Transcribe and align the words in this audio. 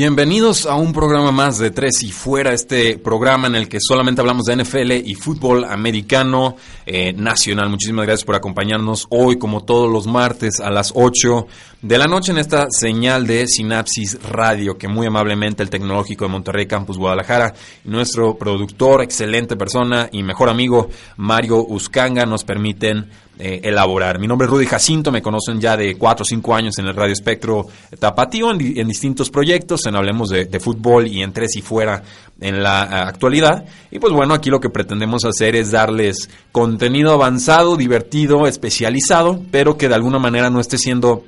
Bienvenidos 0.00 0.64
a 0.64 0.76
un 0.76 0.92
programa 0.92 1.32
más 1.32 1.58
de 1.58 1.72
Tres 1.72 2.04
y 2.04 2.12
Fuera, 2.12 2.52
este 2.52 3.00
programa 3.00 3.48
en 3.48 3.56
el 3.56 3.68
que 3.68 3.78
solamente 3.80 4.20
hablamos 4.20 4.44
de 4.44 4.54
NFL 4.54 4.92
y 4.92 5.16
fútbol 5.16 5.64
americano 5.64 6.54
eh, 6.86 7.12
nacional. 7.14 7.68
Muchísimas 7.68 8.06
gracias 8.06 8.24
por 8.24 8.36
acompañarnos 8.36 9.08
hoy, 9.10 9.38
como 9.38 9.64
todos 9.64 9.90
los 9.90 10.06
martes, 10.06 10.60
a 10.60 10.70
las 10.70 10.92
8 10.94 11.48
de 11.80 11.96
la 11.96 12.06
noche 12.06 12.32
en 12.32 12.38
esta 12.38 12.66
señal 12.70 13.24
de 13.26 13.46
Sinapsis 13.46 14.18
Radio, 14.22 14.76
que 14.76 14.88
muy 14.88 15.06
amablemente 15.06 15.62
el 15.62 15.70
Tecnológico 15.70 16.24
de 16.24 16.30
Monterrey 16.32 16.66
Campus 16.66 16.98
Guadalajara 16.98 17.54
nuestro 17.84 18.36
productor, 18.36 19.02
excelente 19.02 19.54
persona 19.54 20.08
y 20.10 20.24
mejor 20.24 20.48
amigo 20.48 20.88
Mario 21.16 21.64
Uscanga 21.68 22.26
nos 22.26 22.42
permiten 22.42 23.08
eh, 23.38 23.60
elaborar. 23.62 24.18
Mi 24.18 24.26
nombre 24.26 24.46
es 24.46 24.50
Rudy 24.50 24.66
Jacinto, 24.66 25.12
me 25.12 25.22
conocen 25.22 25.60
ya 25.60 25.76
de 25.76 25.96
4 25.96 26.22
o 26.22 26.26
5 26.26 26.54
años 26.56 26.78
en 26.78 26.86
el 26.86 26.96
Radio 26.96 27.12
Espectro 27.12 27.66
Tapatío, 27.96 28.50
en, 28.50 28.88
distintos 28.88 29.30
proyectos, 29.30 29.86
en 29.86 29.94
Hablemos 29.94 30.30
de, 30.30 30.58
Fútbol 30.58 31.06
y 31.06 31.22
en 31.22 31.32
Tres 31.32 31.54
y 31.54 31.62
Fuera 31.62 32.02
en 32.40 32.60
la 32.60 32.82
eh, 32.82 32.88
actualidad. 33.06 33.64
Y 33.92 34.00
pues 34.00 34.12
bueno, 34.12 34.34
aquí 34.34 34.50
lo 34.50 34.58
que 34.58 34.70
pretendemos 34.70 35.24
hacer 35.24 35.54
es 35.54 35.70
darles 35.70 36.28
contenido 36.50 37.12
avanzado, 37.12 37.76
divertido, 37.76 38.48
especializado, 38.48 39.40
pero 39.52 39.78
que 39.78 39.88
de 39.88 39.94
alguna 39.94 40.18
manera 40.18 40.50
no 40.50 40.58
esté 40.58 40.76
siendo 40.76 41.22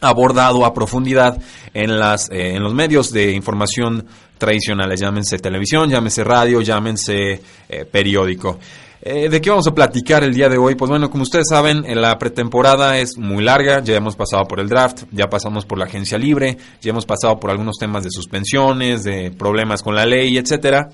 abordado 0.00 0.64
a 0.64 0.74
profundidad 0.74 1.38
en, 1.74 1.98
las, 1.98 2.30
eh, 2.30 2.54
en 2.56 2.62
los 2.62 2.74
medios 2.74 3.12
de 3.12 3.32
información 3.32 4.06
tradicionales, 4.38 5.00
llámense 5.00 5.38
televisión, 5.38 5.90
llámense 5.90 6.24
radio, 6.24 6.62
llámense 6.62 7.42
periódico. 7.92 8.58
Eh, 9.02 9.30
¿De 9.30 9.40
qué 9.40 9.48
vamos 9.48 9.66
a 9.66 9.74
platicar 9.74 10.22
el 10.24 10.34
día 10.34 10.50
de 10.50 10.58
hoy? 10.58 10.74
Pues 10.74 10.90
bueno, 10.90 11.08
como 11.08 11.22
ustedes 11.22 11.46
saben, 11.48 11.84
la 11.98 12.18
pretemporada 12.18 12.98
es 12.98 13.16
muy 13.16 13.42
larga, 13.42 13.82
ya 13.82 13.96
hemos 13.96 14.14
pasado 14.14 14.44
por 14.44 14.60
el 14.60 14.68
draft, 14.68 15.04
ya 15.10 15.30
pasamos 15.30 15.64
por 15.64 15.78
la 15.78 15.86
agencia 15.86 16.18
libre, 16.18 16.58
ya 16.82 16.90
hemos 16.90 17.06
pasado 17.06 17.40
por 17.40 17.50
algunos 17.50 17.76
temas 17.78 18.04
de 18.04 18.10
suspensiones, 18.10 19.02
de 19.02 19.30
problemas 19.30 19.82
con 19.82 19.94
la 19.94 20.04
ley, 20.04 20.36
etcétera. 20.36 20.90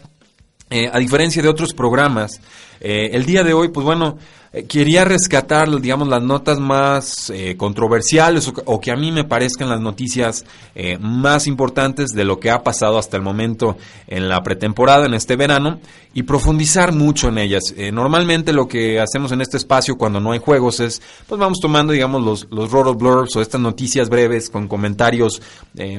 Eh, 0.70 0.88
a 0.92 0.98
diferencia 1.00 1.42
de 1.42 1.48
otros 1.48 1.74
programas, 1.74 2.40
eh, 2.80 3.10
el 3.12 3.24
día 3.24 3.42
de 3.42 3.54
hoy, 3.54 3.68
pues 3.68 3.84
bueno, 3.84 4.18
eh, 4.45 4.45
quería 4.64 5.04
rescatar, 5.04 5.68
digamos, 5.80 6.08
las 6.08 6.22
notas 6.22 6.58
más 6.58 7.30
eh, 7.30 7.56
controversiales 7.56 8.50
o, 8.64 8.80
que 8.80 8.90
a 8.90 8.96
mí 8.96 9.12
me 9.12 9.24
parezcan 9.24 9.68
las 9.68 9.80
noticias 9.80 10.44
eh, 10.74 10.96
más 10.98 11.46
importantes 11.46 12.10
de 12.10 12.24
lo 12.24 12.40
que 12.40 12.50
ha 12.50 12.62
pasado 12.62 12.98
hasta 12.98 13.16
el 13.16 13.22
momento 13.22 13.76
en 14.06 14.28
la 14.28 14.42
pretemporada, 14.42 15.06
en 15.06 15.14
este 15.14 15.36
verano, 15.36 15.78
y 16.14 16.22
profundizar 16.22 16.92
mucho 16.92 17.28
en 17.28 17.36
ellas. 17.36 17.74
normalmente 17.92 18.54
lo 18.54 18.66
que 18.66 19.00
hacemos 19.00 19.32
en 19.32 19.42
este 19.42 19.58
espacio 19.58 19.98
cuando 19.98 20.18
no 20.18 20.32
hay 20.32 20.38
juegos 20.38 20.80
es, 20.80 21.02
pues 21.26 21.38
vamos 21.38 21.58
tomando, 21.60 21.92
digamos, 21.92 22.22
los, 22.22 22.46
los 22.50 22.70
blurbs 22.70 23.36
o 23.36 23.42
estas 23.42 23.60
noticias 23.60 24.08
breves 24.08 24.48
con 24.48 24.66
comentarios 24.66 25.42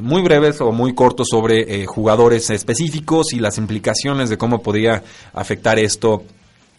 muy 0.02 0.24
breves 0.24 0.60
o 0.62 0.72
muy 0.72 0.96
cortos 0.96 1.28
sobre 1.30 1.86
jugadores 1.86 2.50
específicos 2.50 3.32
y 3.34 3.40
las 3.40 3.60
implicaciones 3.60 4.32
de 4.32 4.40
cómo 4.40 4.64
podría 4.64 5.04
afectar 5.34 5.78
esto 5.78 6.24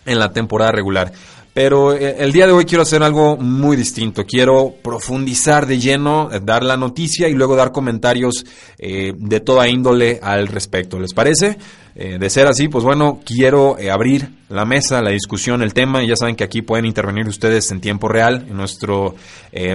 en 0.08 0.18
la 0.18 0.32
temporada 0.32 0.72
regular. 0.72 1.12
Pero 1.54 1.92
eh, 1.92 2.16
el 2.18 2.32
día 2.32 2.46
de 2.46 2.52
hoy 2.52 2.64
quiero 2.64 2.82
hacer 2.82 3.02
algo 3.02 3.36
muy 3.36 3.76
distinto. 3.76 4.24
Quiero 4.24 4.74
profundizar 4.82 5.66
de 5.66 5.78
lleno, 5.78 6.30
eh, 6.32 6.40
dar 6.42 6.62
la 6.62 6.76
noticia 6.76 7.28
y 7.28 7.34
luego 7.34 7.56
dar 7.56 7.72
comentarios 7.72 8.44
eh, 8.78 9.12
de 9.16 9.40
toda 9.40 9.68
índole 9.68 10.20
al 10.22 10.46
respecto. 10.46 10.98
¿Les 10.98 11.12
parece? 11.12 11.58
de 11.98 12.30
ser 12.30 12.46
así, 12.46 12.68
pues 12.68 12.84
bueno, 12.84 13.18
quiero 13.26 13.76
abrir 13.92 14.30
la 14.50 14.64
mesa, 14.64 15.02
la 15.02 15.10
discusión, 15.10 15.62
el 15.62 15.74
tema. 15.74 16.00
Ya 16.04 16.14
saben 16.14 16.36
que 16.36 16.44
aquí 16.44 16.62
pueden 16.62 16.84
intervenir 16.84 17.26
ustedes 17.26 17.72
en 17.72 17.80
tiempo 17.80 18.06
real 18.06 18.46
en 18.48 18.56
nuestra 18.56 18.94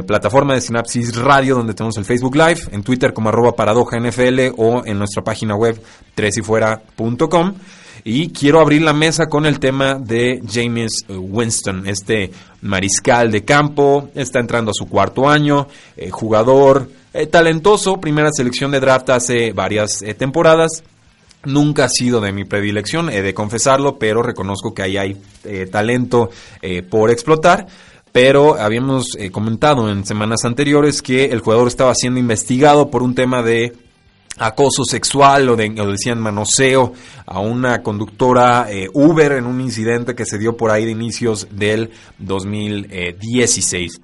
plataforma 0.08 0.54
de 0.54 0.62
Sinapsis 0.62 1.18
Radio, 1.18 1.56
donde 1.56 1.74
tenemos 1.74 1.98
el 1.98 2.06
Facebook 2.06 2.38
Live, 2.38 2.62
en 2.72 2.82
Twitter 2.82 3.12
como 3.12 3.28
arroba 3.28 3.58
paradoja 3.58 4.00
NFL 4.00 4.54
o 4.56 4.86
en 4.86 5.00
nuestra 5.00 5.22
página 5.22 5.58
web 5.58 5.84
tresyfuera.com. 6.16 7.56
Y 7.56 7.83
quiero 8.34 8.60
abrir 8.60 8.82
la 8.82 8.92
mesa 8.92 9.28
con 9.28 9.46
el 9.46 9.60
tema 9.60 9.96
de 9.96 10.42
James 10.52 11.06
Winston, 11.08 11.88
este 11.88 12.32
mariscal 12.62 13.32
de 13.32 13.46
campo, 13.46 14.10
está 14.14 14.40
entrando 14.40 14.72
a 14.72 14.74
su 14.74 14.90
cuarto 14.90 15.30
año, 15.30 15.68
eh, 15.96 16.10
jugador 16.10 16.90
eh, 17.14 17.28
talentoso, 17.28 18.02
primera 18.02 18.30
selección 18.34 18.72
de 18.72 18.82
draft 18.82 19.10
hace 19.10 19.54
varias 19.54 20.02
eh, 20.02 20.14
temporadas. 20.16 20.84
Nunca 21.46 21.86
ha 21.86 21.90
sido 21.90 22.20
de 22.20 22.34
mi 22.34 22.44
predilección, 22.44 23.10
he 23.10 23.22
de 23.22 23.34
confesarlo, 23.34 23.98
pero 23.98 24.22
reconozco 24.22 24.74
que 24.74 24.82
ahí 24.82 24.98
hay 24.98 25.22
talento 25.70 26.30
por 26.90 27.12
explotar. 27.12 27.68
Pero 28.14 28.56
habíamos 28.58 29.18
comentado 29.34 29.92
en 29.92 30.06
semanas 30.06 30.46
anteriores 30.46 31.02
que 31.02 31.26
el 31.26 31.42
jugador 31.42 31.68
estaba 31.68 31.94
siendo 31.96 32.18
investigado 32.18 32.90
por 32.90 33.04
un 33.04 33.14
tema 33.14 33.44
de 33.44 33.74
acoso 34.38 34.84
sexual 34.84 35.50
o, 35.50 35.56
de, 35.56 35.70
decían 35.70 36.20
manoseo 36.20 36.94
a 37.26 37.40
una 37.40 37.82
conductora 37.82 38.68
eh, 38.70 38.90
Uber 38.94 39.34
en 39.34 39.46
un 39.46 39.62
incidente 39.62 40.16
que 40.16 40.26
se 40.26 40.38
dio 40.38 40.58
por 40.58 40.72
ahí 40.72 40.86
de 40.86 40.92
inicios 40.92 41.48
del 41.52 41.92
2016. 42.20 44.02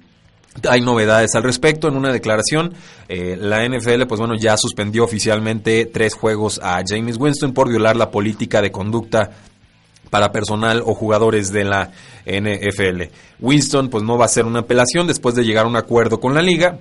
Hay 0.68 0.80
novedades 0.80 1.34
al 1.36 1.44
respecto 1.44 1.88
en 1.88 1.96
una 1.96 2.12
declaración. 2.12 2.74
Eh, 3.08 3.36
la 3.38 3.64
NFL, 3.66 4.06
pues 4.08 4.18
bueno, 4.18 4.34
ya 4.34 4.56
suspendió 4.56 5.04
oficialmente 5.04 5.86
tres 5.86 6.14
juegos 6.14 6.60
a 6.62 6.82
James 6.86 7.16
Winston 7.18 7.52
por 7.52 7.68
violar 7.68 7.96
la 7.96 8.10
política 8.10 8.60
de 8.60 8.72
conducta 8.72 9.30
para 10.10 10.32
personal 10.32 10.82
o 10.84 10.94
jugadores 10.94 11.52
de 11.52 11.64
la 11.64 11.92
NFL. 12.26 13.12
Winston, 13.38 13.88
pues 13.88 14.02
no 14.02 14.18
va 14.18 14.24
a 14.24 14.26
hacer 14.26 14.44
una 14.44 14.60
apelación 14.60 15.06
después 15.06 15.36
de 15.36 15.44
llegar 15.44 15.66
a 15.66 15.68
un 15.68 15.76
acuerdo 15.76 16.18
con 16.18 16.34
la 16.34 16.42
liga 16.42 16.80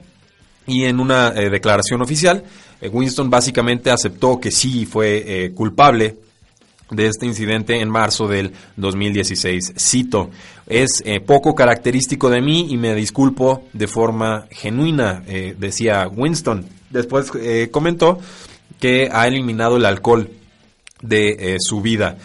y 0.65 0.85
en 0.85 0.99
una 0.99 1.29
eh, 1.29 1.49
declaración 1.49 2.01
oficial, 2.01 2.43
Winston 2.81 3.29
básicamente 3.29 3.91
aceptó 3.91 4.39
que 4.39 4.51
sí 4.51 4.85
fue 4.85 5.23
eh, 5.25 5.51
culpable 5.51 6.17
de 6.91 7.07
este 7.07 7.25
incidente 7.25 7.79
en 7.79 7.89
marzo 7.89 8.27
del 8.27 8.53
2016. 8.77 9.73
Cito, 9.77 10.29
es 10.65 11.03
poco 11.25 11.53
característico 11.53 12.29
de 12.29 12.41
mí 12.41 12.67
y 12.71 12.77
me 12.77 12.95
disculpo 12.95 13.63
de 13.73 13.87
forma 13.87 14.47
genuina, 14.49 15.23
decía 15.57 16.07
Winston. 16.07 16.65
Después 16.89 17.31
comentó 17.69 18.17
que 18.79 19.07
ha 19.11 19.27
eliminado 19.27 19.77
el 19.77 19.85
alcohol 19.85 20.31
de 21.03 21.57
su 21.59 21.81
vida. 21.81 22.17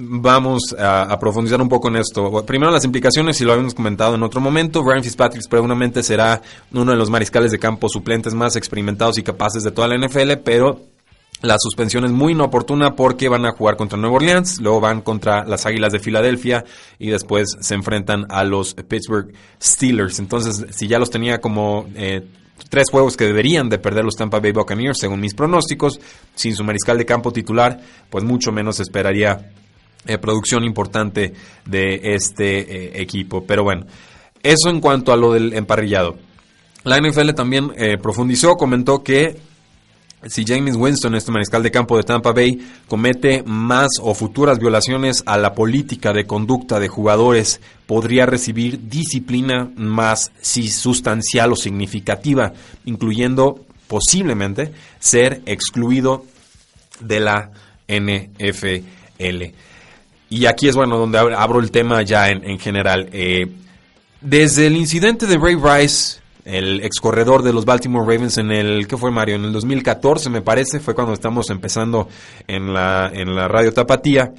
Vamos 0.00 0.76
a, 0.78 1.18
profundizar 1.18 1.60
un 1.60 1.68
poco 1.68 1.88
en 1.88 1.96
esto. 1.96 2.44
Primero 2.46 2.70
las 2.70 2.84
implicaciones, 2.84 3.40
y 3.40 3.44
lo 3.44 3.50
habíamos 3.50 3.74
comentado 3.74 4.14
en 4.14 4.22
otro 4.22 4.40
momento, 4.40 4.84
Ryan 4.84 5.02
Fitzpatrick 5.02 5.42
seguramente 5.42 6.04
será 6.04 6.40
uno 6.72 6.92
de 6.92 6.96
los 6.96 7.10
mariscales 7.10 7.50
de 7.50 7.58
campo 7.58 7.88
suplentes 7.88 8.32
más 8.32 8.54
experimentados 8.54 9.18
y 9.18 9.24
capaces 9.24 9.64
de 9.64 9.72
toda 9.72 9.88
la 9.88 9.98
NFL, 9.98 10.34
pero 10.44 10.82
la 11.42 11.56
suspensión 11.58 12.04
es 12.04 12.12
muy 12.12 12.30
inoportuna 12.30 12.94
porque 12.94 13.28
van 13.28 13.44
a 13.44 13.50
jugar 13.50 13.76
contra 13.76 13.98
Nueva 13.98 14.14
Orleans, 14.16 14.60
luego 14.60 14.80
van 14.80 15.00
contra 15.00 15.44
las 15.44 15.66
Águilas 15.66 15.92
de 15.92 15.98
Filadelfia 15.98 16.64
y 17.00 17.10
después 17.10 17.56
se 17.60 17.74
enfrentan 17.74 18.26
a 18.28 18.44
los 18.44 18.74
Pittsburgh 18.74 19.32
Steelers. 19.60 20.20
Entonces, 20.20 20.64
si 20.76 20.86
ya 20.86 21.00
los 21.00 21.10
tenía 21.10 21.40
como... 21.40 21.86
Eh, 21.96 22.24
tres 22.70 22.90
juegos 22.90 23.16
que 23.16 23.24
deberían 23.24 23.68
de 23.68 23.78
perder 23.78 24.04
los 24.04 24.16
Tampa 24.16 24.40
Bay 24.40 24.50
Buccaneers, 24.50 24.98
según 24.98 25.20
mis 25.20 25.32
pronósticos, 25.32 26.00
sin 26.34 26.56
su 26.56 26.64
mariscal 26.64 26.98
de 26.98 27.06
campo 27.06 27.32
titular, 27.32 27.80
pues 28.10 28.24
mucho 28.24 28.50
menos 28.50 28.80
esperaría 28.80 29.52
eh, 30.08 30.18
producción 30.18 30.64
importante 30.64 31.34
de 31.64 32.00
este 32.02 32.58
eh, 32.60 33.02
equipo. 33.02 33.44
Pero 33.44 33.62
bueno, 33.62 33.86
eso 34.42 34.70
en 34.70 34.80
cuanto 34.80 35.12
a 35.12 35.16
lo 35.16 35.32
del 35.32 35.52
emparrillado. 35.52 36.16
La 36.84 36.98
NFL 36.98 37.30
también 37.34 37.72
eh, 37.76 37.98
profundizó, 37.98 38.56
comentó 38.56 39.02
que 39.02 39.36
si 40.26 40.44
James 40.44 40.74
Winston, 40.74 41.14
este 41.14 41.30
mariscal 41.30 41.62
de 41.62 41.70
campo 41.70 41.96
de 41.96 42.02
Tampa 42.02 42.32
Bay, 42.32 42.58
comete 42.88 43.44
más 43.44 43.88
o 44.00 44.14
futuras 44.14 44.58
violaciones 44.58 45.22
a 45.26 45.38
la 45.38 45.54
política 45.54 46.12
de 46.12 46.26
conducta 46.26 46.80
de 46.80 46.88
jugadores, 46.88 47.60
podría 47.86 48.26
recibir 48.26 48.88
disciplina 48.88 49.70
más 49.76 50.32
si 50.40 50.68
sustancial 50.68 51.52
o 51.52 51.56
significativa, 51.56 52.52
incluyendo 52.84 53.64
posiblemente 53.86 54.72
ser 54.98 55.42
excluido 55.46 56.24
de 57.00 57.20
la 57.20 57.50
NFL. 57.86 59.44
Y 60.30 60.46
aquí 60.46 60.68
es 60.68 60.76
bueno 60.76 60.98
donde 60.98 61.18
abro 61.18 61.60
el 61.60 61.70
tema 61.70 62.02
ya 62.02 62.28
en, 62.28 62.58
general. 62.58 63.08
Eh, 63.12 63.46
desde 64.20 64.66
el 64.66 64.76
incidente 64.76 65.26
de 65.26 65.38
Ray 65.38 65.56
Rice, 65.56 66.20
el 66.44 66.80
ex 66.80 67.00
corredor 67.00 67.42
de 67.42 67.52
los 67.52 67.64
Baltimore 67.64 68.06
Ravens 68.06 68.38
en 68.38 68.50
el, 68.50 68.86
¿qué 68.86 68.96
fue 68.96 69.10
Mario? 69.10 69.36
En 69.36 69.44
el 69.44 69.52
2014 69.52 70.30
me 70.30 70.42
parece, 70.42 70.80
fue 70.80 70.94
cuando 70.94 71.12
estamos 71.12 71.50
empezando 71.50 72.08
en 72.46 72.72
la, 72.72 73.10
en 73.12 73.34
la 73.34 73.48
radio 73.48 73.72
Tapatía. 73.72 74.32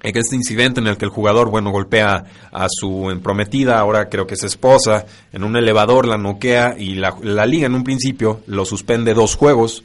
Este 0.00 0.36
incidente 0.36 0.80
en 0.80 0.86
el 0.86 0.96
que 0.96 1.06
el 1.06 1.10
jugador, 1.10 1.50
bueno, 1.50 1.70
golpea 1.70 2.24
a 2.52 2.66
su 2.68 3.18
prometida, 3.22 3.80
ahora 3.80 4.08
creo 4.08 4.26
que 4.28 4.34
es 4.34 4.44
esposa, 4.44 5.06
en 5.32 5.42
un 5.42 5.56
elevador 5.56 6.06
la 6.06 6.16
noquea 6.16 6.76
y 6.78 6.94
la, 6.94 7.16
la 7.22 7.46
liga 7.46 7.66
en 7.66 7.74
un 7.74 7.82
principio 7.82 8.40
lo 8.46 8.64
suspende 8.64 9.12
dos 9.12 9.34
juegos. 9.34 9.82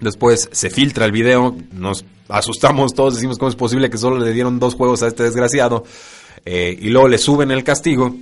Después 0.00 0.48
se 0.52 0.70
filtra 0.70 1.04
el 1.04 1.12
video, 1.12 1.56
nos 1.72 2.04
asustamos 2.28 2.94
todos, 2.94 3.14
decimos 3.14 3.38
cómo 3.38 3.48
es 3.48 3.56
posible 3.56 3.90
que 3.90 3.98
solo 3.98 4.18
le 4.18 4.32
dieron 4.32 4.58
dos 4.58 4.74
juegos 4.74 5.02
a 5.02 5.08
este 5.08 5.22
desgraciado, 5.22 5.84
eh, 6.44 6.76
y 6.80 6.88
luego 6.88 7.08
le 7.08 7.18
suben 7.18 7.50
el 7.50 7.64
castigo. 7.64 8.14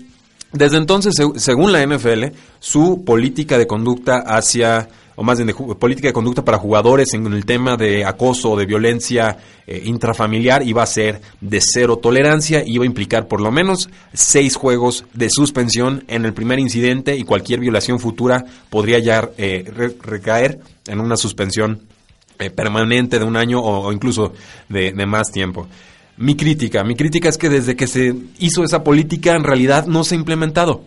Desde 0.52 0.76
entonces, 0.76 1.14
según 1.36 1.72
la 1.72 1.82
NFL, 1.82 2.24
su 2.60 3.04
política 3.04 3.56
de 3.56 3.66
conducta 3.66 4.18
hacia, 4.18 4.88
o 5.22 5.24
más 5.24 5.38
bien 5.38 5.46
de 5.46 5.54
política 5.54 6.08
de 6.08 6.12
conducta 6.12 6.44
para 6.44 6.58
jugadores 6.58 7.14
en 7.14 7.32
el 7.32 7.44
tema 7.44 7.76
de 7.76 8.04
acoso 8.04 8.50
o 8.50 8.56
de 8.56 8.66
violencia 8.66 9.38
eh, 9.68 9.80
intrafamiliar 9.84 10.66
iba 10.66 10.82
a 10.82 10.86
ser 10.86 11.20
de 11.40 11.60
cero 11.60 11.98
tolerancia, 11.98 12.64
iba 12.66 12.82
a 12.82 12.86
implicar 12.86 13.28
por 13.28 13.40
lo 13.40 13.52
menos 13.52 13.88
seis 14.12 14.56
juegos 14.56 15.04
de 15.14 15.30
suspensión 15.30 16.02
en 16.08 16.24
el 16.24 16.32
primer 16.32 16.58
incidente 16.58 17.16
y 17.16 17.22
cualquier 17.22 17.60
violación 17.60 18.00
futura 18.00 18.44
podría 18.68 18.98
ya 18.98 19.30
eh, 19.38 19.64
recaer 20.02 20.58
en 20.88 20.98
una 20.98 21.16
suspensión 21.16 21.82
eh, 22.40 22.50
permanente 22.50 23.20
de 23.20 23.24
un 23.24 23.36
año 23.36 23.60
o, 23.60 23.92
incluso 23.92 24.32
de, 24.68 24.92
más 25.06 25.30
tiempo. 25.30 25.68
Mi 26.16 26.34
crítica, 26.34 26.82
mi 26.82 26.96
crítica 26.96 27.28
es 27.28 27.38
que 27.38 27.48
desde 27.48 27.76
que 27.76 27.86
se 27.86 28.12
hizo 28.40 28.64
esa 28.64 28.82
política 28.82 29.36
en 29.36 29.44
realidad 29.44 29.86
no 29.86 30.02
se 30.02 30.16
ha 30.16 30.18
implementado. 30.18 30.82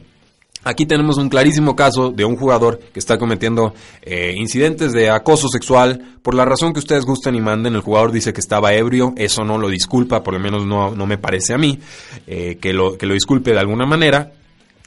Aquí 0.68 0.88
tenemos 0.88 1.18
un 1.18 1.30
clarísimo 1.30 1.76
caso 1.76 2.10
de 2.10 2.26
un 2.26 2.38
jugador 2.38 2.80
que 2.92 2.98
está 2.98 3.20
cometiendo 3.20 3.76
eh, 4.02 4.34
incidentes 4.36 4.94
de 4.94 5.12
acoso 5.12 5.48
sexual. 5.48 6.18
Por 6.24 6.34
la 6.34 6.44
razón 6.44 6.74
que 6.74 6.80
ustedes 6.80 7.06
gusten 7.06 7.36
y 7.36 7.40
manden, 7.40 7.76
el 7.76 7.82
jugador 7.82 8.12
dice 8.12 8.34
que 8.34 8.42
estaba 8.42 8.74
ebrio. 8.74 9.14
Eso 9.16 9.44
no 9.44 9.60
lo 9.60 9.70
disculpa, 9.70 10.24
por 10.24 10.34
lo 10.34 10.40
menos 10.40 10.66
no, 10.66 10.96
no 10.96 11.06
me 11.06 11.20
parece 11.20 11.54
a 11.54 11.60
mí, 11.60 11.80
eh, 12.26 12.58
que, 12.60 12.74
lo, 12.74 12.98
que 12.98 13.06
lo 13.06 13.14
disculpe 13.14 13.52
de 13.52 13.60
alguna 13.60 13.86
manera. 13.86 14.32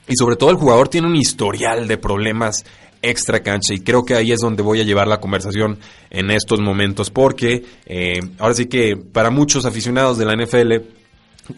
Y 0.08 0.16
sobre 0.16 0.34
todo 0.34 0.50
el 0.50 0.56
jugador 0.56 0.88
tiene 0.88 1.06
un 1.06 1.14
historial 1.14 1.86
de 1.86 1.96
problemas 1.96 2.64
extra 3.00 3.44
cancha 3.44 3.72
y 3.72 3.78
creo 3.78 4.04
que 4.04 4.16
ahí 4.16 4.32
es 4.32 4.40
donde 4.40 4.64
voy 4.64 4.80
a 4.80 4.84
llevar 4.84 5.06
la 5.06 5.20
conversación 5.20 5.78
en 6.10 6.32
estos 6.32 6.58
momentos 6.58 7.10
porque 7.10 7.64
eh, 7.86 8.18
ahora 8.40 8.54
sí 8.54 8.66
que 8.66 8.96
para 8.96 9.30
muchos 9.30 9.64
aficionados 9.64 10.18
de 10.18 10.24
la 10.24 10.34
NFL 10.34 10.72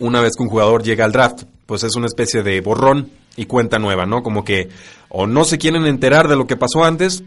una 0.01 0.21
vez 0.21 0.33
que 0.37 0.43
un 0.43 0.51
jugador 0.51 0.83
llega 0.83 1.07
al 1.07 1.13
draft 1.13 1.45
pues 1.65 1.83
es 1.83 1.97
una 1.97 2.09
especie 2.09 2.43
de 2.43 2.61
borrón 2.61 3.09
y 3.37 3.47
cuenta 3.47 3.79
nueva, 3.79 4.07
¿no? 4.07 4.23
Como 4.23 4.45
que 4.45 4.69
o 5.09 5.27
no 5.27 5.45
se 5.45 5.59
quieren 5.59 5.87
enterar 5.87 6.29
de 6.29 6.37
lo 6.37 6.47
que 6.47 6.57
pasó 6.57 6.85
antes 6.85 7.23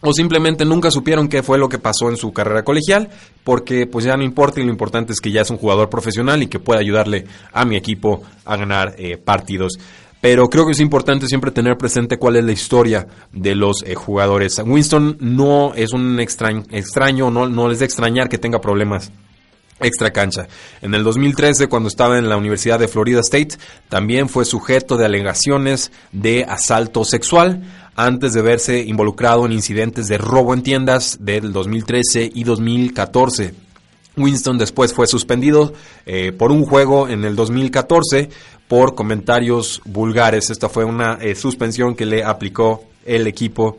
o 0.00 0.12
simplemente 0.12 0.64
nunca 0.64 0.90
supieron 0.90 1.28
qué 1.28 1.42
fue 1.42 1.58
lo 1.58 1.68
que 1.68 1.78
pasó 1.78 2.10
en 2.10 2.16
su 2.16 2.32
carrera 2.32 2.62
colegial, 2.62 3.08
porque 3.42 3.86
pues 3.86 4.04
ya 4.04 4.16
no 4.16 4.22
importa 4.22 4.60
y 4.60 4.64
lo 4.64 4.70
importante 4.70 5.12
es 5.12 5.20
que 5.20 5.32
ya 5.32 5.40
es 5.40 5.50
un 5.50 5.56
jugador 5.56 5.88
profesional 5.88 6.42
y 6.42 6.46
que 6.48 6.60
puede 6.60 6.80
ayudarle 6.80 7.24
a 7.52 7.64
mi 7.64 7.76
equipo 7.76 8.22
a 8.44 8.56
ganar 8.56 8.94
eh, 8.98 9.16
partidos 9.16 9.78
pero 10.20 10.48
creo 10.48 10.66
que 10.66 10.72
es 10.72 10.80
importante 10.80 11.28
siempre 11.28 11.52
tener 11.52 11.76
presente 11.76 12.18
cuál 12.18 12.34
es 12.34 12.44
la 12.44 12.50
historia 12.50 13.06
de 13.32 13.54
los 13.54 13.84
eh, 13.84 13.94
jugadores. 13.94 14.58
Winston 14.58 15.18
no 15.20 15.72
es 15.74 15.92
un 15.92 16.18
extraño, 16.18 16.64
extraño 16.70 17.30
no, 17.30 17.48
no 17.48 17.70
es 17.70 17.78
de 17.78 17.84
extrañar 17.84 18.28
que 18.28 18.38
tenga 18.38 18.60
problemas 18.60 19.12
extra 19.80 20.10
cancha. 20.10 20.48
En 20.80 20.94
el 20.94 21.04
2013, 21.04 21.68
cuando 21.68 21.88
estaba 21.88 22.18
en 22.18 22.28
la 22.28 22.36
Universidad 22.36 22.78
de 22.78 22.88
Florida 22.88 23.20
State, 23.20 23.58
también 23.88 24.28
fue 24.28 24.44
sujeto 24.44 24.96
de 24.96 25.04
alegaciones 25.04 25.92
de 26.12 26.44
asalto 26.44 27.04
sexual 27.04 27.62
antes 27.94 28.32
de 28.32 28.42
verse 28.42 28.80
involucrado 28.80 29.46
en 29.46 29.52
incidentes 29.52 30.08
de 30.08 30.18
robo 30.18 30.54
en 30.54 30.62
tiendas 30.62 31.18
del 31.20 31.52
2013 31.52 32.30
y 32.34 32.44
2014. 32.44 33.54
Winston 34.16 34.56
después 34.58 34.94
fue 34.94 35.06
suspendido 35.06 35.74
eh, 36.06 36.32
por 36.32 36.50
un 36.50 36.64
juego 36.64 37.08
en 37.08 37.24
el 37.24 37.36
2014 37.36 38.30
por 38.68 38.94
comentarios 38.94 39.82
vulgares. 39.84 40.50
Esta 40.50 40.68
fue 40.68 40.84
una 40.84 41.14
eh, 41.20 41.34
suspensión 41.34 41.94
que 41.94 42.06
le 42.06 42.24
aplicó 42.24 42.84
el 43.04 43.26
equipo 43.26 43.78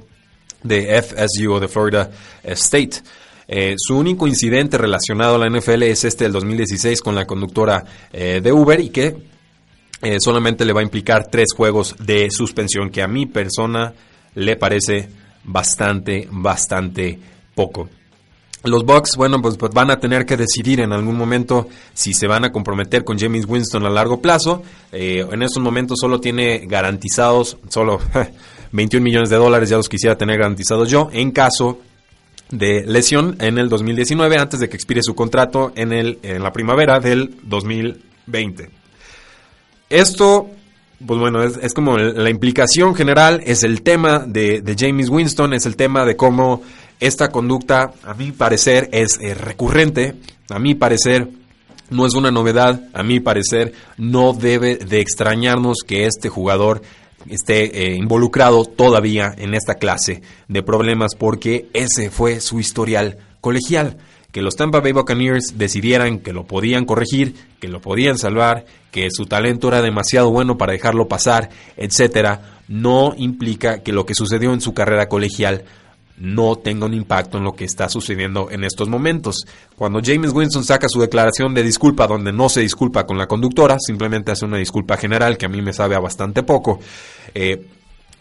de 0.63 1.01
FSU 1.01 1.53
o 1.53 1.59
de 1.59 1.67
Florida 1.67 2.11
State. 2.44 3.01
Eh, 3.47 3.75
su 3.77 3.97
único 3.97 4.27
incidente 4.27 4.77
relacionado 4.77 5.35
a 5.35 5.38
la 5.38 5.49
NFL 5.49 5.83
es 5.83 6.03
este 6.03 6.25
del 6.25 6.33
2016 6.33 7.01
con 7.01 7.15
la 7.15 7.25
conductora 7.25 7.83
eh, 8.11 8.41
de 8.44 8.51
Uber 8.51 8.79
y 8.79 8.89
que 8.89 9.15
solamente 10.19 10.63
le 10.63 10.73
va 10.73 10.81
a 10.81 10.83
implicar 10.83 11.27
tres 11.27 11.47
juegos 11.55 11.95
de 11.97 12.29
suspensión 12.29 12.91
que 12.91 13.01
a 13.01 13.07
mi 13.07 13.25
persona 13.25 13.94
le 14.35 14.55
parece 14.55 15.09
bastante, 15.44 16.27
bastante 16.29 17.17
poco. 17.55 17.89
Los 18.63 18.85
Bucks, 18.85 19.15
bueno, 19.15 19.41
pues, 19.41 19.55
pues, 19.55 19.71
van 19.73 19.91
a 19.91 19.99
tener 19.99 20.25
que 20.25 20.35
decidir 20.35 20.79
en 20.81 20.91
algún 20.91 21.15
momento 21.15 21.67
si 21.94 22.13
se 22.13 22.27
van 22.27 22.44
a 22.44 22.51
comprometer 22.51 23.03
con 23.03 23.17
James 23.17 23.45
Winston 23.47 23.85
a 23.85 23.89
largo 23.89 24.21
plazo. 24.21 24.63
Eh, 24.91 25.25
en 25.31 25.44
estos 25.44 25.61
momentos 25.61 25.97
solo 26.01 26.19
tiene 26.19 26.65
garantizados, 26.65 27.57
solo 27.69 27.99
21 28.71 29.03
millones 29.03 29.29
de 29.29 29.38
dólares, 29.38 29.69
ya 29.69 29.77
los 29.77 29.89
quisiera 29.89 30.17
tener 30.17 30.38
garantizados 30.38 30.89
yo, 30.89 31.09
en 31.13 31.31
caso 31.31 31.79
de 32.51 32.83
lesión 32.85 33.35
en 33.39 33.57
el 33.57 33.69
2019, 33.69 34.38
antes 34.38 34.59
de 34.59 34.69
que 34.69 34.75
expire 34.75 35.01
su 35.03 35.15
contrato 35.15 35.71
en, 35.75 35.91
el, 35.91 36.19
en 36.23 36.44
la 36.44 36.51
primavera 36.51 36.99
del 36.99 37.35
2020. 37.44 38.69
Esto 39.89 40.49
pues 41.05 41.19
bueno, 41.19 41.44
es, 41.44 41.73
como 41.75 41.97
la 41.97 42.29
implicación 42.29 42.95
general, 42.95 43.41
es 43.45 43.63
el 43.63 43.83
tema 43.83 44.25
de, 44.25 44.61
de, 44.61 44.75
James 44.75 45.09
Winston, 45.09 45.53
es 45.53 45.67
el 45.67 45.75
tema 45.75 46.05
de 46.05 46.15
cómo 46.15 46.63
esta 46.99 47.29
conducta, 47.29 47.91
a 48.03 48.15
mi 48.15 48.31
parecer, 48.31 48.89
es 48.91 49.19
eh, 49.21 49.35
recurrente, 49.35 50.15
a 50.49 50.57
mi 50.57 50.73
parecer 50.73 51.29
no 51.89 52.05
es 52.05 52.15
una 52.15 52.31
novedad, 52.31 52.81
a 52.94 53.03
mi 53.03 53.19
parecer 53.19 53.73
no 53.97 54.33
debe 54.33 54.77
de 54.77 54.99
extrañarnos 54.99 55.77
que 55.85 56.05
este 56.05 56.29
jugador 56.29 56.81
esté 57.30 57.88
eh, 57.88 57.96
involucrado 57.96 58.66
todavía 58.66 59.34
en 59.38 59.54
esta 59.54 59.75
clase 59.75 60.22
de 60.48 60.64
problemas 60.64 61.16
porque 61.16 61.68
ese 61.74 62.10
fue 62.10 62.40
su 62.40 62.60
historial 62.60 63.18
colegial. 63.42 63.98
Que 64.31 64.42
los 64.42 64.56
Tampa 64.56 64.81
Bay 64.81 64.92
Buccaneers 64.92 65.58
decidieran 65.58 66.19
que 66.19 66.34
lo 66.34 66.46
podían 66.46 66.86
corregir, 66.86 67.36
que 67.60 67.68
lo 67.68 67.81
podían 67.81 68.18
salvar, 68.18 68.66
que 68.92 69.10
su 69.10 69.25
talento 69.25 69.69
era 69.69 69.81
demasiado 69.81 70.30
bueno 70.31 70.58
para 70.58 70.74
dejarlo 70.74 71.07
pasar, 71.07 71.50
etcétera, 71.76 72.59
no 72.68 73.14
implica 73.18 73.81
que 73.81 73.94
lo 73.94 74.06
que 74.06 74.14
sucedió 74.16 74.54
en 74.54 74.62
su 74.62 74.74
carrera 74.74 75.07
colegial 75.07 75.64
no 76.18 76.56
tenga 76.56 76.86
un 76.86 76.94
impacto 76.94 77.38
en 77.38 77.44
lo 77.44 77.54
que 77.54 77.66
está 77.66 77.90
sucediendo 77.90 78.50
en 78.50 78.64
estos 78.64 78.90
momentos. 78.90 79.45
Cuando 79.76 80.02
James 80.04 80.31
Winston 80.33 80.64
saca 80.64 80.88
su 80.90 81.00
declaración 81.00 81.54
de 81.54 81.64
disculpa 81.64 82.07
donde 82.07 82.33
no 82.33 82.50
se 82.50 82.62
disculpa 82.62 83.06
con 83.06 83.18
la 83.18 83.28
conductora, 83.28 83.78
simplemente 83.80 84.31
hace 84.31 84.45
una 84.45 84.57
disculpa 84.57 84.97
general 84.97 85.38
que 85.38 85.45
a 85.45 85.50
mí 85.50 85.62
me 85.62 85.74
sabe 85.74 85.95
a 85.95 86.00
bastante 86.00 86.44
poco, 86.44 86.80
eh, 87.36 87.68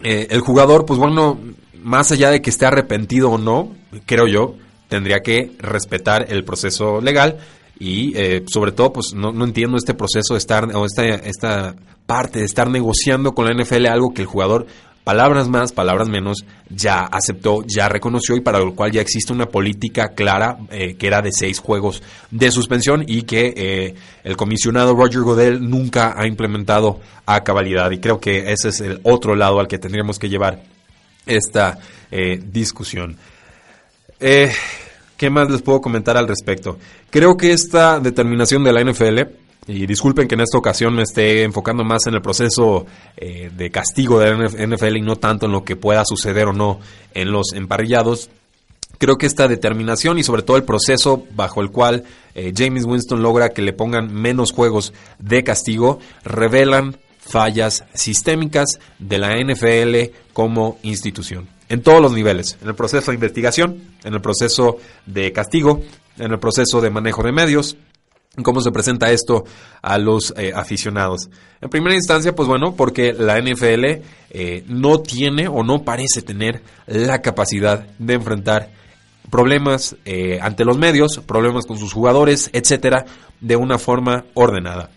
eh, 0.02 0.26
el 0.30 0.40
jugador, 0.40 0.84
pues 0.84 0.98
bueno, 0.98 1.38
más 1.82 2.12
allá 2.12 2.30
de 2.30 2.42
que 2.42 2.50
esté 2.50 2.66
arrepentido 2.66 3.30
o 3.30 3.38
no, 3.38 3.72
creo 4.04 4.26
yo, 4.26 4.54
tendría 4.88 5.20
que 5.20 5.52
respetar 5.58 6.26
el 6.28 6.44
proceso 6.44 7.00
legal 7.00 7.38
y 7.78 8.16
eh, 8.16 8.44
sobre 8.46 8.72
todo 8.72 8.92
pues 8.92 9.12
no, 9.14 9.32
no, 9.32 9.44
entiendo 9.44 9.76
este 9.76 9.94
proceso 9.94 10.34
de 10.34 10.38
estar 10.38 10.74
o 10.74 10.86
esta, 10.86 11.04
esta 11.04 11.74
parte 12.06 12.38
de 12.38 12.44
estar 12.44 12.70
negociando 12.70 13.34
con 13.34 13.46
la 13.46 13.52
NFL 13.52 13.86
algo 13.86 14.14
que 14.14 14.22
el 14.22 14.26
jugador 14.26 14.66
palabras 15.06 15.48
más, 15.48 15.70
palabras 15.70 16.08
menos, 16.08 16.44
ya 16.68 17.02
aceptó, 17.02 17.62
ya 17.64 17.88
reconoció 17.88 18.34
y 18.34 18.40
para 18.40 18.58
lo 18.58 18.74
cual 18.74 18.90
ya 18.90 19.00
existe 19.00 19.32
una 19.32 19.46
política 19.46 20.14
clara 20.16 20.58
eh, 20.68 20.96
que 20.96 21.06
era 21.06 21.22
de 21.22 21.30
seis 21.30 21.60
juegos 21.60 22.02
de 22.32 22.50
suspensión 22.50 23.04
y 23.06 23.22
que 23.22 23.54
eh, 23.56 23.94
el 24.24 24.36
comisionado 24.36 24.96
Roger 24.96 25.20
Godel 25.20 25.70
nunca 25.70 26.14
ha 26.16 26.26
implementado 26.26 26.98
a 27.24 27.44
cabalidad. 27.44 27.88
Y 27.92 27.98
creo 27.98 28.18
que 28.18 28.50
ese 28.50 28.70
es 28.70 28.80
el 28.80 28.98
otro 29.04 29.36
lado 29.36 29.60
al 29.60 29.68
que 29.68 29.78
tendríamos 29.78 30.18
que 30.18 30.28
llevar 30.28 30.64
esta 31.24 31.78
eh, 32.10 32.42
discusión. 32.44 33.16
¿Qué 34.18 35.30
más 35.30 35.48
les 35.48 35.62
puedo 35.62 35.80
comentar 35.80 36.16
al 36.16 36.26
respecto? 36.26 36.80
Creo 37.10 37.36
que 37.36 37.52
esta 37.52 38.00
determinación 38.00 38.64
de 38.64 38.72
la 38.72 38.82
NFL 38.82 39.45
y 39.68 39.86
disculpen 39.86 40.28
que 40.28 40.36
en 40.36 40.42
esta 40.42 40.58
ocasión 40.58 40.94
me 40.94 41.02
esté 41.02 41.42
enfocando 41.42 41.82
más 41.82 42.06
en 42.06 42.14
el 42.14 42.22
proceso 42.22 42.86
eh, 43.16 43.50
de 43.54 43.70
castigo 43.70 44.20
de 44.20 44.34
la 44.34 44.66
NFL 44.66 44.96
y 44.96 45.02
no 45.02 45.16
tanto 45.16 45.46
en 45.46 45.52
lo 45.52 45.64
que 45.64 45.76
pueda 45.76 46.04
suceder 46.04 46.46
o 46.46 46.52
no 46.52 46.80
en 47.14 47.32
los 47.32 47.52
emparrillados. 47.52 48.30
Creo 48.98 49.16
que 49.16 49.26
esta 49.26 49.48
determinación 49.48 50.18
y 50.18 50.22
sobre 50.22 50.42
todo 50.42 50.56
el 50.56 50.64
proceso 50.64 51.24
bajo 51.34 51.60
el 51.60 51.70
cual 51.70 52.04
eh, 52.34 52.52
James 52.56 52.84
Winston 52.84 53.22
logra 53.22 53.50
que 53.50 53.62
le 53.62 53.72
pongan 53.72 54.14
menos 54.14 54.52
juegos 54.52 54.94
de 55.18 55.42
castigo 55.44 55.98
revelan 56.24 56.96
fallas 57.18 57.84
sistémicas 57.92 58.78
de 58.98 59.18
la 59.18 59.36
NFL 59.36 60.14
como 60.32 60.78
institución. 60.82 61.48
En 61.68 61.82
todos 61.82 62.00
los 62.00 62.12
niveles, 62.12 62.56
en 62.62 62.68
el 62.68 62.76
proceso 62.76 63.10
de 63.10 63.16
investigación, 63.16 63.82
en 64.04 64.14
el 64.14 64.20
proceso 64.20 64.78
de 65.04 65.32
castigo, 65.32 65.82
en 66.16 66.30
el 66.30 66.38
proceso 66.38 66.80
de 66.80 66.90
manejo 66.90 67.24
de 67.24 67.32
medios, 67.32 67.76
¿Cómo 68.42 68.60
se 68.60 68.70
presenta 68.70 69.10
esto 69.10 69.44
a 69.82 69.98
los 69.98 70.34
eh, 70.36 70.52
aficionados? 70.54 71.30
En 71.60 71.70
primera 71.70 71.94
instancia, 71.94 72.34
pues 72.34 72.48
bueno, 72.48 72.74
porque 72.74 73.12
la 73.12 73.40
NFL 73.40 73.84
eh, 74.30 74.64
no 74.66 75.00
tiene 75.00 75.48
o 75.48 75.62
no 75.62 75.82
parece 75.84 76.22
tener 76.22 76.62
la 76.86 77.22
capacidad 77.22 77.86
de 77.98 78.14
enfrentar 78.14 78.70
problemas 79.30 79.96
eh, 80.04 80.38
ante 80.40 80.64
los 80.64 80.76
medios, 80.76 81.20
problemas 81.26 81.66
con 81.66 81.78
sus 81.78 81.92
jugadores, 81.92 82.50
etcétera, 82.52 83.06
de 83.40 83.56
una 83.56 83.78
forma 83.78 84.24
ordenada 84.34 84.90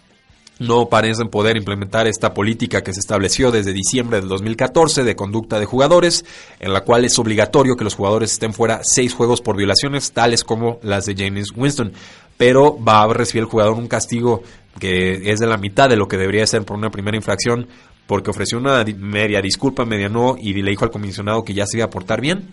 no 0.60 0.90
parecen 0.90 1.30
poder 1.30 1.58
implementar 1.58 2.06
esta 2.06 2.34
política 2.34 2.84
que 2.84 2.94
se 2.94 3.00
estableció 3.00 3.50
desde 3.50 3.74
diciembre 3.74 4.20
del 4.20 4.30
2014 4.30 5.04
de 5.04 5.16
conducta 5.16 5.60
de 5.60 5.66
jugadores, 5.66 6.26
en 6.60 6.74
la 6.74 6.82
cual 6.82 7.06
es 7.06 7.18
obligatorio 7.18 7.76
que 7.76 7.86
los 7.86 7.96
jugadores 7.96 8.34
estén 8.34 8.54
fuera 8.54 8.82
seis 8.84 9.14
juegos 9.14 9.42
por 9.42 9.56
violaciones, 9.56 10.12
tales 10.12 10.44
como 10.44 10.80
las 10.84 11.06
de 11.06 11.16
James 11.18 11.52
Winston. 11.56 11.94
Pero 12.40 12.82
va 12.82 13.02
a 13.02 13.14
recibir 13.14 13.44
el 13.44 13.50
jugador 13.50 13.74
un 13.74 13.90
castigo 13.90 14.44
que 14.80 15.30
es 15.30 15.40
de 15.40 15.46
la 15.46 15.58
mitad 15.58 15.90
de 15.90 15.98
lo 15.98 16.08
que 16.08 16.16
debería 16.16 16.48
ser 16.48 16.64
por 16.64 16.78
una 16.78 16.90
primera 16.90 17.18
infracción, 17.18 17.68
porque 18.08 18.30
ofreció 18.30 18.58
una 18.58 18.86
media 18.98 19.42
disculpa, 19.42 19.84
media 19.84 20.08
no, 20.08 20.38
y 20.40 20.54
le 20.54 20.72
dijo 20.72 20.86
al 20.86 20.92
comisionado 20.92 21.44
que 21.44 21.54
ya 21.54 21.66
se 21.66 21.80
iba 21.80 21.88
a 21.88 21.90
portar 21.90 22.22
bien. 22.22 22.48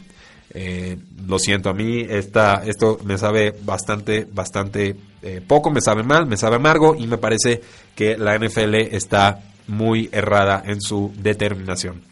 Eh, 0.51 0.97
lo 1.29 1.39
siento, 1.39 1.71
a 1.71 1.73
mí 1.73 2.05
esto 2.09 2.99
me 3.05 3.17
sabe 3.17 3.55
bastante, 3.63 4.27
bastante 4.33 4.97
eh, 5.23 5.41
poco, 5.47 5.71
me 5.71 5.81
sabe 5.81 6.03
mal, 6.03 6.27
me 6.27 6.37
sabe 6.37 6.57
amargo 6.57 6.97
y 6.99 7.07
me 7.07 7.19
parece 7.19 7.61
que 7.95 8.17
la 8.17 8.37
NFL 8.37 8.75
está 8.75 9.41
muy 9.69 10.09
errada 10.11 10.63
en 10.67 10.81
su 10.81 11.13
determinación. 11.17 12.03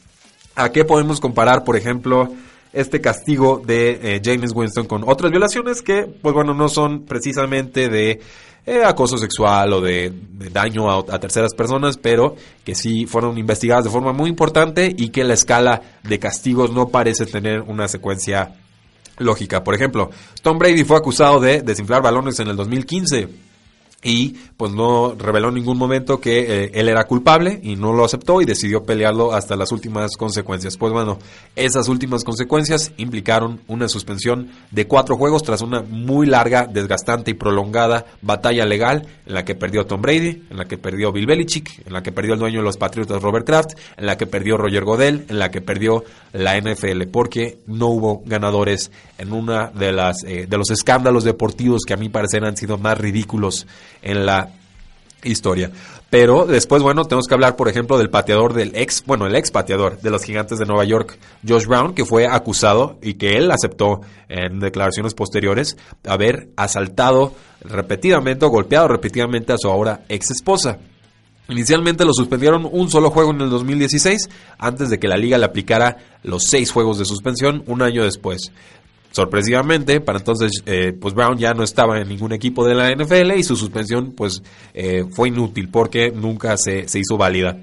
¿A 0.54 0.70
qué 0.70 0.84
podemos 0.84 1.20
comparar, 1.20 1.64
por 1.64 1.76
ejemplo, 1.76 2.32
este 2.74 3.00
castigo 3.00 3.62
de 3.64 3.98
eh, 4.02 4.20
James 4.22 4.52
Winston 4.54 4.86
con 4.86 5.02
otras 5.08 5.30
violaciones 5.30 5.82
que, 5.82 6.02
pues 6.04 6.34
bueno, 6.34 6.54
no 6.54 6.68
son 6.68 7.04
precisamente 7.04 7.88
de 7.88 8.20
eh, 8.66 8.82
acoso 8.84 9.18
sexual 9.18 9.74
o 9.74 9.80
de, 9.80 10.12
daño 10.50 10.90
a, 10.90 11.18
terceras 11.18 11.54
personas, 11.54 11.98
pero 11.98 12.34
que 12.64 12.74
sí 12.74 13.06
fueron 13.06 13.36
investigadas 13.36 13.84
de 13.84 13.90
forma 13.90 14.12
muy 14.12 14.30
importante 14.30 14.94
y 14.96 15.10
que 15.10 15.22
la 15.24 15.34
escala 15.34 15.82
de 16.02 16.18
castigos 16.18 16.72
no 16.72 16.88
parece 16.88 17.26
tener 17.26 17.60
una 17.60 17.88
secuencia 17.88 18.54
lógica. 19.18 19.62
Por 19.62 19.74
ejemplo, 19.74 20.10
Tom 20.42 20.58
Brady 20.58 20.84
fue 20.84 20.96
acusado 20.96 21.40
de 21.40 21.62
desinflar 21.62 22.02
balones 22.02 22.40
en 22.40 22.48
el 22.48 22.56
2015 22.56 23.53
y 24.04 24.36
pues 24.56 24.72
no 24.72 25.14
reveló 25.18 25.48
en 25.48 25.54
ningún 25.54 25.78
momento 25.78 26.20
que 26.20 26.64
eh, 26.64 26.70
él 26.74 26.88
era 26.88 27.04
culpable 27.04 27.58
y 27.62 27.74
no 27.74 27.92
lo 27.92 28.04
aceptó 28.04 28.40
y 28.40 28.44
decidió 28.44 28.84
pelearlo 28.84 29.32
hasta 29.32 29.56
las 29.56 29.72
últimas 29.72 30.16
consecuencias. 30.16 30.76
Pues 30.76 30.92
bueno, 30.92 31.18
esas 31.56 31.88
últimas 31.88 32.22
consecuencias 32.22 32.92
implicaron 32.98 33.60
una 33.66 33.88
suspensión 33.88 34.50
de 34.70 34.86
cuatro 34.86 35.16
juegos 35.16 35.42
tras 35.42 35.62
una 35.62 35.82
muy 35.82 36.26
larga, 36.26 36.66
desgastante 36.66 37.32
y 37.32 37.34
prolongada 37.34 38.04
batalla 38.22 38.66
legal 38.66 39.06
en 39.26 39.34
la 39.34 39.44
que 39.44 39.54
perdió 39.54 39.86
Tom 39.86 40.02
Brady, 40.02 40.44
en 40.50 40.56
la 40.56 40.66
que 40.66 40.76
perdió 40.76 41.10
Bill 41.10 41.26
Belichick, 41.26 41.86
en 41.86 41.92
la 41.92 42.02
que 42.02 42.12
perdió 42.12 42.34
el 42.34 42.40
dueño 42.40 42.58
de 42.58 42.64
los 42.64 42.76
Patriotas 42.76 43.22
Robert 43.22 43.46
Kraft, 43.46 43.72
en 43.96 44.06
la 44.06 44.18
que 44.18 44.26
perdió 44.26 44.58
Roger 44.58 44.84
Godel, 44.84 45.24
en 45.28 45.38
la 45.38 45.50
que 45.50 45.62
perdió 45.62 46.04
la 46.32 46.60
NFL, 46.60 47.04
porque 47.10 47.58
no 47.66 47.88
hubo 47.88 48.22
ganadores 48.26 48.90
en 49.18 49.32
una 49.32 49.68
de 49.68 49.92
las 49.92 50.24
eh, 50.24 50.46
de 50.48 50.58
los 50.58 50.70
escándalos 50.70 51.24
deportivos 51.24 51.82
que 51.86 51.94
a 51.94 51.96
mí 51.96 52.08
parecer 52.08 52.44
han 52.44 52.56
sido 52.56 52.76
más 52.76 52.98
ridículos 52.98 53.66
en 54.02 54.26
la 54.26 54.50
historia. 55.22 55.70
Pero 56.14 56.46
después, 56.46 56.80
bueno, 56.80 57.04
tenemos 57.06 57.26
que 57.26 57.34
hablar, 57.34 57.56
por 57.56 57.68
ejemplo, 57.68 57.98
del 57.98 58.08
pateador 58.08 58.52
del 58.52 58.76
ex, 58.76 59.02
bueno, 59.04 59.26
el 59.26 59.34
ex 59.34 59.50
pateador 59.50 60.00
de 60.00 60.10
los 60.10 60.22
gigantes 60.22 60.60
de 60.60 60.64
Nueva 60.64 60.84
York, 60.84 61.18
Josh 61.46 61.66
Brown, 61.66 61.92
que 61.92 62.04
fue 62.04 62.26
acusado 62.26 62.98
y 63.02 63.14
que 63.14 63.36
él 63.36 63.50
aceptó 63.50 64.02
en 64.28 64.60
declaraciones 64.60 65.12
posteriores 65.14 65.76
haber 66.06 66.50
asaltado 66.56 67.34
repetidamente 67.62 68.44
o 68.44 68.48
golpeado 68.50 68.86
repetidamente 68.86 69.52
a 69.52 69.58
su 69.58 69.68
ahora 69.68 70.02
ex 70.08 70.30
esposa. 70.30 70.78
Inicialmente 71.48 72.04
lo 72.04 72.14
suspendieron 72.14 72.68
un 72.70 72.88
solo 72.90 73.10
juego 73.10 73.32
en 73.32 73.40
el 73.40 73.50
2016, 73.50 74.30
antes 74.56 74.90
de 74.90 74.98
que 74.98 75.08
la 75.08 75.16
liga 75.16 75.36
le 75.36 75.44
aplicara 75.44 75.96
los 76.22 76.44
seis 76.44 76.70
juegos 76.70 76.98
de 76.98 77.04
suspensión 77.04 77.64
un 77.66 77.82
año 77.82 78.04
después. 78.04 78.52
Sorpresivamente, 79.14 80.00
para 80.00 80.18
entonces, 80.18 80.50
eh, 80.66 80.92
pues 80.92 81.14
Brown 81.14 81.38
ya 81.38 81.54
no 81.54 81.62
estaba 81.62 82.00
en 82.00 82.08
ningún 82.08 82.32
equipo 82.32 82.66
de 82.66 82.74
la 82.74 82.90
NFL 82.90 83.38
y 83.38 83.44
su 83.44 83.54
suspensión 83.54 84.10
pues 84.10 84.42
eh, 84.74 85.04
fue 85.08 85.28
inútil 85.28 85.68
porque 85.68 86.10
nunca 86.10 86.56
se, 86.56 86.88
se 86.88 86.98
hizo 86.98 87.16
válida. 87.16 87.56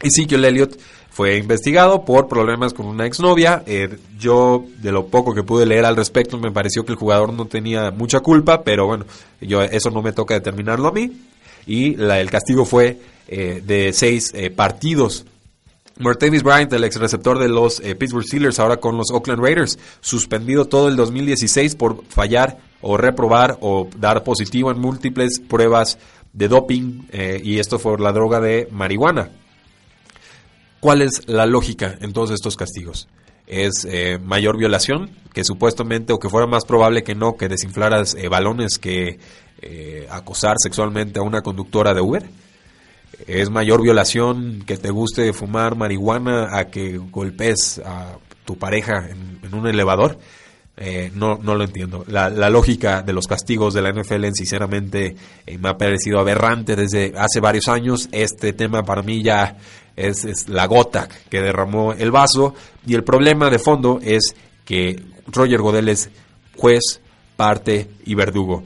Ezekiel 0.00 0.46
Elliott 0.46 0.78
fue 1.10 1.36
investigado 1.36 2.06
por 2.06 2.28
problemas 2.28 2.72
con 2.72 2.86
una 2.86 3.04
exnovia. 3.04 3.62
Eh, 3.66 3.98
yo, 4.18 4.64
de 4.78 4.90
lo 4.90 5.08
poco 5.08 5.34
que 5.34 5.42
pude 5.42 5.66
leer 5.66 5.84
al 5.84 5.96
respecto, 5.96 6.38
me 6.38 6.50
pareció 6.50 6.86
que 6.86 6.92
el 6.92 6.98
jugador 6.98 7.30
no 7.34 7.44
tenía 7.44 7.90
mucha 7.90 8.20
culpa, 8.20 8.62
pero 8.64 8.86
bueno, 8.86 9.04
yo 9.42 9.60
eso 9.60 9.90
no 9.90 10.00
me 10.00 10.14
toca 10.14 10.32
determinarlo 10.32 10.88
a 10.88 10.92
mí. 10.92 11.12
Y 11.66 11.94
la, 11.96 12.22
el 12.22 12.30
castigo 12.30 12.64
fue 12.64 12.98
de 13.28 13.90
seis 13.92 14.32
partidos 14.54 15.26
Martavis 15.98 16.42
Bryant, 16.42 16.70
el 16.74 16.84
ex 16.84 16.96
receptor 16.96 17.38
de 17.38 17.48
los 17.48 17.80
eh, 17.80 17.94
Pittsburgh 17.94 18.26
Steelers, 18.26 18.58
ahora 18.58 18.76
con 18.76 18.98
los 18.98 19.10
Oakland 19.10 19.42
Raiders, 19.42 19.78
suspendido 20.00 20.66
todo 20.66 20.88
el 20.88 20.96
2016 20.96 21.74
por 21.74 22.04
fallar 22.06 22.58
o 22.82 22.98
reprobar 22.98 23.56
o 23.62 23.88
dar 23.96 24.22
positivo 24.22 24.70
en 24.70 24.78
múltiples 24.78 25.40
pruebas 25.40 25.98
de 26.34 26.48
doping 26.48 27.06
eh, 27.12 27.40
y 27.42 27.60
esto 27.60 27.78
fue 27.78 27.98
la 27.98 28.12
droga 28.12 28.40
de 28.40 28.68
marihuana. 28.70 29.30
¿Cuál 30.80 31.00
es 31.00 31.26
la 31.28 31.46
lógica 31.46 31.96
en 32.02 32.12
todos 32.12 32.30
estos 32.30 32.56
castigos? 32.56 33.08
Es 33.46 33.86
eh, 33.88 34.18
mayor 34.22 34.58
violación, 34.58 35.08
que 35.32 35.44
supuestamente 35.44 36.12
o 36.12 36.18
que 36.18 36.28
fuera 36.28 36.46
más 36.46 36.66
probable 36.66 37.04
que 37.04 37.14
no, 37.14 37.38
que 37.38 37.48
desinflaras 37.48 38.16
balones 38.28 38.78
que 38.78 39.18
acosar 40.10 40.56
sexualmente 40.58 41.18
a 41.18 41.22
una 41.22 41.42
conductora 41.42 41.94
de 41.94 42.02
Uber 42.02 42.28
es 43.26 43.50
mayor 43.50 43.82
violación 43.82 44.62
que 44.66 44.76
te 44.76 44.90
guste 44.90 45.32
fumar 45.32 45.76
marihuana 45.76 46.58
a 46.58 46.66
que 46.66 46.98
golpes 46.98 47.80
a 47.84 48.18
tu 48.44 48.58
pareja 48.58 49.08
en, 49.08 49.54
un 49.54 49.66
elevador. 49.66 50.18
Eh, 50.78 51.10
no, 51.14 51.38
no 51.42 51.54
lo 51.54 51.64
entiendo. 51.64 52.04
La, 52.08 52.28
lógica 52.50 53.00
de 53.00 53.14
los 53.14 53.26
castigos 53.26 53.72
de 53.72 53.80
la 53.80 53.90
NFL, 53.92 54.26
sinceramente, 54.34 55.16
eh, 55.46 55.58
me 55.58 55.70
ha 55.70 55.78
parecido 55.78 56.18
aberrante 56.20 56.76
desde 56.76 57.14
hace 57.16 57.40
varios 57.40 57.68
años. 57.68 58.08
Este 58.12 58.52
tema 58.52 58.82
para 58.82 59.02
mí 59.02 59.22
ya 59.22 59.56
es, 59.96 60.48
la 60.48 60.66
gota 60.66 61.08
que 61.30 61.40
derramó 61.40 61.92
el 61.92 62.10
vaso. 62.10 62.54
Y 62.86 62.94
el 62.94 63.04
problema 63.04 63.48
de 63.48 63.58
fondo 63.58 63.98
es 64.02 64.34
que 64.64 65.02
Roger 65.28 65.62
Godel 65.62 65.88
es 65.88 66.10
juez, 66.56 67.00
parte 67.36 67.88
y 68.04 68.14
verdugo. 68.14 68.62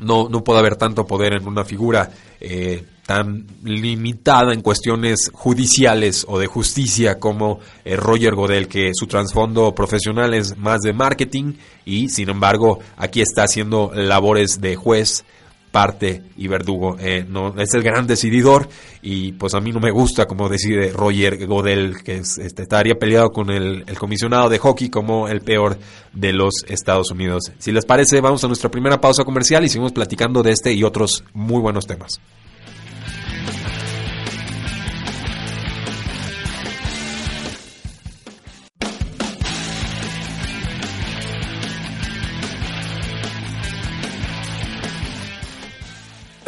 No, 0.00 0.28
no 0.28 0.42
puede 0.42 0.60
haber 0.60 0.76
tanto 0.76 1.06
poder 1.06 1.34
en 1.34 1.46
una 1.46 1.64
figura. 1.64 2.10
Eh, 2.40 2.84
tan 3.08 3.46
limitada 3.64 4.52
en 4.52 4.60
cuestiones 4.60 5.30
judiciales 5.32 6.26
o 6.28 6.38
de 6.38 6.46
justicia 6.46 7.18
como 7.18 7.58
eh, 7.82 7.96
Roger 7.96 8.34
Godel, 8.34 8.68
que 8.68 8.90
su 8.92 9.06
trasfondo 9.06 9.74
profesional 9.74 10.34
es 10.34 10.58
más 10.58 10.82
de 10.82 10.92
marketing 10.92 11.54
y 11.86 12.10
sin 12.10 12.28
embargo 12.28 12.80
aquí 12.98 13.22
está 13.22 13.44
haciendo 13.44 13.92
labores 13.94 14.60
de 14.60 14.76
juez, 14.76 15.24
parte 15.70 16.22
y 16.36 16.48
verdugo. 16.48 16.98
Eh, 17.00 17.24
no, 17.26 17.54
es 17.58 17.72
el 17.72 17.82
gran 17.82 18.06
decididor 18.06 18.68
y 19.00 19.32
pues 19.32 19.54
a 19.54 19.60
mí 19.60 19.72
no 19.72 19.80
me 19.80 19.90
gusta 19.90 20.26
como 20.26 20.50
decide 20.50 20.90
Roger 20.90 21.46
Godel, 21.46 22.02
que 22.02 22.16
este, 22.16 22.44
estaría 22.44 22.96
peleado 22.96 23.30
con 23.30 23.48
el, 23.48 23.84
el, 23.86 23.98
comisionado 23.98 24.50
de 24.50 24.58
hockey 24.58 24.90
como 24.90 25.28
el 25.28 25.40
peor 25.40 25.78
de 26.12 26.34
los 26.34 26.52
Estados 26.68 27.10
Unidos. 27.10 27.52
Si 27.56 27.72
les 27.72 27.86
parece, 27.86 28.20
vamos 28.20 28.44
a 28.44 28.48
nuestra 28.48 28.70
primera 28.70 29.00
pausa 29.00 29.24
comercial 29.24 29.64
y 29.64 29.70
seguimos 29.70 29.92
platicando 29.92 30.42
de 30.42 30.50
este 30.50 30.74
y 30.74 30.84
otros 30.84 31.24
muy 31.32 31.62
buenos 31.62 31.86
temas. 31.86 32.20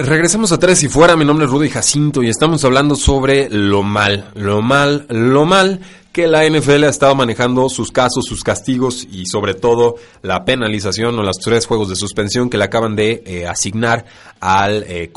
Regresemos 0.03 0.51
a 0.51 0.59
Tres 0.59 0.83
y 0.83 0.89
Fuera, 0.89 1.15
mi 1.15 1.27
nombre 1.27 1.45
es 1.45 1.53
Rudy 1.53 1.69
Jacinto 1.69 2.23
y 2.23 2.31
estamos 2.31 2.65
hablando 2.65 2.97
sobre 2.97 3.51
lo 3.51 3.83
mal, 3.83 4.31
lo 4.35 4.63
mal, 4.63 5.05
lo 5.11 5.45
mal 5.45 5.81
que 6.11 6.27
la 6.27 6.49
NFL 6.49 6.85
ha 6.85 6.89
estado 6.89 7.15
manejando 7.15 7.69
sus 7.69 7.91
casos, 7.91 8.25
sus 8.25 8.43
castigos 8.43 9.07
y 9.13 9.27
sobre 9.27 9.53
todo 9.53 9.97
la 10.23 10.47
penalización 10.47 11.19
o 11.19 11.23
los 11.23 11.37
tres 11.37 11.67
juegos 11.67 11.91
de 11.91 11.97
suspensión 11.97 12.49
que 12.49 12.57
le 12.57 12.65
acaban 12.65 12.97
de 12.97 13.23
eh, 13.27 13.47
asignar 13.47 14.07
al 14.41 14.85
eh, 14.89 15.13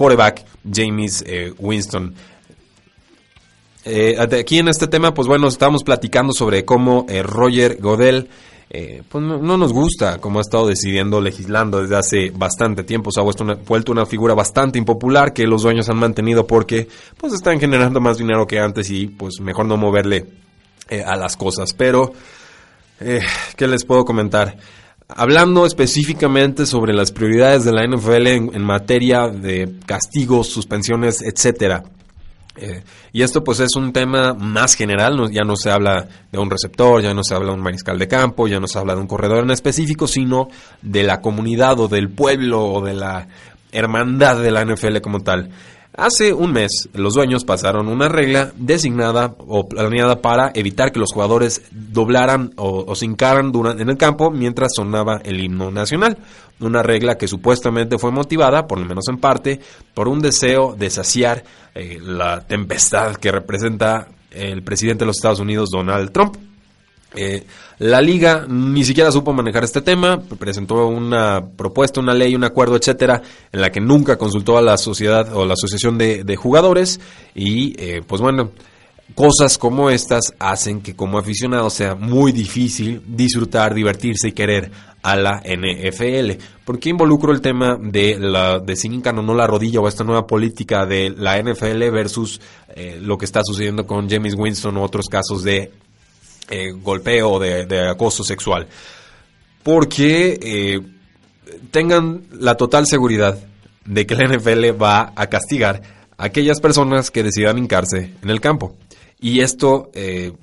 James 0.70 1.24
eh, 1.28 1.54
Winston. 1.60 2.14
aquí 4.32 4.60
en 4.60 4.68
este 4.68 4.88
tema, 4.88 5.14
pues 5.14 5.30
bueno, 5.30 5.48
estamos 5.48 5.86
platicando 5.86 6.34
sobre 6.34 6.66
cómo 6.66 7.06
Roger 7.24 7.78
Godel 7.80 8.28
eh, 8.76 9.04
pues 9.08 9.24
no, 9.24 9.56
nos 9.56 9.72
gusta 9.72 10.18
como 10.18 10.40
ha 10.40 10.42
estado 10.42 10.66
decidiendo, 10.66 11.22
legislando 11.22 11.80
desde 11.80 11.96
hace 11.96 12.32
bastante 12.32 12.84
tiempo. 12.84 13.12
Se 13.12 13.20
ha 13.20 13.24
vuelto 13.24 13.92
una, 13.92 14.06
figura 14.08 14.34
bastante 14.34 14.80
impopular 14.80 15.32
que 15.32 15.46
los 15.46 15.62
dueños 15.62 15.90
han 15.90 15.98
mantenido 15.98 16.48
porque 16.48 16.88
pues 17.16 17.34
están 17.34 17.60
generando 17.60 18.02
más 18.02 18.18
dinero 18.18 18.48
que 18.48 18.60
antes 18.60 18.90
y 18.90 19.06
pues 19.06 19.40
mejor 19.42 19.68
no 19.68 19.78
moverle 19.78 20.26
eh, 20.90 21.04
a 21.04 21.16
las 21.16 21.38
cosas. 21.38 21.72
Pero, 21.74 22.14
eh, 23.00 23.22
¿qué 23.56 23.68
les 23.68 23.86
puedo 23.86 24.06
comentar? 24.06 24.58
hablando 25.16 25.68
específicamente 25.68 26.66
sobre 26.66 26.92
las 26.94 27.12
prioridades 27.12 27.66
de 27.66 27.72
la 27.72 27.86
NFL 27.86 28.26
en, 28.28 28.64
materia 28.64 29.28
de 29.28 29.76
castigos, 29.86 30.48
suspensiones, 30.48 31.22
etcétera. 31.22 31.84
Eh, 32.56 32.84
y 33.12 33.24
esto 33.24 33.44
pues 33.44 33.60
es 33.60 33.76
un 33.76 33.92
tema 33.92 34.34
más 34.34 34.76
general, 34.76 35.32
ya 35.32 35.44
no 35.44 35.56
se 35.56 35.72
habla 35.72 36.08
de 36.32 36.38
un 36.38 36.52
receptor, 36.52 37.02
ya 37.02 37.14
no 37.14 37.24
se 37.24 37.34
habla 37.34 37.48
de 37.50 37.56
un 37.56 37.64
mariscal 37.64 37.98
de 37.98 38.08
campo, 38.08 38.48
ya 38.48 38.60
no 38.60 38.68
se 38.68 38.78
habla 38.78 38.94
de 38.94 39.02
un 39.02 39.08
corredor 39.08 39.44
en 39.44 39.52
específico, 39.52 40.08
sino 40.08 40.50
de 40.82 41.04
la 41.04 41.20
comunidad 41.20 41.80
o 41.80 41.88
del 41.88 42.10
pueblo 42.10 42.64
o 42.64 42.86
de 42.86 42.94
la 42.94 43.28
hermandad 43.72 44.40
de 44.42 44.52
la 44.52 44.64
NFL 44.64 45.00
como 45.02 45.22
tal. 45.22 45.50
Hace 45.96 46.34
un 46.34 46.54
mes, 46.54 46.90
los 46.94 47.14
dueños 47.14 47.46
pasaron 47.46 47.88
una 47.88 48.10
regla 48.10 48.52
designada 48.56 49.36
o 49.38 49.70
planeada 49.70 50.22
para 50.22 50.52
evitar 50.56 50.92
que 50.92 51.00
los 51.00 51.14
jugadores 51.14 51.62
doblaran 51.70 52.52
o, 52.56 52.96
se 52.96 53.06
hincaran 53.06 53.52
en 53.78 53.90
el 53.90 53.98
campo 53.98 54.32
mientras 54.32 54.72
sonaba 54.76 55.22
el 55.24 55.40
himno 55.40 55.70
nacional. 55.70 56.18
Una 56.60 56.82
regla 56.82 57.16
que 57.20 57.28
supuestamente 57.28 58.00
fue 58.00 58.12
motivada, 58.12 58.66
por 58.66 58.80
lo 58.80 58.86
menos 58.86 59.08
en 59.08 59.18
parte, 59.18 59.60
por 59.94 60.08
un 60.08 60.20
deseo 60.20 60.76
de 60.76 60.90
saciar 60.90 61.44
eh, 61.76 62.00
la 62.02 62.42
tempestad 62.42 63.16
que 63.18 63.32
representa 63.32 64.08
el 64.32 64.64
presidente 64.64 65.04
de 65.04 65.08
los 65.08 65.18
Estados 65.18 65.42
Unidos, 65.42 65.70
Donald 65.72 66.12
Trump. 66.12 66.38
Eh, 67.16 67.46
la 67.80 68.02
liga 68.02 68.46
ni 68.48 68.84
siquiera 68.84 69.12
supo 69.12 69.34
manejar 69.34 69.64
este 69.64 69.82
tema, 69.82 70.22
presentó 70.40 70.88
una 70.88 71.46
propuesta, 71.46 72.00
una 72.00 72.14
ley, 72.14 72.36
un 72.36 72.44
acuerdo, 72.44 72.76
etcétera, 72.76 73.22
en 73.52 73.62
la 73.62 73.72
que 73.72 73.82
nunca 73.82 74.18
consultó 74.18 74.58
a 74.58 74.62
la 74.62 74.78
sociedad 74.78 75.36
o 75.36 75.46
la 75.46 75.54
asociación 75.54 75.98
de, 75.98 76.36
jugadores 76.36 77.00
y, 77.36 77.76
eh, 77.78 78.02
pues 78.06 78.22
bueno, 78.22 78.52
cosas 79.16 79.58
como 79.58 79.90
estas 79.90 80.34
hacen 80.40 80.82
que 80.82 80.96
como 80.96 81.18
aficionado 81.18 81.70
sea 81.70 81.96
muy 81.96 82.32
difícil 82.32 83.02
disfrutar, 83.06 83.74
divertirse 83.74 84.30
y 84.30 84.32
querer 84.32 84.72
a 85.04 85.16
la 85.18 85.42
NFL. 85.44 86.42
¿Por 86.64 86.80
qué 86.80 86.90
involucro 86.90 87.34
el 87.34 87.42
tema 87.42 87.78
de 87.80 88.18
la 88.18 88.60
de 88.60 88.74
o 89.06 89.22
no 89.22 89.34
la 89.36 89.46
rodilla 89.46 89.82
o 89.82 89.88
esta 89.88 90.06
nueva 90.06 90.26
política 90.26 90.86
de 90.86 91.14
la 91.16 91.42
NFL 91.42 91.90
versus 91.92 92.40
eh, 92.76 92.98
lo 93.02 93.18
que 93.18 93.26
está 93.26 93.42
sucediendo 93.44 93.86
con 93.86 94.10
James 94.10 94.34
Winston 94.36 94.78
o 94.78 94.84
otros 94.84 95.08
casos 95.08 95.44
de 95.44 95.72
eh, 96.54 96.72
golpeo, 96.72 97.40
de, 97.40 97.90
acoso 97.90 98.24
sexual. 98.24 98.68
Porque 99.64 100.38
eh, 100.40 100.82
tengan 101.72 102.24
la 102.32 102.56
total 102.56 102.86
seguridad 102.86 103.40
de 103.86 104.06
que 104.06 104.16
la 104.16 104.28
NFL 104.28 104.80
va 104.80 105.14
a 105.16 105.28
castigar 105.28 105.82
a 106.16 106.26
aquellas 106.26 106.60
personas 106.60 107.10
que 107.10 107.24
decidan 107.24 107.58
hincarse 107.58 108.14
en 108.22 108.30
el 108.30 108.40
campo. 108.40 108.76
Y 109.20 109.40
esto 109.40 109.90
eh, 109.96 110.34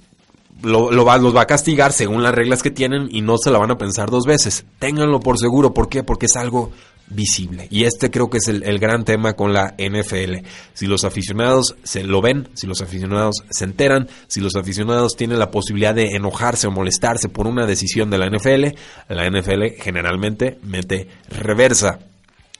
lo 0.62 1.04
va, 1.04 1.18
los 1.18 1.36
va 1.36 1.42
a 1.42 1.46
castigar 1.46 1.92
según 1.92 2.24
las 2.24 2.34
reglas 2.34 2.62
que 2.62 2.72
tienen 2.72 3.08
y 3.08 3.20
no 3.20 3.38
se 3.38 3.52
la 3.52 3.58
van 3.58 3.70
a 3.70 3.78
pensar 3.78 4.10
dos 4.10 4.24
veces. 4.24 4.64
Ténganlo 4.80 5.20
por 5.20 5.38
seguro. 5.38 5.72
¿Por 5.72 5.88
qué? 5.88 6.02
Porque 6.02 6.26
es 6.26 6.36
algo 6.36 6.72
visible. 7.10 7.66
Y 7.70 7.84
este 7.84 8.10
creo 8.10 8.30
que 8.30 8.38
es 8.38 8.48
el, 8.48 8.78
gran 8.78 9.04
tema 9.04 9.34
con 9.34 9.52
la 9.52 9.74
NFL. 9.76 10.46
Si 10.72 10.86
los 10.86 11.04
aficionados 11.04 11.76
se 11.82 12.04
lo 12.04 12.22
ven, 12.22 12.48
si 12.54 12.66
los 12.66 12.80
aficionados 12.80 13.36
se 13.50 13.64
enteran, 13.64 14.08
si 14.28 14.40
los 14.40 14.56
aficionados 14.56 15.16
tienen 15.16 15.38
la 15.38 15.50
posibilidad 15.50 15.94
de 15.94 16.16
enojarse 16.16 16.66
o 16.66 16.70
molestarse 16.70 17.28
por 17.28 17.46
una 17.46 17.66
decisión 17.66 18.10
de 18.10 18.18
la 18.18 18.28
NFL, 18.30 18.76
la 19.08 19.28
NFL 19.28 19.80
generalmente 19.80 20.58
mete 20.62 21.08
reversa. 21.28 21.98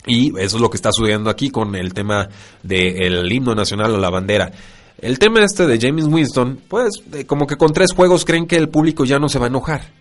Y 0.07 0.30
eso 0.38 0.57
es 0.57 0.61
lo 0.61 0.71
que 0.71 0.76
está 0.76 0.90
sucediendo 0.92 1.30
aquí 1.30 1.50
con 1.50 1.75
el 1.75 1.95
tema 1.95 2.28
del 2.62 3.30
himno 3.30 3.54
nacional 3.54 3.95
o 3.95 3.99
la 3.99 4.11
bandera. 4.11 4.50
El 4.99 5.19
tema 5.19 5.42
este 5.42 5.66
de 5.66 5.78
James 5.80 6.07
Winston, 6.07 6.61
pues 6.69 6.90
como 7.26 7.47
que 7.47 7.57
con 7.57 7.73
tres 7.73 7.92
juegos 7.95 8.25
creen 8.25 8.47
que 8.47 8.57
el 8.57 8.69
público 8.69 9.04
ya 9.04 9.19
no 9.19 9.28
se 9.28 9.38
va 9.38 9.47
a 9.47 9.49
enojar 9.49 10.00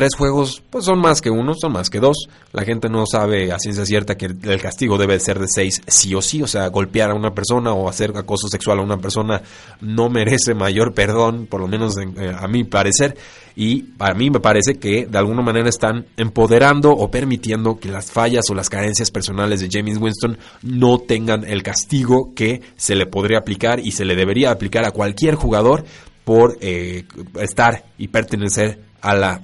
tres 0.00 0.14
juegos, 0.16 0.62
pues 0.70 0.86
son 0.86 0.98
más 0.98 1.20
que 1.20 1.28
uno, 1.28 1.52
son 1.52 1.72
más 1.72 1.90
que 1.90 2.00
dos. 2.00 2.26
La 2.54 2.64
gente 2.64 2.88
no 2.88 3.04
sabe 3.04 3.52
a 3.52 3.58
ciencia 3.58 3.84
cierta 3.84 4.16
que 4.16 4.24
el 4.24 4.58
castigo 4.58 4.96
debe 4.96 5.20
ser 5.20 5.38
de 5.38 5.44
seis 5.46 5.82
sí 5.86 6.14
o 6.14 6.22
sí, 6.22 6.40
o 6.42 6.46
sea, 6.46 6.68
golpear 6.68 7.10
a 7.10 7.14
una 7.14 7.34
persona 7.34 7.74
o 7.74 7.86
hacer 7.86 8.16
acoso 8.16 8.48
sexual 8.48 8.78
a 8.78 8.82
una 8.82 8.96
persona 8.96 9.42
no 9.82 10.08
merece 10.08 10.54
mayor 10.54 10.94
perdón, 10.94 11.46
por 11.50 11.60
lo 11.60 11.68
menos 11.68 11.98
eh, 11.98 12.34
a 12.34 12.48
mi 12.48 12.64
parecer. 12.64 13.14
Y 13.54 13.90
a 13.98 14.14
mí 14.14 14.30
me 14.30 14.40
parece 14.40 14.76
que 14.76 15.04
de 15.04 15.18
alguna 15.18 15.42
manera 15.42 15.68
están 15.68 16.06
empoderando 16.16 16.92
o 16.92 17.10
permitiendo 17.10 17.78
que 17.78 17.90
las 17.90 18.10
fallas 18.10 18.48
o 18.48 18.54
las 18.54 18.70
carencias 18.70 19.10
personales 19.10 19.60
de 19.60 19.68
James 19.70 19.98
Winston 19.98 20.38
no 20.62 20.96
tengan 21.00 21.44
el 21.44 21.62
castigo 21.62 22.32
que 22.34 22.62
se 22.76 22.94
le 22.94 23.04
podría 23.04 23.40
aplicar 23.40 23.80
y 23.80 23.90
se 23.90 24.06
le 24.06 24.16
debería 24.16 24.50
aplicar 24.50 24.86
a 24.86 24.92
cualquier 24.92 25.34
jugador 25.34 25.84
por 26.24 26.56
eh, 26.62 27.04
estar 27.38 27.84
y 27.98 28.08
pertenecer 28.08 28.80
a 29.02 29.14
la 29.14 29.42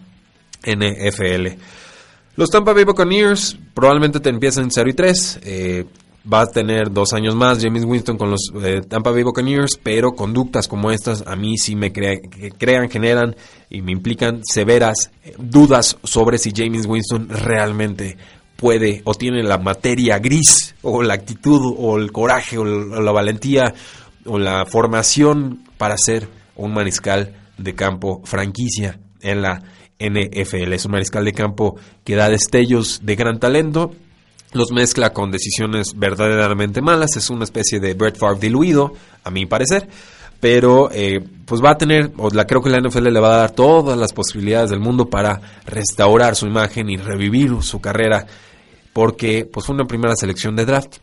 NFL. 0.66 1.58
Los 2.36 2.50
Tampa 2.50 2.74
Bay 2.74 2.84
Buccaneers 2.84 3.56
probablemente 3.72 4.20
te 4.20 4.28
empiecen 4.28 4.70
0 4.70 4.90
y 4.90 4.92
3. 4.92 5.40
Eh, 5.42 5.84
va 6.30 6.42
a 6.42 6.46
tener 6.46 6.92
dos 6.92 7.12
años 7.12 7.34
más 7.34 7.62
James 7.62 7.84
Winston 7.84 8.18
con 8.18 8.30
los 8.30 8.50
eh, 8.62 8.82
Tampa 8.86 9.10
Bay 9.10 9.22
Buccaneers, 9.22 9.78
pero 9.82 10.12
conductas 10.12 10.68
como 10.68 10.90
estas 10.90 11.24
a 11.26 11.36
mí 11.36 11.56
sí 11.56 11.76
me 11.76 11.92
crean, 11.92 12.90
generan 12.90 13.36
y 13.70 13.80
me 13.82 13.92
implican 13.92 14.42
severas 14.44 15.10
dudas 15.38 15.96
sobre 16.02 16.38
si 16.38 16.52
James 16.54 16.86
Winston 16.86 17.28
realmente 17.28 18.16
puede 18.56 19.02
o 19.04 19.14
tiene 19.14 19.42
la 19.42 19.58
materia 19.58 20.18
gris 20.18 20.74
o 20.82 21.02
la 21.02 21.14
actitud 21.14 21.74
o 21.78 21.96
el 21.98 22.10
coraje 22.10 22.58
o 22.58 22.64
la 22.64 23.12
valentía 23.12 23.74
o 24.24 24.38
la 24.38 24.66
formación 24.66 25.62
para 25.78 25.96
ser 25.96 26.28
un 26.56 26.74
mariscal 26.74 27.36
de 27.58 27.74
campo 27.74 28.22
franquicia 28.24 28.98
en 29.20 29.42
la 29.42 29.62
NFL. 29.98 30.72
Es 30.72 30.84
un 30.84 30.92
mariscal 30.92 31.24
de 31.24 31.32
campo 31.32 31.76
que 32.04 32.16
da 32.16 32.28
destellos 32.28 33.00
de 33.02 33.16
gran 33.16 33.38
talento, 33.38 33.92
los 34.52 34.72
mezcla 34.72 35.12
con 35.12 35.30
decisiones 35.30 35.94
verdaderamente 35.96 36.80
malas, 36.80 37.16
es 37.16 37.30
una 37.30 37.44
especie 37.44 37.80
de 37.80 37.94
Brett 37.94 38.16
Favre 38.16 38.40
diluido, 38.40 38.92
a 39.24 39.30
mi 39.30 39.46
parecer, 39.46 39.88
pero 40.40 40.90
eh, 40.92 41.20
pues 41.44 41.62
va 41.62 41.70
a 41.70 41.78
tener, 41.78 42.12
o 42.16 42.30
la 42.30 42.46
creo 42.46 42.62
que 42.62 42.70
la 42.70 42.80
NFL 42.80 43.08
le 43.08 43.20
va 43.20 43.34
a 43.34 43.38
dar 43.38 43.50
todas 43.52 43.98
las 43.98 44.12
posibilidades 44.12 44.70
del 44.70 44.80
mundo 44.80 45.10
para 45.10 45.40
restaurar 45.64 46.36
su 46.36 46.46
imagen 46.46 46.88
y 46.90 46.96
revivir 46.96 47.62
su 47.62 47.80
carrera, 47.80 48.26
porque 48.92 49.48
pues 49.50 49.66
fue 49.66 49.74
una 49.74 49.86
primera 49.86 50.14
selección 50.16 50.56
de 50.56 50.64
draft, 50.64 50.98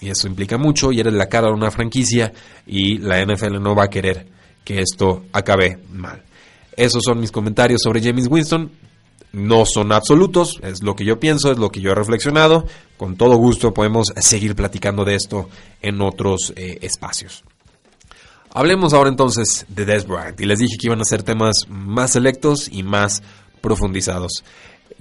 y 0.00 0.10
eso 0.10 0.26
implica 0.26 0.58
mucho, 0.58 0.92
y 0.92 1.00
eres 1.00 1.14
la 1.14 1.28
cara 1.28 1.48
de 1.48 1.54
una 1.54 1.70
franquicia, 1.70 2.32
y 2.66 2.98
la 2.98 3.24
NFL 3.24 3.60
no 3.60 3.74
va 3.74 3.84
a 3.84 3.90
querer 3.90 4.26
que 4.64 4.80
esto 4.80 5.24
acabe 5.32 5.78
mal. 5.92 6.22
Esos 6.78 7.02
son 7.04 7.18
mis 7.18 7.32
comentarios 7.32 7.80
sobre 7.82 8.00
James 8.00 8.28
Winston. 8.30 8.70
No 9.32 9.66
son 9.66 9.90
absolutos, 9.90 10.60
es 10.62 10.80
lo 10.80 10.94
que 10.94 11.04
yo 11.04 11.18
pienso, 11.18 11.50
es 11.50 11.58
lo 11.58 11.70
que 11.70 11.80
yo 11.80 11.90
he 11.90 11.94
reflexionado. 11.94 12.66
Con 12.96 13.16
todo 13.16 13.36
gusto 13.36 13.74
podemos 13.74 14.12
seguir 14.16 14.54
platicando 14.54 15.04
de 15.04 15.16
esto 15.16 15.48
en 15.82 16.00
otros 16.00 16.52
eh, 16.54 16.78
espacios. 16.82 17.42
Hablemos 18.54 18.94
ahora 18.94 19.10
entonces 19.10 19.66
de 19.68 19.84
Des 19.84 20.06
Bryant. 20.06 20.40
Y 20.40 20.46
les 20.46 20.60
dije 20.60 20.76
que 20.78 20.86
iban 20.86 21.00
a 21.00 21.04
ser 21.04 21.24
temas 21.24 21.66
más 21.68 22.12
selectos 22.12 22.68
y 22.70 22.84
más 22.84 23.24
profundizados. 23.60 24.44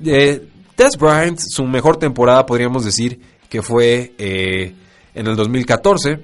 Eh, 0.04 0.50
Des 0.76 0.98
Bryant, 0.98 1.40
su 1.40 1.64
mejor 1.64 1.98
temporada 1.98 2.48
podríamos 2.48 2.86
decir 2.86 3.22
que 3.50 3.62
fue 3.62 4.16
eh, 4.18 4.74
en 5.14 5.28
el 5.28 5.36
2014 5.36 6.20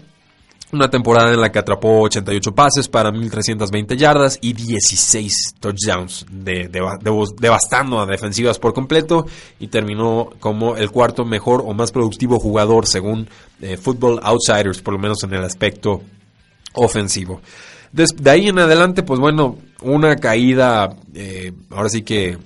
una 0.74 0.90
temporada 0.90 1.32
en 1.32 1.40
la 1.40 1.52
que 1.52 1.60
atrapó 1.60 2.02
88 2.02 2.56
pases 2.56 2.88
para 2.88 3.12
1.320 3.12 3.96
yardas 3.96 4.40
y 4.42 4.54
16 4.54 5.56
touchdowns, 5.60 6.26
devastando 6.32 8.00
a 8.00 8.06
defensivas 8.06 8.60
por 8.60 8.74
completo 8.74 9.26
y 9.60 9.68
terminó 9.68 10.32
como 10.40 10.76
el 10.76 10.92
cuarto 10.92 11.26
mejor 11.26 11.64
o 11.66 11.74
más 11.74 11.92
productivo 11.92 12.40
jugador 12.40 12.88
según 12.88 13.30
eh, 13.62 13.78
Football 13.78 14.20
Outsiders, 14.24 14.82
por 14.82 14.96
lo 14.96 15.00
menos 15.00 15.24
en 15.24 15.34
el 15.34 15.44
aspecto 15.44 16.02
ofensivo. 16.74 17.42
de 17.92 18.30
ahí 18.30 18.50
en 18.50 18.60
adelante, 18.60 19.04
pues 19.04 19.20
bueno, 19.20 19.58
una 19.82 20.16
caída, 20.16 20.96
eh, 21.14 21.54
ahora 21.70 21.90
sí 21.90 22.02
que 22.02 22.38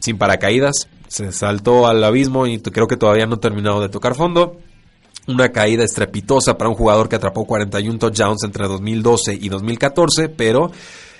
sin 0.00 0.18
paracaídas, 0.18 0.88
se 1.08 1.32
saltó 1.32 1.86
al 1.86 2.04
abismo 2.04 2.46
y 2.46 2.60
creo 2.60 2.86
que 2.86 2.96
todavía 2.96 3.26
no 3.26 3.36
ha 3.36 3.40
terminado 3.40 3.80
de 3.80 3.88
tocar 3.88 4.14
fondo 4.14 4.58
una 5.28 5.50
caída 5.50 5.84
estrepitosa 5.84 6.56
para 6.56 6.70
un 6.70 6.74
jugador 6.74 7.08
que 7.08 7.16
atrapó 7.16 7.44
41 7.44 7.98
touchdowns 7.98 8.42
entre 8.44 8.66
2012 8.66 9.34
y 9.34 9.48
2014, 9.48 10.30
pero 10.30 10.72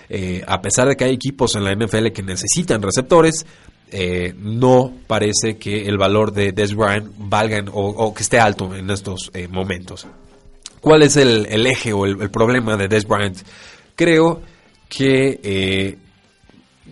eh, 0.08 0.42
a 0.46 0.60
pesar 0.62 0.88
de 0.88 0.96
que 0.96 1.04
hay 1.04 1.14
equipos 1.14 1.54
en 1.54 1.64
la 1.64 1.74
NFL 1.74 2.08
que 2.08 2.22
necesitan 2.22 2.82
receptores, 2.82 3.44
eh, 3.90 4.34
no 4.38 4.92
parece 5.06 5.58
que 5.58 5.86
el 5.86 5.98
valor 5.98 6.32
de 6.32 6.52
Des 6.52 6.74
Bryant 6.74 7.10
valga 7.18 7.62
o, 7.72 8.14
que 8.14 8.22
esté 8.22 8.40
alto 8.40 8.74
en 8.74 8.90
estos 8.90 9.30
eh, 9.34 9.46
momentos. 9.46 10.06
¿Cuál 10.80 11.02
es 11.02 11.16
el, 11.16 11.66
eje 11.66 11.92
o 11.92 12.06
el, 12.06 12.30
problema 12.30 12.76
de 12.76 12.88
Des 12.88 13.06
Bryant? 13.06 13.36
Creo 13.94 14.40
que 14.88 15.98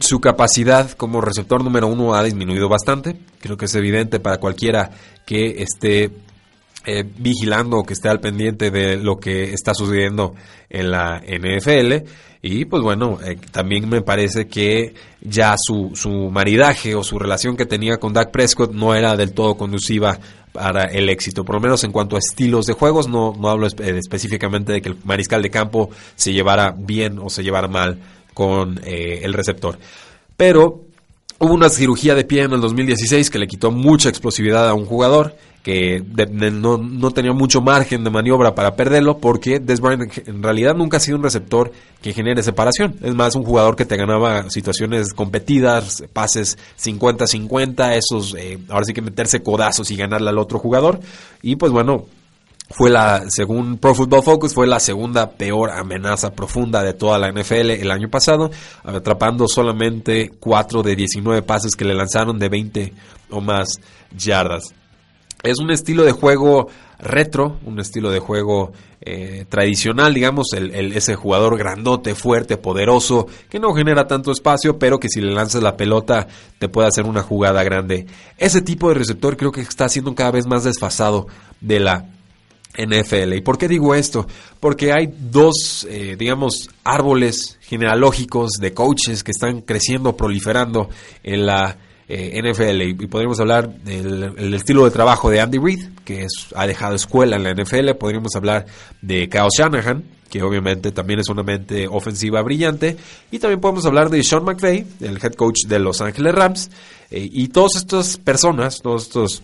su 0.00 0.20
capacidad 0.20 0.90
como 0.90 1.22
receptor 1.22 1.64
número 1.64 1.87
uno 1.87 2.14
ha 2.14 2.22
disminuido 2.22 2.68
bastante. 2.68 3.16
Creo 3.40 3.57
que 3.57 3.64
es 3.64 3.74
evidente 3.74 4.20
para 4.20 4.38
cualquiera 4.38 4.90
que 5.24 5.62
esté 5.62 6.11
eh, 6.87 7.05
vigilando 7.18 7.83
que 7.83 7.94
esté 7.94 8.09
al 8.09 8.20
pendiente 8.20 8.70
de 8.70 8.96
lo 8.96 9.16
que 9.16 9.53
está 9.53 9.75
sucediendo 9.75 10.35
en 10.70 10.90
la 10.90 11.20
NFL. 11.20 12.07
Y 12.42 12.64
pues 12.66 12.83
bueno, 12.83 13.18
eh, 13.25 13.37
también 13.51 13.88
me 13.88 14.03
parece 14.03 14.46
que 14.46 14.94
ya 15.20 15.57
su, 15.59 15.90
su 15.94 16.11
maridaje 16.31 16.94
o 16.94 17.03
su 17.03 17.18
relación 17.18 17.57
que 17.57 17.66
tenía 17.66 17.96
con 17.96 18.12
Dak 18.12 18.31
Prescott 18.31 18.72
no 18.72 18.94
era 18.94 19.16
del 19.16 19.33
todo 19.33 19.57
conduciva 19.57 20.18
para 20.53 20.85
el 20.85 21.11
éxito, 21.11 21.44
por 21.44 21.57
lo 21.57 21.61
menos 21.61 21.85
en 21.85 21.92
cuanto 21.92 22.16
a 22.16 22.18
estilos 22.18 22.64
de 22.64 22.72
juegos, 22.72 23.09
no, 23.09 23.35
no 23.38 23.51
hablo 23.51 23.66
específicamente 23.66 24.72
de 24.72 24.81
que 24.81 24.88
el 24.88 24.96
mariscal 25.05 25.42
de 25.42 25.51
campo 25.51 25.90
se 26.14 26.33
llevara 26.33 26.75
bien 26.77 27.18
o 27.18 27.29
se 27.29 27.42
llevara 27.42 27.68
mal 27.68 27.99
con 28.33 28.81
eh, 28.85 29.20
el 29.22 29.35
receptor. 29.35 29.79
Pero 30.37 30.85
hubo 31.38 31.53
una 31.53 31.68
cirugía 31.68 32.14
de 32.14 32.25
pie 32.25 32.44
en 32.44 32.53
el 32.53 32.61
2016 32.61 33.29
que 33.29 33.38
le 33.38 33.46
quitó 33.46 33.70
mucha 33.70 34.09
explosividad 34.09 34.68
a 34.68 34.75
un 34.75 34.87
jugador 34.87 35.37
que 35.66 36.00
no, 36.52 37.11
tenía 37.11 37.33
mucho 37.33 37.61
margen 37.61 38.05
de 38.05 38.11
maniobra 38.11 38.55
para 38.55 38.76
perderlo 38.76 39.18
porque 39.18 39.59
Des 39.59 39.81
Bryant 39.81 40.16
en 40.29 40.40
realidad 40.40 40.76
nunca 40.76 40.98
ha 40.98 41.00
sido 41.00 41.16
un 41.16 41.24
receptor 41.24 41.72
que 42.00 42.12
genere 42.12 42.44
separación. 42.44 42.94
Es 43.02 43.16
más, 43.16 43.35
un 43.35 43.42
jugador 43.42 43.74
que 43.74 43.85
te 43.85 43.96
ganaba 43.96 44.48
situaciones 44.48 45.12
competidas, 45.12 46.05
pases 46.12 46.57
50-50, 46.81 47.96
esos, 47.96 48.37
eh, 48.38 48.61
ahora 48.68 48.85
sí 48.85 48.94
que 48.94 49.02
meterse 49.02 49.42
codazos 49.42 49.90
y 49.90 49.96
ganarle 49.96 50.31
al 50.31 50.38
otro 50.38 50.61
jugador. 50.61 51.00
Y 51.42 51.57
pues 51.57 51.72
bueno, 51.72 52.05
fue 52.70 52.88
la, 52.88 53.24
según 53.29 53.79
Pro 53.79 53.92
Football 53.92 54.22
Focus, 54.22 54.55
fue 54.55 54.68
la 54.68 54.79
segunda 54.79 55.31
peor 55.31 55.72
amenaza 55.72 56.31
profunda 56.31 56.85
de 56.85 56.94
toda 56.94 57.18
la 57.18 57.33
NFL 57.33 57.70
el 57.70 57.90
año 57.90 58.09
pasado, 58.09 58.52
atrapando 58.85 59.48
solamente 59.48 60.31
4 60.38 60.85
de 60.85 60.94
19 60.94 61.42
pases 61.42 61.74
que 61.74 61.85
le 61.85 61.94
lanzaron 61.94 62.38
de 62.38 62.48
20 62.48 62.92
o 63.31 63.40
más 63.40 63.81
yardas. 64.16 64.72
Es 65.42 65.59
un 65.59 65.70
estilo 65.70 66.05
de 66.05 66.12
juego 66.12 66.68
retro, 66.99 67.59
un 67.64 67.79
estilo 67.79 68.11
de 68.11 68.20
juego 68.20 68.72
eh, 69.03 69.44
tradicional, 69.49 70.14
digamos, 70.14 70.53
el, 70.55 70.92
ese 70.92 71.14
jugador 71.14 71.57
grandote, 71.59 72.14
fuerte, 72.14 72.57
poderoso, 72.57 73.27
que 73.49 73.61
no 73.61 73.75
genera 73.75 74.07
tanto 74.07 74.33
espacio, 74.33 74.79
pero 74.79 74.99
que 74.99 75.09
si 75.09 75.20
le 75.20 75.33
lanzas 75.33 75.62
la 75.62 75.77
pelota 75.77 76.27
te 76.59 76.68
puede 76.68 76.88
hacer 76.88 77.05
una 77.05 77.22
jugada 77.22 77.62
grande. 77.62 78.07
Ese 78.38 78.62
tipo 78.62 78.88
de 78.88 78.94
receptor 78.94 79.37
creo 79.37 79.53
que 79.53 79.61
está 79.61 79.88
siendo 79.88 80.14
cada 80.14 80.33
vez 80.33 80.46
más 80.46 80.64
desfasado 80.64 81.27
de 81.61 81.81
la 81.81 82.07
NFL. 82.77 83.35
¿Y 83.35 83.40
por 83.40 83.59
qué 83.59 83.68
digo 83.68 83.94
esto? 83.94 84.27
Porque 84.61 84.92
hay 84.92 85.09
dos, 85.16 85.87
eh, 85.88 86.16
digamos, 86.18 86.68
árboles 86.85 87.59
genealógicos 87.61 88.53
de 88.61 88.75
coaches 88.75 89.22
que 89.22 89.31
están 89.31 89.61
creciendo, 89.61 90.16
proliferando 90.16 90.88
en 91.22 91.46
la 91.46 91.77
eh, 92.09 92.40
NFL 92.40 92.83
y, 92.83 92.95
podríamos 93.09 93.40
hablar 93.40 93.69
del 93.69 94.55
estilo 94.55 94.85
de 94.85 94.92
trabajo 94.92 95.29
de 95.29 95.40
Andy 95.40 95.59
Reid, 95.59 95.88
que 96.05 96.25
ha 96.55 96.66
dejado 96.66 96.95
escuela 96.95 97.35
en 97.35 97.42
la 97.42 97.53
NFL, 97.53 97.95
podríamos 97.99 98.37
hablar 98.37 98.66
de 99.03 99.29
Kyle 99.29 99.49
Shanahan, 99.57 100.05
que 100.31 100.40
obviamente 100.42 100.92
también 100.92 101.19
es 101.19 101.29
una 101.29 101.42
mente 101.42 101.88
ofensiva 101.88 102.42
brillante, 102.42 102.97
y 103.33 103.40
también 103.40 103.61
podemos 103.61 103.87
hablar 103.87 104.09
de 104.09 104.23
Sean 104.23 104.45
McVay, 104.45 104.87
el 105.01 105.16
head 105.16 105.35
coach 105.35 105.66
de 105.66 105.81
Los 105.81 106.01
Ángeles 106.01 106.33
Rams, 106.33 106.71
eh, 107.11 107.29
y 107.29 107.49
todas 107.49 107.75
estas 107.75 108.19
personas, 108.19 108.83
todos 108.83 109.03
estos 109.03 109.42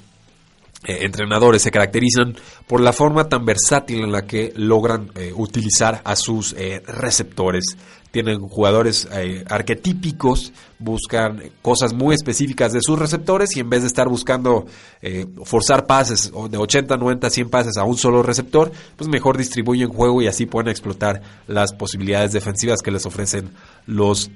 eh, 0.85 0.99
entrenadores 1.01 1.63
se 1.63 1.73
caracterizan 1.73 2.37
por 2.69 2.81
la 2.81 2.93
forma 2.93 3.29
tan 3.29 3.45
versátil 3.45 4.05
en 4.05 4.13
la 4.13 4.23
que 4.23 4.53
logran 4.55 5.11
utilizar 5.35 6.01
a 6.05 6.15
sus 6.15 6.55
receptores 6.87 7.77
tienen 8.13 8.47
jugadores 8.47 9.09
eh, 9.11 9.43
arquetípicos, 9.49 10.53
buscan 10.79 11.43
cosas 11.63 11.95
muy 11.95 12.15
específicas 12.15 12.73
de 12.73 12.81
sus 12.83 12.99
receptores 12.99 13.57
y 13.57 13.61
en 13.61 13.71
vez 13.71 13.81
de 13.81 13.89
estar 13.89 14.09
buscando 14.09 14.67
eh, 15.01 15.27
forzar 15.45 15.87
pases 15.87 16.31
de 16.51 16.59
80, 16.59 16.97
90, 16.97 17.31
100 17.31 17.51
pases 17.51 17.77
a 17.79 17.85
un 17.85 17.97
solo 17.97 18.23
receptor, 18.23 18.71
pues 18.97 19.09
mejor 19.09 19.39
distribuyen 19.39 19.89
juego 19.89 20.23
y 20.23 20.29
así 20.29 20.47
pueden 20.47 20.69
explotar 20.69 21.23
las 21.49 21.73
posibilidades 21.73 22.33
defensivas 22.33 22.83
que 22.83 22.91
les 22.91 23.07
ofrecen 23.07 23.51
los 23.87 24.31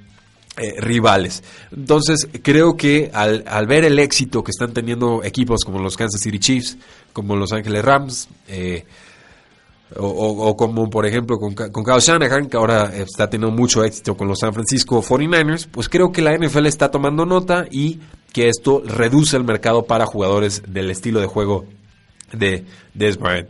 eh, 0.57 0.81
rivales. 0.81 1.45
Entonces, 1.71 2.27
creo 2.43 2.79
que 2.79 3.11
al, 3.13 3.45
al, 3.47 3.67
ver 3.67 3.85
el 3.85 3.99
éxito 3.99 4.43
que 4.43 4.53
están 4.53 4.73
teniendo 4.73 5.23
equipos 5.23 5.65
como 5.67 5.81
los 5.81 5.99
Kansas 5.99 6.23
City 6.23 6.39
Chiefs, 6.39 6.79
como 7.13 7.37
los 7.37 7.53
Ángeles 7.53 7.85
Rams, 7.85 8.29
eh, 8.49 8.87
o, 9.95 10.57
como 10.57 10.91
por 10.91 11.07
ejemplo 11.07 11.39
con, 11.39 11.55
con 11.55 11.85
Kyle 11.85 12.01
Shanahan, 12.01 12.49
que 12.49 12.57
ahora 12.57 12.93
está 12.97 13.31
teniendo 13.31 13.57
mucho 13.57 13.85
éxito 13.85 14.17
con 14.17 14.27
los 14.27 14.41
San 14.41 14.53
Francisco 14.53 15.03
49ers, 15.03 15.69
pues 15.71 15.89
creo 15.89 16.11
que 16.11 16.23
la 16.23 16.37
NFL 16.37 16.67
está 16.67 16.91
tomando 16.91 17.25
nota 17.25 17.67
y 17.71 18.01
que 18.33 18.49
esto 18.49 18.83
reduce 18.85 19.37
el 19.37 19.45
mercado 19.45 19.85
para 19.85 20.07
jugadores 20.07 20.63
del 20.67 20.91
estilo 20.91 21.21
de 21.21 21.27
juego 21.27 21.67
de 22.33 22.65
Des 22.95 23.17
Bryant. 23.19 23.49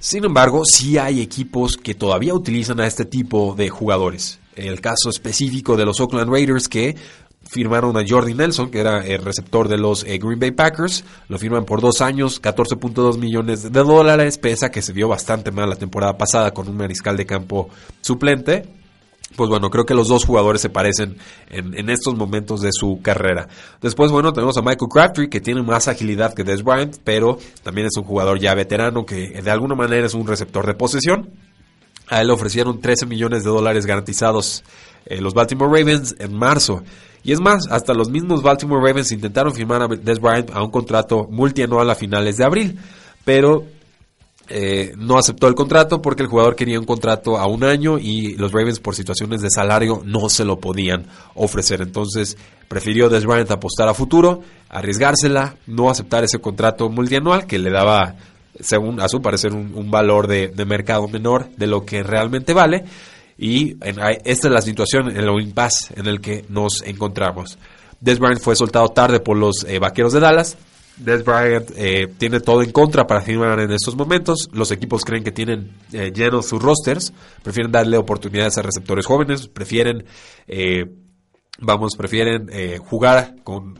Sin 0.00 0.24
embargo, 0.24 0.62
sí 0.64 0.98
hay 0.98 1.20
equipos 1.20 1.76
que 1.76 1.94
todavía 1.94 2.34
utilizan 2.34 2.80
a 2.80 2.86
este 2.86 3.04
tipo 3.04 3.54
de 3.56 3.68
jugadores. 3.68 4.38
El 4.54 4.80
caso 4.80 5.10
específico 5.10 5.76
de 5.76 5.86
los 5.86 6.00
Oakland 6.00 6.30
Raiders 6.30 6.68
que 6.68 6.96
firmaron 7.44 7.96
a 7.96 8.04
Jordi 8.06 8.34
Nelson, 8.34 8.70
que 8.70 8.80
era 8.80 9.04
el 9.06 9.22
receptor 9.22 9.68
de 9.68 9.78
los 9.78 10.04
eh, 10.04 10.18
Green 10.18 10.38
Bay 10.38 10.50
Packers. 10.50 11.04
Lo 11.28 11.38
firman 11.38 11.64
por 11.64 11.80
dos 11.80 12.00
años, 12.00 12.42
14.2 12.42 13.18
millones 13.18 13.62
de 13.62 13.70
dólares, 13.70 14.38
pesa 14.38 14.70
que 14.70 14.82
se 14.82 14.92
vio 14.92 15.08
bastante 15.08 15.50
mal 15.50 15.70
la 15.70 15.76
temporada 15.76 16.16
pasada 16.18 16.52
con 16.52 16.68
un 16.68 16.76
mariscal 16.76 17.16
de 17.16 17.26
campo 17.26 17.68
suplente. 18.00 18.78
Pues 19.36 19.50
bueno, 19.50 19.70
creo 19.70 19.84
que 19.84 19.94
los 19.94 20.08
dos 20.08 20.24
jugadores 20.24 20.60
se 20.62 20.70
parecen 20.70 21.18
en, 21.50 21.90
estos 21.90 22.16
momentos 22.16 22.62
de 22.62 22.70
su 22.72 23.00
carrera. 23.02 23.46
Después, 23.80 24.10
bueno, 24.10 24.32
tenemos 24.32 24.56
a 24.56 24.62
Michael 24.62 24.88
Crabtree, 24.90 25.28
que 25.28 25.40
tiene 25.40 25.62
más 25.62 25.86
agilidad 25.86 26.32
que 26.32 26.44
Des 26.44 26.64
Bryant, 26.64 26.96
pero 27.04 27.38
también 27.62 27.86
es 27.86 27.96
un 27.98 28.04
jugador 28.04 28.40
ya 28.40 28.54
veterano 28.54 29.04
que 29.04 29.42
de 29.42 29.50
alguna 29.50 29.74
manera 29.74 30.06
es 30.06 30.14
un 30.14 30.26
receptor 30.26 30.66
de 30.66 30.74
posesión. 30.74 31.28
A 32.08 32.22
él 32.22 32.28
le 32.28 32.32
ofrecieron 32.32 32.80
13 32.80 33.04
millones 33.04 33.44
de 33.44 33.50
dólares 33.50 33.84
garantizados 33.84 34.64
eh, 35.04 35.20
los 35.20 35.34
Baltimore 35.34 35.78
Ravens 35.78 36.16
en 36.18 36.34
marzo. 36.34 36.82
Y 37.28 37.32
es 37.32 37.40
más, 37.42 37.66
hasta 37.70 37.92
los 37.92 38.08
mismos 38.08 38.42
Baltimore 38.42 38.80
Ravens 38.80 39.12
intentaron 39.12 39.54
firmar 39.54 39.82
a 39.82 39.86
Des 39.86 40.18
Bryant 40.18 40.48
a 40.50 40.62
un 40.62 40.70
contrato 40.70 41.28
multianual 41.30 41.90
a 41.90 41.94
finales 41.94 42.38
de 42.38 42.44
abril, 42.44 42.78
pero 43.22 43.66
eh, 44.48 44.94
no 44.96 45.18
aceptó 45.18 45.46
el 45.46 45.54
contrato 45.54 46.00
porque 46.00 46.22
el 46.22 46.30
jugador 46.30 46.56
quería 46.56 46.80
un 46.80 46.86
contrato 46.86 47.36
a 47.36 47.46
un 47.46 47.64
año 47.64 47.98
y 47.98 48.34
los 48.36 48.50
Ravens 48.50 48.80
por 48.80 48.94
situaciones 48.94 49.42
de 49.42 49.50
salario 49.50 50.00
no 50.06 50.30
se 50.30 50.46
lo 50.46 50.58
podían 50.58 51.04
ofrecer. 51.34 51.82
Entonces 51.82 52.38
prefirió 52.66 53.10
Des 53.10 53.26
Bryant 53.26 53.50
apostar 53.50 53.88
a 53.88 53.92
futuro, 53.92 54.40
arriesgársela, 54.70 55.56
no 55.66 55.90
aceptar 55.90 56.24
ese 56.24 56.38
contrato 56.38 56.88
multianual 56.88 57.46
que 57.46 57.58
le 57.58 57.70
daba, 57.70 58.16
según 58.58 59.02
a 59.02 59.08
su 59.10 59.20
parecer, 59.20 59.52
un, 59.52 59.90
valor 59.90 60.28
de, 60.28 60.48
de 60.48 60.64
mercado 60.64 61.06
menor 61.08 61.50
de 61.58 61.66
lo 61.66 61.84
que 61.84 62.02
realmente 62.02 62.54
vale. 62.54 62.86
Y 63.38 63.76
esta 64.24 64.48
es 64.48 64.52
la 64.52 64.60
situación 64.60 65.08
en 65.10 65.16
el 65.16 65.40
impasse 65.40 65.94
en 65.96 66.06
el 66.06 66.20
que 66.20 66.44
nos 66.48 66.82
encontramos. 66.82 67.56
Des 68.00 68.18
Bryant 68.18 68.40
fue 68.40 68.56
soltado 68.56 68.88
tarde 68.88 69.20
por 69.20 69.36
los 69.36 69.64
eh, 69.64 69.78
Vaqueros 69.78 70.12
de 70.12 70.20
Dallas. 70.20 70.56
Des 70.96 71.24
Bryant 71.24 71.70
eh, 71.76 72.08
tiene 72.18 72.40
todo 72.40 72.62
en 72.62 72.72
contra 72.72 73.06
para 73.06 73.20
firmar 73.20 73.60
en 73.60 73.70
estos 73.70 73.94
momentos. 73.94 74.48
Los 74.52 74.72
equipos 74.72 75.04
creen 75.04 75.22
que 75.22 75.30
tienen 75.30 75.70
eh, 75.92 76.10
llenos 76.12 76.46
sus 76.46 76.60
rosters. 76.60 77.12
Prefieren 77.44 77.70
darle 77.70 77.96
oportunidades 77.96 78.58
a 78.58 78.62
receptores 78.62 79.06
jóvenes. 79.06 79.46
Prefieren 79.46 80.04
vamos, 81.60 81.96
prefieren 81.96 82.48
eh, 82.52 82.78
jugar 82.78 83.34
con, 83.42 83.74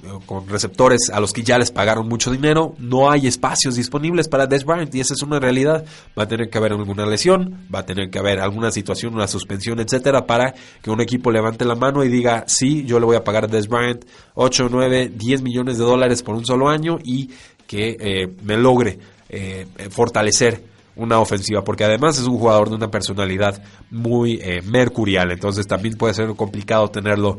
receptores 0.49 1.11
a 1.13 1.21
los 1.21 1.33
que 1.33 1.43
ya 1.43 1.59
les 1.59 1.71
pagaron 1.71 2.09
mucho 2.09 2.31
dinero. 2.31 2.75
No 2.79 3.11
hay 3.11 3.27
espacios 3.27 3.77
disponibles 3.77 4.29
para 4.29 4.47
Des 4.47 4.65
Bryant 4.65 4.93
y 4.95 5.01
esa 5.01 5.15
es 5.15 5.23
una 5.23 5.39
realidad. 5.39 5.85
Va 6.19 6.25
a 6.25 6.29
tener 6.29 6.51
que 6.51 6.59
haber 6.59 6.73
alguna 6.73 7.07
lesión, 7.07 7.67
va 7.73 7.81
a 7.81 7.87
tener 7.87 8.11
que 8.11 8.19
haber 8.19 8.41
alguna 8.41 8.71
situación, 8.71 9.15
una 9.15 9.29
suspensión, 9.29 9.79
etcétera, 9.79 10.27
para 10.27 10.55
que 10.83 10.91
un 10.91 11.01
equipo 11.01 11.31
levante 11.31 11.65
la 11.65 11.77
mano 11.77 12.03
y 12.05 12.09
diga, 12.09 12.45
sí, 12.47 12.85
yo 12.85 12.99
le 12.99 13.07
voy 13.07 13.17
a 13.17 13.25
pagar 13.25 13.45
a 13.45 13.49
Des 13.49 13.69
Bryant 13.69 14.05
8, 14.35 14.69
9, 14.71 15.13
10 15.15 15.43
millones 15.43 15.79
de 15.79 15.85
dólares 15.85 16.23
por 16.23 16.35
un 16.35 16.45
solo 16.45 16.69
año 16.69 16.99
y 17.05 17.31
que 17.67 17.97
eh, 18.01 18.35
me 18.43 18.57
logre 18.57 18.99
eh, 19.29 19.67
fortalecer 19.91 20.65
una 20.97 21.21
ofensiva, 21.21 21.63
porque 21.63 21.85
además 21.85 22.19
es 22.19 22.27
un 22.27 22.39
jugador 22.39 22.71
de 22.71 22.75
una 22.75 22.91
personalidad 22.91 23.63
muy 23.89 24.43
mercurial, 24.65 25.31
entonces 25.31 25.65
también 25.65 25.97
puede 25.97 26.13
ser 26.13 26.27
complicado 26.35 26.89
tenerlo 26.89 27.39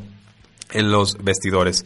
en 0.71 0.91
los 0.91 1.17
vestidores. 1.23 1.85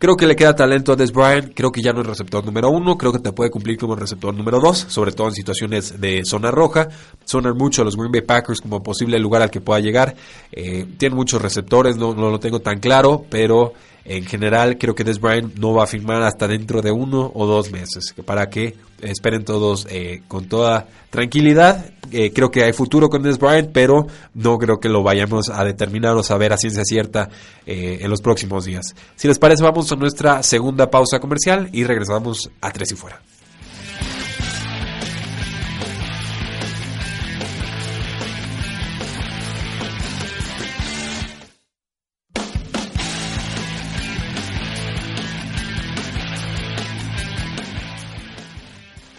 Creo 0.00 0.16
que 0.16 0.26
le 0.26 0.34
queda 0.34 0.56
talento 0.56 0.92
a 0.92 0.96
Des 0.96 1.12
Bryant, 1.12 1.52
creo 1.54 1.70
que 1.70 1.82
ya 1.82 1.92
no 1.92 2.00
es 2.00 2.06
receptor 2.06 2.42
número 2.42 2.70
uno, 2.70 2.96
creo 2.96 3.12
que 3.12 3.18
te 3.18 3.32
puede 3.32 3.50
cumplir 3.50 3.76
como 3.76 3.94
receptor 3.94 4.32
número 4.34 4.58
dos, 4.58 4.86
sobre 4.88 5.12
todo 5.12 5.28
en 5.28 5.34
situaciones 5.34 6.00
de 6.00 6.22
zona 6.24 6.50
roja. 6.50 6.88
Sonan 7.26 7.54
mucho 7.54 7.82
a 7.82 7.84
los 7.84 7.96
Green 7.96 8.10
Bay 8.10 8.22
Packers 8.22 8.62
como 8.62 8.82
posible 8.82 9.18
lugar 9.18 9.42
al 9.42 9.50
que 9.50 9.60
pueda 9.60 9.78
llegar. 9.78 10.16
Eh, 10.52 10.86
tiene 10.96 11.14
muchos 11.14 11.42
receptores, 11.42 11.98
no, 11.98 12.14
no 12.14 12.30
lo 12.30 12.40
tengo 12.40 12.60
tan 12.60 12.80
claro, 12.80 13.26
pero 13.28 13.74
en 14.04 14.24
general, 14.24 14.78
creo 14.78 14.94
que 14.94 15.04
Des 15.04 15.20
Bryant 15.20 15.54
no 15.56 15.74
va 15.74 15.84
a 15.84 15.86
firmar 15.86 16.22
hasta 16.22 16.48
dentro 16.48 16.82
de 16.82 16.90
uno 16.90 17.30
o 17.34 17.46
dos 17.46 17.70
meses. 17.70 18.14
Para 18.24 18.48
que 18.48 18.76
esperen 19.02 19.44
todos 19.44 19.86
eh, 19.90 20.22
con 20.28 20.46
toda 20.46 20.88
tranquilidad. 21.10 21.86
Eh, 22.12 22.32
creo 22.32 22.50
que 22.50 22.64
hay 22.64 22.72
futuro 22.72 23.08
con 23.08 23.22
Des 23.22 23.38
Bryant, 23.38 23.70
pero 23.72 24.06
no 24.34 24.58
creo 24.58 24.78
que 24.80 24.88
lo 24.88 25.02
vayamos 25.02 25.48
a 25.48 25.64
determinar 25.64 26.16
o 26.16 26.22
saber 26.22 26.52
a 26.52 26.56
ciencia 26.56 26.84
cierta 26.84 27.28
eh, 27.66 27.98
en 28.00 28.10
los 28.10 28.20
próximos 28.20 28.64
días. 28.64 28.94
Si 29.16 29.28
les 29.28 29.38
parece, 29.38 29.62
vamos 29.62 29.90
a 29.92 29.96
nuestra 29.96 30.42
segunda 30.42 30.90
pausa 30.90 31.18
comercial 31.20 31.68
y 31.72 31.84
regresamos 31.84 32.50
a 32.60 32.70
Tres 32.70 32.92
y 32.92 32.96
Fuera. 32.96 33.20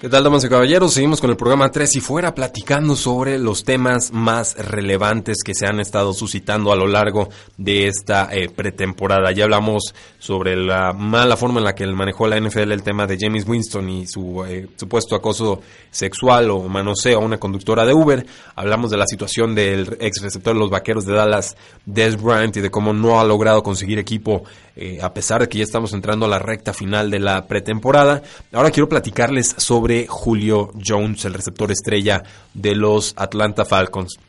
¿Qué 0.02 0.10
tal, 0.10 0.24
damas 0.24 0.44
y 0.44 0.50
caballeros? 0.50 0.96
Seguimos 0.96 1.22
con 1.22 1.30
el 1.30 1.38
programa 1.38 1.70
3 1.70 1.98
y 1.98 2.00
fuera 2.00 2.34
platicando 2.34 2.96
sobre 2.96 3.38
los 3.38 3.64
temas 3.64 4.12
más 4.12 4.56
relevantes 4.58 5.44
que 5.44 5.54
se 5.54 5.68
han 5.68 5.80
estado 5.80 6.12
suscitando 6.14 6.72
a 6.72 6.76
lo 6.76 6.88
largo 6.88 7.30
de 7.60 7.86
esta 7.86 8.28
eh, 8.32 8.50
pretemporada. 8.50 9.32
Ya 9.32 9.44
hablamos 9.44 9.94
sobre 10.18 10.56
la 10.56 10.92
mala 10.94 11.38
forma 11.38 11.60
en 11.60 11.66
la 11.66 11.76
que 11.76 11.86
manejó 11.86 12.26
la 12.26 12.40
NFL 12.40 12.72
el 12.72 12.82
tema 12.82 13.06
de 13.06 13.20
James 13.20 13.48
Winston 13.48 13.88
y 13.90 14.08
su 14.08 14.44
eh, 14.44 14.70
supuesto 14.76 15.16
acoso 15.16 15.62
sexual 15.92 16.50
o 16.50 16.68
manoseo 16.68 17.20
a 17.20 17.24
una 17.24 17.38
conductora 17.38 17.86
de 17.86 17.94
Uber. 17.94 18.26
Hablamos 18.56 18.90
de 18.90 18.98
la 18.98 19.06
situación 19.06 19.54
del 19.54 19.98
ex 20.00 20.20
receptor 20.24 20.56
de 20.56 20.62
los 20.62 20.72
vaqueros 20.72 21.06
de 21.06 21.14
Dallas, 21.14 21.56
Des 21.86 22.20
Bryant, 22.20 22.58
y 22.58 22.62
de 22.62 22.72
cómo 22.72 22.92
no 22.92 23.20
ha 23.20 23.24
logrado 23.24 23.62
conseguir 23.62 24.00
equipo 24.00 24.46
eh, 24.76 25.00
a 25.00 25.14
pesar 25.14 25.42
de 25.42 25.50
que 25.50 25.60
ya 25.60 25.64
estamos 25.64 25.94
entrando 25.94 26.26
a 26.26 26.30
la 26.30 26.40
recta 26.40 26.74
final 26.74 27.12
de 27.12 27.20
la 27.20 27.46
pretemporada. 27.46 28.24
Ahora 28.52 28.72
quiero 28.72 28.90
platicarles 28.90 29.54
sobre 29.58 29.91
Julio 30.08 30.72
Jones, 30.86 31.26
el 31.26 31.34
receptor 31.34 31.72
estrella 31.72 32.24
de 32.54 32.76
los 32.76 33.14
Atlanta 33.18 33.66
Falcons. 33.66 34.20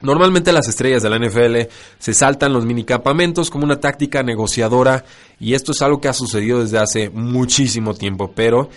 Normalmente 0.00 0.52
las 0.52 0.68
estrellas 0.68 1.02
de 1.02 1.10
la 1.10 1.18
NFL 1.18 1.70
se 1.98 2.14
saltan 2.14 2.52
los 2.52 2.66
minicampamentos 2.66 3.50
como 3.50 3.64
una 3.64 3.80
táctica 3.80 4.22
negociadora 4.22 5.04
y 5.40 5.54
esto 5.54 5.72
es 5.72 5.80
algo 5.80 6.00
que 6.00 6.08
ha 6.08 6.12
sucedido 6.12 6.60
desde 6.60 6.78
hace 6.78 7.10
muchísimo 7.10 7.94
tiempo, 7.94 8.30
pero 8.34 8.68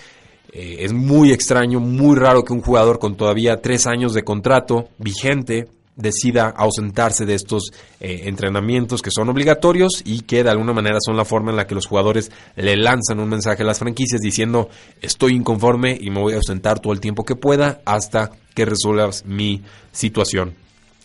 eh, 0.53 0.77
es 0.79 0.93
muy 0.93 1.31
extraño, 1.31 1.79
muy 1.79 2.15
raro 2.15 2.45
que 2.45 2.53
un 2.53 2.61
jugador 2.61 2.99
con 2.99 3.17
todavía 3.17 3.61
tres 3.61 3.87
años 3.87 4.13
de 4.13 4.23
contrato 4.23 4.89
vigente 4.97 5.67
decida 5.97 6.53
ausentarse 6.55 7.25
de 7.25 7.33
estos 7.33 7.71
eh, 7.99 8.21
entrenamientos 8.25 9.01
que 9.01 9.09
son 9.11 9.29
obligatorios 9.29 10.01
y 10.05 10.21
que 10.21 10.43
de 10.43 10.51
alguna 10.51 10.71
manera 10.71 10.99
son 11.03 11.17
la 11.17 11.25
forma 11.25 11.51
en 11.51 11.57
la 11.57 11.67
que 11.67 11.75
los 11.75 11.87
jugadores 11.87 12.31
le 12.55 12.77
lanzan 12.77 13.19
un 13.19 13.29
mensaje 13.29 13.63
a 13.63 13.65
las 13.65 13.79
franquicias 13.79 14.21
diciendo 14.21 14.69
estoy 15.01 15.33
inconforme 15.33 15.97
y 15.99 16.09
me 16.11 16.21
voy 16.21 16.33
a 16.33 16.37
ausentar 16.37 16.79
todo 16.79 16.93
el 16.93 16.99
tiempo 16.99 17.25
que 17.25 17.35
pueda 17.35 17.81
hasta 17.83 18.31
que 18.53 18.65
resuelvas 18.65 19.25
mi 19.25 19.63
situación. 19.91 20.55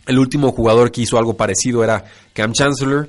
El 0.07 0.19
último 0.19 0.53
jugador 0.53 0.93
que 0.93 1.01
hizo 1.01 1.19
algo 1.19 1.37
parecido 1.37 1.83
era 1.83 2.05
Cam 2.33 2.53
Chancellor, 2.53 3.09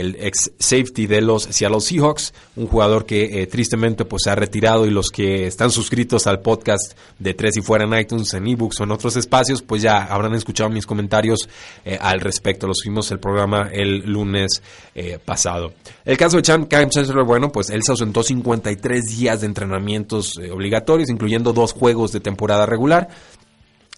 el 0.00 0.16
ex 0.20 0.52
safety 0.58 1.06
de 1.06 1.20
los 1.20 1.44
Seattle 1.44 1.80
Seahawks, 1.80 2.32
un 2.56 2.66
jugador 2.66 3.04
que 3.04 3.42
eh, 3.42 3.46
tristemente 3.46 4.04
pues 4.04 4.22
se 4.24 4.30
ha 4.30 4.34
retirado 4.34 4.86
y 4.86 4.90
los 4.90 5.10
que 5.10 5.46
están 5.46 5.70
suscritos 5.70 6.26
al 6.26 6.40
podcast 6.40 6.96
de 7.18 7.34
Tres 7.34 7.56
y 7.56 7.62
Fuera 7.62 7.84
en 7.84 7.98
iTunes, 7.98 8.32
en 8.34 8.46
ebooks 8.46 8.80
o 8.80 8.84
en 8.84 8.92
otros 8.92 9.16
espacios, 9.16 9.62
pues 9.62 9.82
ya 9.82 10.04
habrán 10.04 10.34
escuchado 10.34 10.70
mis 10.70 10.86
comentarios 10.86 11.48
eh, 11.84 11.98
al 12.00 12.20
respecto. 12.20 12.66
Los 12.66 12.82
fuimos 12.82 13.10
el 13.10 13.18
programa 13.18 13.68
el 13.72 14.10
lunes 14.10 14.62
eh, 14.94 15.18
pasado. 15.24 15.72
El 16.04 16.16
caso 16.16 16.38
de 16.38 16.42
Cam, 16.42 16.68
Chancellor, 16.68 17.24
bueno, 17.24 17.50
pues 17.52 17.70
él 17.70 17.82
se 17.82 17.92
ausentó 17.92 18.22
53 18.22 19.04
días 19.04 19.40
de 19.40 19.46
entrenamientos 19.46 20.38
obligatorios, 20.50 21.10
incluyendo 21.10 21.52
dos 21.52 21.72
juegos 21.72 22.12
de 22.12 22.20
temporada 22.20 22.66
regular 22.66 23.08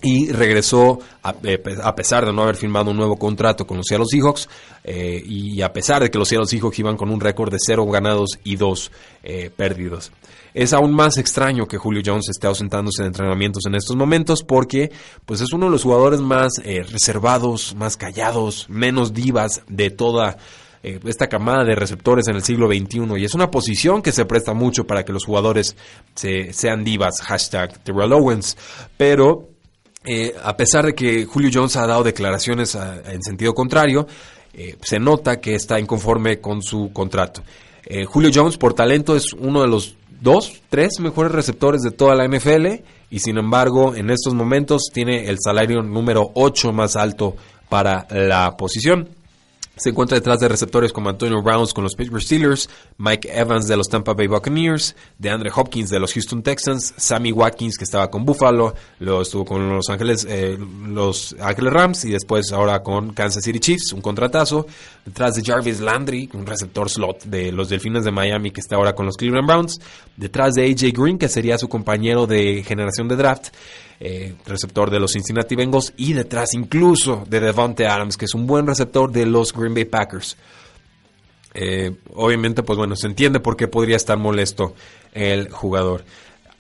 y 0.04 0.30
regresó 0.30 0.98
eh, 1.44 1.58
a, 1.82 1.94
pesar 1.94 2.26
de 2.26 2.32
no 2.32 2.42
haber 2.42 2.56
firmado 2.56 2.90
un 2.90 2.96
nuevo 2.98 3.16
contrato 3.16 3.66
con 3.66 3.78
los 3.78 3.86
Seattle 3.86 4.06
Seahawks 4.06 4.48
eh, 4.84 5.22
y 5.24 5.62
a 5.62 5.72
pesar 5.72 6.02
de 6.02 6.10
que 6.10 6.18
los 6.18 6.28
Seattle 6.28 6.46
Seahawks 6.46 6.78
iban 6.78 6.98
con 6.98 7.10
un 7.10 7.20
récord 7.20 7.50
de 7.50 7.56
cero 7.58 7.86
ganados 7.86 8.38
y 8.44 8.56
dos 8.56 8.92
eh, 9.22 9.50
perdidos. 9.56 10.12
Es 10.52 10.74
aún 10.74 10.92
más 10.92 11.16
extraño 11.16 11.66
que 11.66 11.78
Julio 11.78 12.02
Jones 12.04 12.28
esté 12.28 12.46
ausentándose 12.46 13.02
de 13.02 13.08
entrenamientos 13.08 13.64
en 13.66 13.74
estos 13.74 13.96
momentos 13.96 14.42
porque 14.42 14.92
pues 15.24 15.40
es 15.40 15.52
uno 15.54 15.66
de 15.66 15.72
los 15.72 15.82
jugadores 15.82 16.20
más 16.20 16.52
reservados, 16.62 17.74
más 17.74 17.96
callados, 17.96 18.66
menos 18.68 19.14
divas 19.14 19.62
de 19.68 19.90
toda 19.90 20.36
esta 20.82 21.28
camada 21.28 21.64
de 21.64 21.74
receptores 21.74 22.28
en 22.28 22.36
el 22.36 22.44
siglo 22.44 22.68
XXI 22.68 23.18
y 23.18 23.24
es 23.24 23.34
una 23.34 23.50
posición 23.50 24.02
que 24.02 24.12
se 24.12 24.26
presta 24.26 24.52
mucho 24.52 24.86
para 24.86 25.02
que 25.02 25.14
los 25.14 25.24
jugadores 25.24 25.76
se, 26.14 26.52
sean 26.52 26.84
divas, 26.84 27.22
hashtag 27.22 27.82
Terrell 27.82 28.12
Owens, 28.12 28.56
pero 28.96 29.53
eh, 30.04 30.34
a 30.42 30.56
pesar 30.56 30.84
de 30.84 30.94
que 30.94 31.24
Julio 31.24 31.50
Jones 31.52 31.76
ha 31.76 31.86
dado 31.86 32.02
declaraciones 32.02 32.74
en 32.74 33.22
sentido 33.22 33.54
contrario, 33.54 34.06
eh, 34.52 34.76
se 34.82 34.98
nota 34.98 35.40
que 35.40 35.54
está 35.54 35.80
inconforme 35.80 36.40
con 36.40 36.62
su 36.62 36.90
contrato. 36.92 37.42
Eh, 37.86 38.04
Julio 38.04 38.30
Jones, 38.32 38.56
por 38.56 38.74
talento, 38.74 39.16
es 39.16 39.32
uno 39.32 39.62
de 39.62 39.68
los 39.68 39.96
dos, 40.20 40.60
tres 40.68 41.00
mejores 41.00 41.32
receptores 41.32 41.82
de 41.82 41.90
toda 41.90 42.14
la 42.14 42.24
NFL 42.26 42.82
y 43.10 43.18
sin 43.18 43.36
embargo 43.36 43.94
en 43.94 44.10
estos 44.10 44.32
momentos 44.34 44.90
tiene 44.92 45.28
el 45.28 45.38
salario 45.40 45.82
número 45.82 46.30
8 46.34 46.72
más 46.72 46.96
alto 46.96 47.36
para 47.68 48.06
la 48.10 48.56
posición. 48.56 49.08
Se 49.76 49.90
encuentra 49.90 50.16
detrás 50.16 50.38
de 50.38 50.48
receptores 50.48 50.92
como 50.92 51.08
Antonio 51.08 51.42
Browns 51.42 51.74
con 51.74 51.82
los 51.82 51.96
Pittsburgh 51.96 52.22
Steelers, 52.22 52.70
Mike 52.96 53.28
Evans 53.32 53.66
de 53.66 53.76
los 53.76 53.88
Tampa 53.88 54.14
Bay 54.14 54.28
Buccaneers, 54.28 54.94
de 55.18 55.30
Andre 55.30 55.50
Hopkins 55.54 55.90
de 55.90 55.98
los 55.98 56.12
Houston 56.12 56.44
Texans, 56.44 56.94
Sammy 56.96 57.32
Watkins 57.32 57.76
que 57.76 57.82
estaba 57.82 58.08
con 58.08 58.24
Buffalo, 58.24 58.74
lo 59.00 59.22
estuvo 59.22 59.44
con 59.44 59.68
los 59.68 59.88
Ángeles, 59.88 60.26
eh, 60.28 60.56
los 60.86 61.34
Ángeles 61.40 61.72
Rams 61.72 62.04
y 62.04 62.10
después 62.10 62.52
ahora 62.52 62.84
con 62.84 63.14
Kansas 63.14 63.42
City 63.42 63.58
Chiefs, 63.58 63.92
un 63.92 64.00
contratazo. 64.00 64.66
Detrás 65.04 65.34
de 65.34 65.42
Jarvis 65.42 65.80
Landry, 65.80 66.30
un 66.34 66.46
receptor 66.46 66.88
slot 66.88 67.24
de 67.24 67.50
los 67.50 67.68
Delfines 67.68 68.04
de 68.04 68.12
Miami 68.12 68.52
que 68.52 68.60
está 68.60 68.76
ahora 68.76 68.94
con 68.94 69.06
los 69.06 69.16
Cleveland 69.16 69.46
Browns. 69.46 69.80
Detrás 70.16 70.54
de 70.54 70.64
AJ 70.66 70.92
Green 70.92 71.18
que 71.18 71.28
sería 71.28 71.58
su 71.58 71.68
compañero 71.68 72.26
de 72.26 72.62
generación 72.62 73.08
de 73.08 73.16
draft. 73.16 73.48
Eh, 74.00 74.34
receptor 74.44 74.90
de 74.90 74.98
los 74.98 75.12
Cincinnati 75.12 75.54
Bengals, 75.54 75.92
y 75.96 76.12
detrás 76.14 76.54
incluso 76.54 77.24
de 77.28 77.40
Devontae 77.40 77.86
Adams, 77.86 78.16
que 78.16 78.24
es 78.24 78.34
un 78.34 78.46
buen 78.46 78.66
receptor 78.66 79.10
de 79.10 79.24
los 79.24 79.52
Green 79.52 79.72
Bay 79.72 79.84
Packers. 79.84 80.36
Eh, 81.54 81.94
obviamente, 82.14 82.64
pues 82.64 82.76
bueno, 82.76 82.96
se 82.96 83.06
entiende 83.06 83.38
por 83.38 83.56
qué 83.56 83.68
podría 83.68 83.96
estar 83.96 84.18
molesto 84.18 84.74
el 85.12 85.50
jugador 85.50 86.04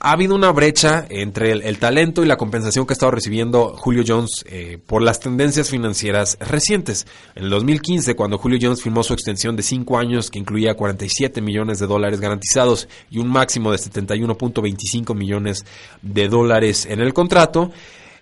ha 0.00 0.12
habido 0.12 0.34
una 0.34 0.50
brecha 0.50 1.06
entre 1.08 1.52
el, 1.52 1.78
talento 1.78 2.22
y 2.22 2.26
la 2.26 2.36
compensación 2.36 2.86
que 2.86 2.92
ha 2.92 2.94
estado 2.94 3.12
recibiendo 3.12 3.74
Julio 3.76 4.04
Jones 4.06 4.44
eh, 4.46 4.78
por 4.84 5.02
las 5.02 5.20
tendencias 5.20 5.70
financieras 5.70 6.36
recientes. 6.40 7.06
En 7.34 7.44
el 7.44 7.50
2015, 7.50 8.14
cuando 8.14 8.36
Julio 8.38 8.58
Jones 8.60 8.82
firmó 8.82 9.02
su 9.02 9.14
extensión 9.14 9.56
de 9.56 9.62
5 9.62 9.98
años 9.98 10.30
que 10.30 10.38
incluía 10.38 10.74
47 10.74 11.40
millones 11.40 11.78
de 11.78 11.86
dólares 11.86 12.20
garantizados 12.20 12.88
y 13.10 13.18
un 13.18 13.28
máximo 13.28 13.72
de 13.72 13.78
71.25 13.78 15.14
millones 15.14 15.64
de 16.02 16.28
dólares 16.28 16.86
en 16.86 17.00
el 17.00 17.14
contrato, 17.14 17.72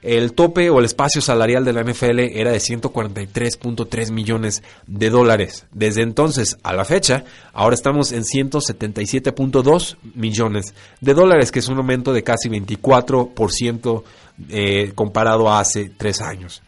el 0.02 0.32
tope 0.32 0.68
o 0.68 0.80
el 0.80 0.84
espacio 0.84 1.22
salarial 1.22 1.64
de 1.64 1.72
la 1.72 1.82
NFL 1.82 2.18
era 2.20 2.50
de 2.50 2.58
143.3 2.58 4.10
millones 4.10 4.62
de 4.86 5.10
dólares. 5.10 5.66
Desde 5.72 6.02
entonces 6.02 6.58
a 6.64 6.72
la 6.72 6.84
fecha, 6.84 7.24
ahora 7.52 7.74
estamos 7.74 8.10
en 8.12 8.24
177.2 8.24 9.96
millones 10.14 10.74
de 11.00 11.14
dólares, 11.14 11.52
que 11.52 11.60
es 11.60 11.68
un 11.68 11.78
aumento 11.78 12.12
de 12.12 12.24
casi 12.24 12.48
24% 12.48 14.02
eh, 14.48 14.92
comparado 14.94 15.48
a 15.48 15.60
hace 15.60 15.90
tres 15.96 16.20
años. 16.20 16.62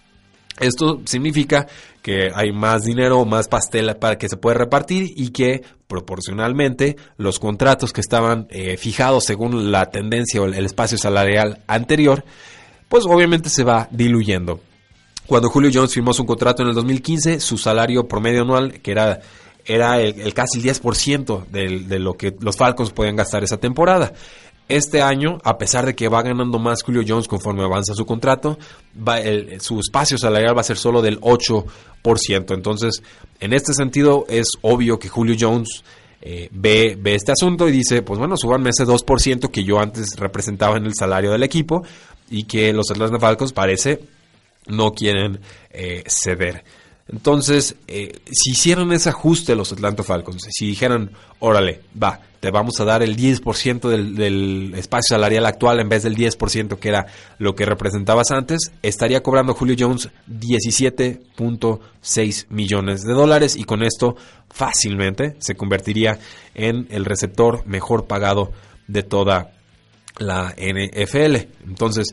Esto 0.61 1.01
significa 1.05 1.67
que 2.01 2.31
hay 2.33 2.53
más 2.53 2.83
dinero, 2.83 3.25
más 3.25 3.49
pastel 3.49 3.97
para 3.97 4.17
que 4.17 4.29
se 4.29 4.37
puede 4.37 4.59
repartir 4.59 5.13
y 5.17 5.31
que 5.31 5.63
proporcionalmente 5.89 6.97
los 7.17 7.41
contratos 7.41 7.93
que 7.93 8.01
estaban 8.01 8.47
eh, 8.51 8.77
fijados 8.77 9.25
según 9.25 9.73
la 9.73 9.91
tendencia 9.91 10.41
o 10.41 10.45
el 10.45 10.65
espacio 10.65 10.97
salarial 10.97 11.63
anterior 11.67 12.25
pues 12.95 13.07
obviamente 13.07 13.49
se 13.49 13.65
va 13.65 13.89
diluyendo. 13.91 14.61
Cuando 15.27 15.51
Julio 15.51 15.69
Jones 15.75 15.93
firmó 15.93 16.13
su 16.13 16.25
contrato 16.25 16.63
en 16.63 16.69
el 16.69 16.77
2015, 16.77 17.41
su 17.41 17.59
salario 17.59 18.07
promedio 18.07 18.43
anual, 18.43 18.81
que 18.83 18.93
era, 18.93 19.19
era 19.65 20.01
el, 20.01 20.33
casi 20.33 20.61
el 20.61 20.65
10% 20.65 21.47
de, 21.47 21.81
de 21.89 21.99
lo 21.99 22.15
que 22.15 22.37
los 22.39 22.57
Falcons 22.57 22.93
podían 22.93 23.17
gastar 23.17 23.43
esa 23.43 23.57
temporada. 23.57 24.13
Este 24.69 25.03
año, 25.03 25.41
a 25.43 25.59
pesar 25.59 25.87
de 25.87 25.97
que 25.97 26.07
va 26.07 26.23
ganando 26.23 26.61
más 26.61 26.85
Julio 26.85 27.03
Jones 27.05 27.27
conforme 27.27 27.65
avanza 27.65 27.95
su 27.95 28.07
contrato, 28.07 28.61
va 28.97 29.19
su 29.59 29.81
espacio 29.81 30.17
salarial 30.17 30.57
va 30.57 30.61
a 30.61 30.63
ser 30.63 30.77
solo 30.77 31.03
del 31.03 31.21
8%. 31.21 32.55
Entonces, 32.55 33.03
en 33.41 33.55
este 33.55 33.75
sentido, 33.75 34.25
es 34.29 34.47
obvio 34.63 35.01
que 35.01 35.09
Julio 35.09 35.35
Jones 35.37 35.83
eh, 36.27 36.49
ve, 36.51 36.97
ve 36.99 37.15
este 37.15 37.33
asunto 37.33 37.69
y 37.69 37.73
dice, 37.73 38.01
pues 38.01 38.19
bueno, 38.19 38.39
súbanme 38.39 38.71
ese 38.71 38.85
2% 38.85 39.51
que 39.51 39.63
yo 39.63 39.79
antes 39.79 40.17
representaba 40.17 40.79
en 40.79 40.87
el 40.87 40.95
salario 40.95 41.31
del 41.31 41.43
equipo, 41.43 41.85
y 42.31 42.45
que 42.45 42.73
los 42.73 42.91
Atlanta 42.91 43.19
Falcons 43.19 43.53
parece 43.53 44.01
no 44.67 44.93
quieren 44.93 45.41
eh, 45.71 46.03
ceder. 46.07 46.65
Entonces, 47.07 47.77
eh, 47.87 48.21
si 48.33 48.53
hicieran 48.53 48.91
ese 48.93 49.11
ajuste 49.11 49.55
los 49.55 49.73
Atlanta 49.73 50.03
Falcons, 50.03 50.49
si 50.51 50.67
dijeran, 50.67 51.11
órale, 51.39 51.83
va, 52.03 52.21
te 52.41 52.51
vamos 52.51 52.81
a 52.81 52.87
dar 52.87 53.03
el 53.03 53.15
10% 53.15 53.91
del, 53.91 54.17
del, 54.17 54.73
espacio 54.75 55.17
salarial 55.17 55.45
actual 55.45 55.81
en 55.81 55.91
vez 55.91 56.03
del 56.03 56.17
10% 56.17 56.79
que 56.79 56.89
era 56.89 57.05
lo 57.39 57.55
que 57.55 57.67
representabas 57.67 58.31
antes, 58.31 58.73
estaría 58.83 59.23
cobrando 59.23 59.53
Julio 59.53 59.77
Jones 59.79 60.09
17.6 60.31 62.47
millones 62.49 63.03
de 63.03 63.13
dólares 63.13 63.57
y 63.57 63.65
con 63.65 63.83
esto 63.83 64.17
fácilmente 64.55 65.35
se 65.41 65.57
convertiría 65.57 66.21
en 66.55 66.87
el 66.91 67.05
receptor 67.05 67.67
mejor 67.67 68.07
pagado 68.07 68.53
de 68.87 69.03
toda 69.03 69.51
la 70.19 70.55
NFL. 70.57 71.49
Entonces, 71.67 72.07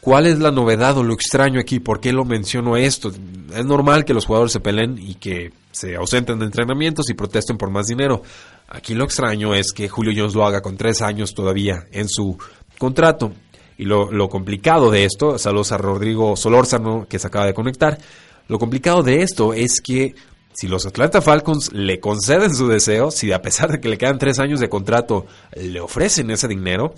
¿cuál 0.00 0.26
es 0.26 0.38
la 0.38 0.50
novedad 0.50 0.96
o 0.96 1.02
lo 1.02 1.12
extraño 1.12 1.60
aquí? 1.60 1.80
¿Por 1.80 2.00
qué 2.00 2.14
lo 2.14 2.24
menciono 2.24 2.78
esto? 2.78 3.12
Es 3.54 3.66
normal 3.66 4.06
que 4.06 4.14
los 4.14 4.24
jugadores 4.24 4.52
se 4.52 4.60
peleen 4.60 4.96
y 4.98 5.16
que 5.16 5.52
se 5.70 5.94
ausenten 5.96 6.38
de 6.38 6.46
entrenamientos 6.46 7.10
y 7.10 7.14
protesten 7.14 7.58
por 7.58 7.70
más 7.70 7.86
dinero. 7.88 8.22
Aquí 8.68 8.94
lo 8.94 9.04
extraño 9.04 9.54
es 9.54 9.70
que 9.72 9.90
Julio 9.90 10.14
Jones 10.16 10.34
lo 10.34 10.46
haga 10.46 10.62
con 10.62 10.78
tres 10.78 11.02
años 11.02 11.34
todavía 11.34 11.86
en 11.92 12.08
su 12.08 12.38
contrato. 12.78 13.32
Y 13.76 13.84
lo, 13.84 14.10
lo 14.10 14.30
complicado 14.30 14.90
de 14.90 15.04
esto, 15.04 15.36
saludos 15.38 15.72
a 15.72 15.78
Rodrigo 15.78 16.36
Solórzano 16.36 17.06
que 17.06 17.18
se 17.18 17.26
acaba 17.26 17.46
de 17.46 17.54
conectar, 17.54 17.98
lo 18.48 18.58
complicado 18.58 19.02
de 19.02 19.22
esto 19.22 19.54
es 19.54 19.80
que 19.82 20.14
si 20.52 20.68
los 20.68 20.86
Atlanta 20.86 21.20
Falcons 21.22 21.72
le 21.72 22.00
conceden 22.00 22.54
su 22.54 22.68
deseo, 22.68 23.10
si 23.10 23.32
a 23.32 23.42
pesar 23.42 23.70
de 23.72 23.80
que 23.80 23.88
le 23.88 23.98
quedan 23.98 24.18
tres 24.18 24.38
años 24.38 24.60
de 24.60 24.68
contrato 24.68 25.26
le 25.56 25.80
ofrecen 25.80 26.30
ese 26.30 26.48
dinero, 26.48 26.94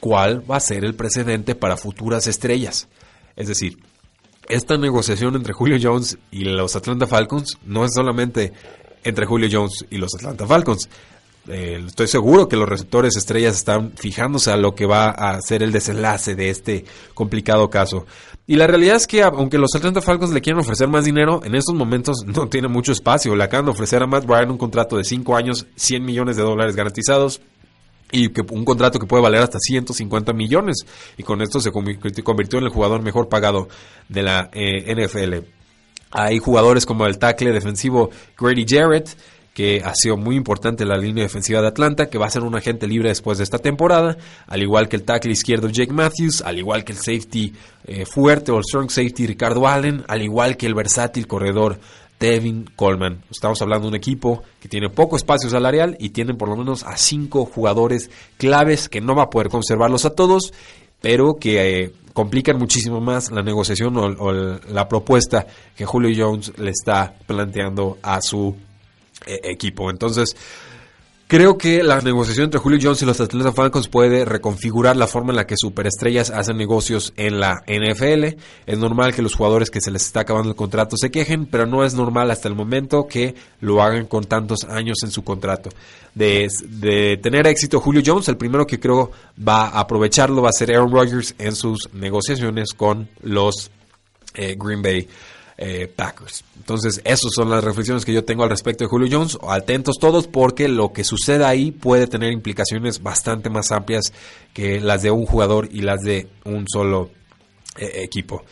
¿cuál 0.00 0.48
va 0.50 0.56
a 0.56 0.60
ser 0.60 0.84
el 0.84 0.94
precedente 0.94 1.54
para 1.54 1.76
futuras 1.76 2.26
estrellas? 2.26 2.88
Es 3.36 3.48
decir, 3.48 3.78
esta 4.48 4.76
negociación 4.76 5.36
entre 5.36 5.52
Julio 5.52 5.78
Jones 5.80 6.18
y 6.30 6.44
los 6.44 6.76
Atlanta 6.76 7.06
Falcons 7.06 7.58
no 7.64 7.84
es 7.84 7.92
solamente 7.94 8.52
entre 9.02 9.26
Julio 9.26 9.48
Jones 9.50 9.84
y 9.90 9.98
los 9.98 10.14
Atlanta 10.14 10.46
Falcons. 10.46 10.88
Eh, 11.46 11.82
estoy 11.86 12.08
seguro 12.08 12.48
que 12.48 12.56
los 12.56 12.68
receptores 12.68 13.16
estrellas 13.16 13.56
están 13.56 13.92
fijándose 13.96 14.50
a 14.50 14.56
lo 14.56 14.74
que 14.74 14.86
va 14.86 15.10
a 15.10 15.38
ser 15.42 15.62
el 15.62 15.72
desenlace 15.72 16.34
de 16.34 16.48
este 16.48 16.84
complicado 17.12 17.68
caso. 17.68 18.06
Y 18.46 18.56
la 18.56 18.66
realidad 18.66 18.96
es 18.96 19.06
que 19.06 19.22
aunque 19.22 19.56
los 19.56 19.74
Atlanta 19.74 20.02
Falcons 20.02 20.32
le 20.32 20.42
quieren 20.42 20.60
ofrecer 20.60 20.86
más 20.86 21.04
dinero, 21.04 21.40
en 21.44 21.54
estos 21.54 21.74
momentos 21.74 22.24
no 22.26 22.48
tiene 22.48 22.68
mucho 22.68 22.92
espacio. 22.92 23.34
Le 23.34 23.44
acaban 23.44 23.64
de 23.64 23.72
ofrecer 23.72 24.02
a 24.02 24.06
Matt 24.06 24.26
Ryan 24.26 24.50
un 24.50 24.58
contrato 24.58 24.98
de 24.98 25.04
5 25.04 25.36
años, 25.36 25.66
100 25.76 26.04
millones 26.04 26.36
de 26.36 26.42
dólares 26.42 26.76
garantizados 26.76 27.40
y 28.12 28.28
que 28.28 28.42
un 28.42 28.64
contrato 28.64 28.98
que 28.98 29.06
puede 29.06 29.22
valer 29.22 29.40
hasta 29.40 29.58
150 29.58 30.34
millones. 30.34 30.84
Y 31.16 31.22
con 31.22 31.40
esto 31.40 31.58
se 31.58 31.72
convirtió 31.72 32.58
en 32.58 32.66
el 32.66 32.70
jugador 32.70 33.02
mejor 33.02 33.30
pagado 33.30 33.68
de 34.10 34.22
la 34.22 34.50
eh, 34.52 34.94
NFL. 34.94 35.46
Hay 36.10 36.38
jugadores 36.38 36.86
como 36.86 37.06
el 37.06 37.18
tackle 37.18 37.50
defensivo 37.50 38.10
Grady 38.38 38.66
Jarrett, 38.68 39.16
que 39.54 39.80
ha 39.84 39.94
sido 39.94 40.16
muy 40.16 40.36
importante 40.36 40.84
la 40.84 40.98
línea 40.98 41.22
defensiva 41.22 41.62
de 41.62 41.68
Atlanta, 41.68 42.10
que 42.10 42.18
va 42.18 42.26
a 42.26 42.30
ser 42.30 42.42
un 42.42 42.56
agente 42.56 42.88
libre 42.88 43.08
después 43.08 43.38
de 43.38 43.44
esta 43.44 43.58
temporada, 43.58 44.18
al 44.48 44.62
igual 44.62 44.88
que 44.88 44.96
el 44.96 45.04
tackle 45.04 45.32
izquierdo 45.32 45.68
Jake 45.68 45.92
Matthews, 45.92 46.42
al 46.42 46.58
igual 46.58 46.84
que 46.84 46.92
el 46.92 46.98
safety 46.98 47.54
eh, 47.86 48.04
fuerte 48.04 48.50
o 48.50 48.58
el 48.58 48.64
strong 48.64 48.90
safety 48.90 49.28
Ricardo 49.28 49.66
Allen, 49.68 50.04
al 50.08 50.22
igual 50.22 50.56
que 50.56 50.66
el 50.66 50.74
versátil 50.74 51.28
corredor 51.28 51.78
Devin 52.18 52.68
Coleman. 52.74 53.22
Estamos 53.30 53.62
hablando 53.62 53.84
de 53.84 53.90
un 53.90 53.96
equipo 53.96 54.42
que 54.60 54.68
tiene 54.68 54.90
poco 54.90 55.16
espacio 55.16 55.48
salarial 55.48 55.96
y 56.00 56.10
tienen 56.10 56.36
por 56.36 56.48
lo 56.48 56.56
menos 56.56 56.82
a 56.82 56.96
cinco 56.96 57.44
jugadores 57.44 58.10
claves 58.36 58.88
que 58.88 59.00
no 59.00 59.14
va 59.14 59.24
a 59.24 59.30
poder 59.30 59.50
conservarlos 59.50 60.04
a 60.04 60.10
todos, 60.10 60.52
pero 61.00 61.34
que 61.34 61.84
eh, 61.84 61.92
complican 62.12 62.58
muchísimo 62.58 63.00
más 63.00 63.30
la 63.30 63.42
negociación 63.42 63.96
o 63.96 64.32
la 64.32 64.88
propuesta 64.88 65.46
que 65.76 65.84
Julio 65.84 66.10
Jones 66.16 66.52
le 66.58 66.70
está 66.70 67.14
planteando 67.26 67.98
a 68.02 68.20
su 68.20 68.56
eh, 69.26 69.40
equipo. 69.44 69.90
Entonces, 69.90 70.36
creo 71.26 71.56
que 71.56 71.82
la 71.82 72.00
negociación 72.00 72.44
entre 72.44 72.60
Julio 72.60 72.78
Jones 72.82 73.02
y 73.02 73.06
los 73.06 73.20
Atlanta 73.20 73.52
Falcons 73.52 73.88
puede 73.88 74.24
reconfigurar 74.24 74.96
la 74.96 75.06
forma 75.06 75.30
en 75.32 75.36
la 75.36 75.46
que 75.46 75.56
superestrellas 75.56 76.30
hacen 76.30 76.56
negocios 76.56 77.12
en 77.16 77.40
la 77.40 77.62
NFL. 77.66 78.38
Es 78.66 78.78
normal 78.78 79.14
que 79.14 79.22
los 79.22 79.34
jugadores 79.34 79.70
que 79.70 79.80
se 79.80 79.90
les 79.90 80.04
está 80.04 80.20
acabando 80.20 80.50
el 80.50 80.56
contrato 80.56 80.96
se 80.96 81.10
quejen, 81.10 81.46
pero 81.46 81.66
no 81.66 81.84
es 81.84 81.94
normal 81.94 82.30
hasta 82.30 82.48
el 82.48 82.54
momento 82.54 83.06
que 83.06 83.34
lo 83.60 83.82
hagan 83.82 84.06
con 84.06 84.24
tantos 84.24 84.64
años 84.64 84.98
en 85.02 85.10
su 85.10 85.24
contrato. 85.24 85.70
De, 86.14 87.18
tener 87.22 87.46
éxito 87.46 87.80
Julio 87.80 88.02
Jones, 88.04 88.28
el 88.28 88.36
primero 88.36 88.66
que 88.66 88.78
creo 88.78 89.10
va 89.36 89.66
a 89.68 89.80
aprovecharlo 89.80 90.42
va 90.42 90.50
a 90.50 90.52
ser 90.52 90.70
Aaron 90.70 90.92
Rodgers 90.92 91.34
en 91.38 91.56
sus 91.56 91.92
negociaciones 91.92 92.72
con 92.76 93.08
los 93.22 93.70
eh, 94.34 94.56
Green 94.58 94.82
Bay 94.82 95.08
eh, 95.56 95.86
Packers. 95.86 96.44
Entonces, 96.56 97.00
esas 97.04 97.30
son 97.34 97.50
las 97.50 97.62
reflexiones 97.62 98.04
que 98.04 98.12
yo 98.12 98.24
tengo 98.24 98.42
al 98.42 98.50
respecto 98.50 98.84
de 98.84 98.88
Julio 98.88 99.08
Jones. 99.10 99.38
Atentos 99.48 99.96
todos 100.00 100.26
porque 100.26 100.68
lo 100.68 100.92
que 100.92 101.04
suceda 101.04 101.48
ahí 101.48 101.70
puede 101.70 102.06
tener 102.06 102.32
implicaciones 102.32 103.02
bastante 103.02 103.50
más 103.50 103.70
amplias 103.70 104.12
que 104.52 104.80
las 104.80 105.02
de 105.02 105.10
un 105.10 105.26
jugador 105.26 105.68
y 105.70 105.82
las 105.82 106.00
de 106.00 106.28
un 106.44 106.66
solo 106.68 107.10
eh, 107.76 108.02
equipo. 108.02 108.44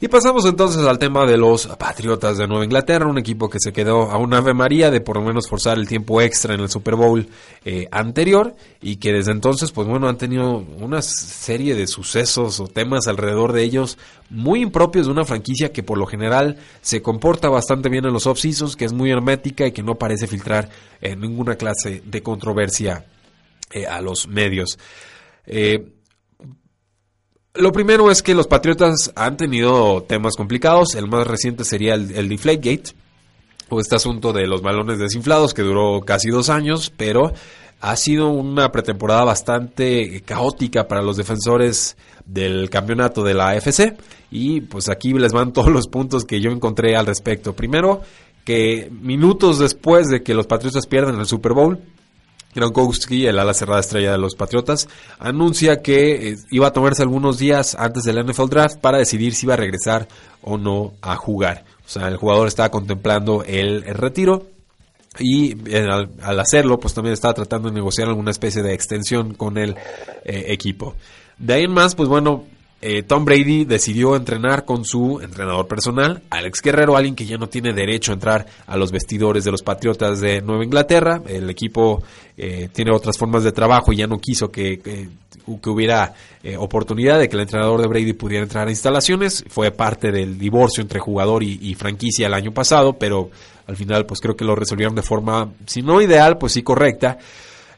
Y 0.00 0.08
pasamos 0.08 0.44
entonces 0.44 0.84
al 0.84 0.98
tema 0.98 1.24
de 1.24 1.36
los 1.36 1.66
Patriotas 1.78 2.36
de 2.36 2.48
Nueva 2.48 2.64
Inglaterra, 2.64 3.06
un 3.06 3.16
equipo 3.16 3.48
que 3.48 3.58
se 3.60 3.72
quedó 3.72 4.10
a 4.10 4.18
una 4.18 4.38
Ave 4.38 4.52
María 4.52 4.90
de 4.90 5.00
por 5.00 5.16
lo 5.16 5.22
menos 5.22 5.48
forzar 5.48 5.78
el 5.78 5.86
tiempo 5.86 6.20
extra 6.20 6.54
en 6.54 6.60
el 6.60 6.68
Super 6.68 6.96
Bowl 6.96 7.28
eh, 7.64 7.86
anterior 7.90 8.54
y 8.82 8.96
que 8.96 9.12
desde 9.12 9.30
entonces, 9.30 9.70
pues 9.70 9.86
bueno, 9.86 10.08
han 10.08 10.18
tenido 10.18 10.58
una 10.80 11.00
serie 11.00 11.74
de 11.74 11.86
sucesos 11.86 12.58
o 12.58 12.66
temas 12.66 13.06
alrededor 13.06 13.52
de 13.52 13.62
ellos 13.62 13.96
muy 14.30 14.62
impropios 14.62 15.06
de 15.06 15.12
una 15.12 15.24
franquicia 15.24 15.72
que 15.72 15.84
por 15.84 15.96
lo 15.96 16.06
general 16.06 16.58
se 16.82 17.00
comporta 17.00 17.48
bastante 17.48 17.88
bien 17.88 18.04
en 18.04 18.12
los 18.12 18.26
off-seasons, 18.26 18.76
que 18.76 18.86
es 18.86 18.92
muy 18.92 19.10
hermética 19.10 19.66
y 19.66 19.72
que 19.72 19.82
no 19.82 19.94
parece 19.94 20.26
filtrar 20.26 20.70
en 21.00 21.20
ninguna 21.20 21.54
clase 21.54 22.02
de 22.04 22.22
controversia 22.22 23.06
eh, 23.70 23.86
a 23.86 24.00
los 24.00 24.26
medios. 24.26 24.78
Eh, 25.46 25.94
lo 27.54 27.72
primero 27.72 28.10
es 28.10 28.22
que 28.22 28.34
los 28.34 28.46
Patriotas 28.46 29.12
han 29.14 29.36
tenido 29.36 30.02
temas 30.02 30.34
complicados. 30.36 30.94
El 30.94 31.08
más 31.08 31.26
reciente 31.26 31.64
sería 31.64 31.94
el, 31.94 32.14
el 32.16 32.28
Deflategate, 32.28 32.94
o 33.68 33.80
este 33.80 33.96
asunto 33.96 34.32
de 34.32 34.46
los 34.46 34.62
balones 34.62 34.98
desinflados 34.98 35.54
que 35.54 35.62
duró 35.62 36.00
casi 36.02 36.30
dos 36.30 36.50
años, 36.50 36.92
pero 36.96 37.32
ha 37.80 37.96
sido 37.96 38.30
una 38.30 38.72
pretemporada 38.72 39.24
bastante 39.24 40.22
caótica 40.22 40.88
para 40.88 41.02
los 41.02 41.16
defensores 41.16 41.96
del 42.24 42.70
campeonato 42.70 43.22
de 43.22 43.34
la 43.34 43.50
AFC. 43.50 43.96
Y 44.30 44.62
pues 44.62 44.88
aquí 44.88 45.12
les 45.12 45.32
van 45.32 45.52
todos 45.52 45.70
los 45.70 45.86
puntos 45.88 46.24
que 46.24 46.40
yo 46.40 46.50
encontré 46.50 46.96
al 46.96 47.06
respecto. 47.06 47.54
Primero, 47.54 48.02
que 48.44 48.90
minutos 48.90 49.58
después 49.58 50.08
de 50.08 50.22
que 50.22 50.34
los 50.34 50.46
Patriotas 50.46 50.86
pierden 50.86 51.20
el 51.20 51.26
Super 51.26 51.52
Bowl, 51.52 51.78
Gronkowski, 52.54 53.26
el 53.26 53.38
ala 53.38 53.54
cerrada 53.54 53.80
estrella 53.80 54.12
de 54.12 54.18
los 54.18 54.34
Patriotas, 54.34 54.88
anuncia 55.18 55.82
que 55.82 56.30
eh, 56.30 56.36
iba 56.50 56.68
a 56.68 56.72
tomarse 56.72 57.02
algunos 57.02 57.38
días 57.38 57.76
antes 57.78 58.04
del 58.04 58.24
NFL 58.24 58.48
Draft 58.48 58.78
para 58.78 58.98
decidir 58.98 59.34
si 59.34 59.46
iba 59.46 59.54
a 59.54 59.58
regresar 59.58 60.08
o 60.42 60.56
no 60.58 60.92
a 61.02 61.16
jugar. 61.16 61.64
O 61.84 61.88
sea, 61.88 62.08
el 62.08 62.16
jugador 62.16 62.48
estaba 62.48 62.70
contemplando 62.70 63.44
el, 63.44 63.82
retiro 63.82 64.46
y 65.18 65.56
eh, 65.70 65.86
al, 66.22 66.40
hacerlo, 66.40 66.80
pues 66.80 66.94
también 66.94 67.12
estaba 67.12 67.34
tratando 67.34 67.68
de 67.68 67.74
negociar 67.74 68.08
alguna 68.08 68.30
especie 68.30 68.62
de 68.62 68.74
extensión 68.74 69.34
con 69.34 69.58
el 69.58 69.76
eh, 70.24 70.46
equipo. 70.48 70.94
De 71.38 71.54
ahí 71.54 71.64
en 71.64 71.72
más, 71.72 71.94
pues 71.94 72.08
bueno, 72.08 72.44
eh, 72.86 73.02
Tom 73.02 73.24
Brady 73.24 73.64
decidió 73.64 74.14
entrenar 74.14 74.66
con 74.66 74.84
su 74.84 75.18
entrenador 75.22 75.66
personal, 75.66 76.20
Alex 76.28 76.60
Guerrero, 76.60 76.98
alguien 76.98 77.14
que 77.14 77.24
ya 77.24 77.38
no 77.38 77.48
tiene 77.48 77.72
derecho 77.72 78.12
a 78.12 78.14
entrar 78.14 78.44
a 78.66 78.76
los 78.76 78.92
vestidores 78.92 79.42
de 79.42 79.50
los 79.50 79.62
Patriotas 79.62 80.20
de 80.20 80.42
Nueva 80.42 80.64
Inglaterra. 80.64 81.22
El 81.26 81.48
equipo 81.48 82.02
eh, 82.36 82.68
tiene 82.74 82.90
otras 82.90 83.16
formas 83.16 83.42
de 83.42 83.52
trabajo 83.52 83.90
y 83.90 83.96
ya 83.96 84.06
no 84.06 84.18
quiso 84.18 84.50
que, 84.52 85.08
hubiera 85.46 86.12
eh, 86.42 86.58
oportunidad 86.58 87.18
de 87.18 87.30
que 87.30 87.36
el 87.36 87.42
entrenador 87.44 87.80
de 87.80 87.88
Brady 87.88 88.12
pudiera 88.12 88.42
entrar 88.42 88.68
a 88.68 88.70
instalaciones. 88.70 89.46
Fue 89.48 89.70
parte 89.70 90.12
del 90.12 90.36
divorcio 90.36 90.82
entre 90.82 91.00
jugador 91.00 91.42
y, 91.42 91.74
franquicia 91.76 92.26
el 92.26 92.34
año 92.34 92.52
pasado, 92.52 92.98
pero 92.98 93.30
al 93.66 93.76
final 93.76 94.04
pues 94.04 94.20
creo 94.20 94.36
que 94.36 94.44
lo 94.44 94.54
resolvieron 94.54 94.94
de 94.94 95.02
forma, 95.02 95.50
si 95.64 95.80
no 95.80 96.02
ideal, 96.02 96.36
pues 96.36 96.52
sí 96.52 96.62
correcta. 96.62 97.16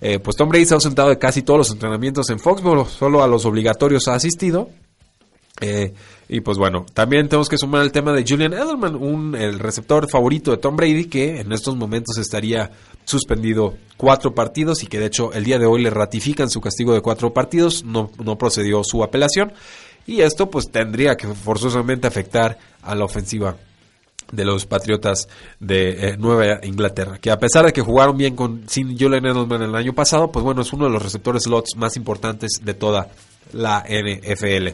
pues 0.00 0.36
Tom 0.36 0.48
Brady 0.48 0.64
se 0.64 0.74
ha 0.74 0.78
ausentado 0.78 1.10
de 1.10 1.18
casi 1.20 1.42
todos 1.42 1.58
los 1.58 1.70
entrenamientos 1.70 2.28
en 2.30 2.40
Foxborough, 2.40 2.88
solo 2.88 3.22
a 3.22 3.28
los 3.28 3.44
obligatorios 3.44 4.08
ha 4.08 4.14
asistido. 4.14 4.68
Eh, 5.60 5.94
y 6.28 6.40
pues 6.40 6.58
bueno, 6.58 6.84
también 6.92 7.28
tenemos 7.28 7.48
que 7.48 7.56
sumar 7.56 7.82
el 7.82 7.92
tema 7.92 8.12
de 8.12 8.24
Julian 8.26 8.52
Edelman, 8.52 8.96
un, 8.96 9.34
el 9.34 9.58
receptor 9.58 10.08
favorito 10.10 10.50
de 10.50 10.58
Tom 10.58 10.76
Brady, 10.76 11.06
que 11.06 11.40
en 11.40 11.52
estos 11.52 11.76
momentos 11.76 12.18
estaría 12.18 12.70
suspendido 13.04 13.74
cuatro 13.96 14.34
partidos 14.34 14.82
y 14.82 14.86
que 14.86 14.98
de 14.98 15.06
hecho 15.06 15.32
el 15.32 15.44
día 15.44 15.58
de 15.58 15.66
hoy 15.66 15.82
le 15.82 15.90
ratifican 15.90 16.50
su 16.50 16.60
castigo 16.60 16.92
de 16.92 17.00
cuatro 17.00 17.32
partidos, 17.32 17.84
no, 17.84 18.10
no 18.22 18.36
procedió 18.36 18.82
su 18.84 19.04
apelación 19.04 19.52
y 20.06 20.20
esto 20.20 20.50
pues 20.50 20.70
tendría 20.70 21.16
que 21.16 21.28
forzosamente 21.28 22.06
afectar 22.06 22.58
a 22.82 22.94
la 22.94 23.04
ofensiva 23.04 23.56
de 24.32 24.44
los 24.44 24.66
Patriotas 24.66 25.28
de 25.60 26.08
eh, 26.08 26.16
Nueva 26.16 26.58
Inglaterra, 26.64 27.18
que 27.18 27.30
a 27.30 27.38
pesar 27.38 27.66
de 27.66 27.72
que 27.72 27.80
jugaron 27.80 28.16
bien 28.16 28.34
con 28.34 28.68
sin 28.68 28.98
Julian 28.98 29.24
Edelman 29.24 29.62
el 29.62 29.74
año 29.74 29.92
pasado, 29.92 30.32
pues 30.32 30.44
bueno, 30.44 30.62
es 30.62 30.72
uno 30.72 30.86
de 30.86 30.90
los 30.90 31.02
receptores 31.02 31.44
slots 31.44 31.76
más 31.76 31.96
importantes 31.96 32.60
de 32.62 32.74
toda 32.74 33.08
la 33.52 33.84
NFL. 33.88 34.68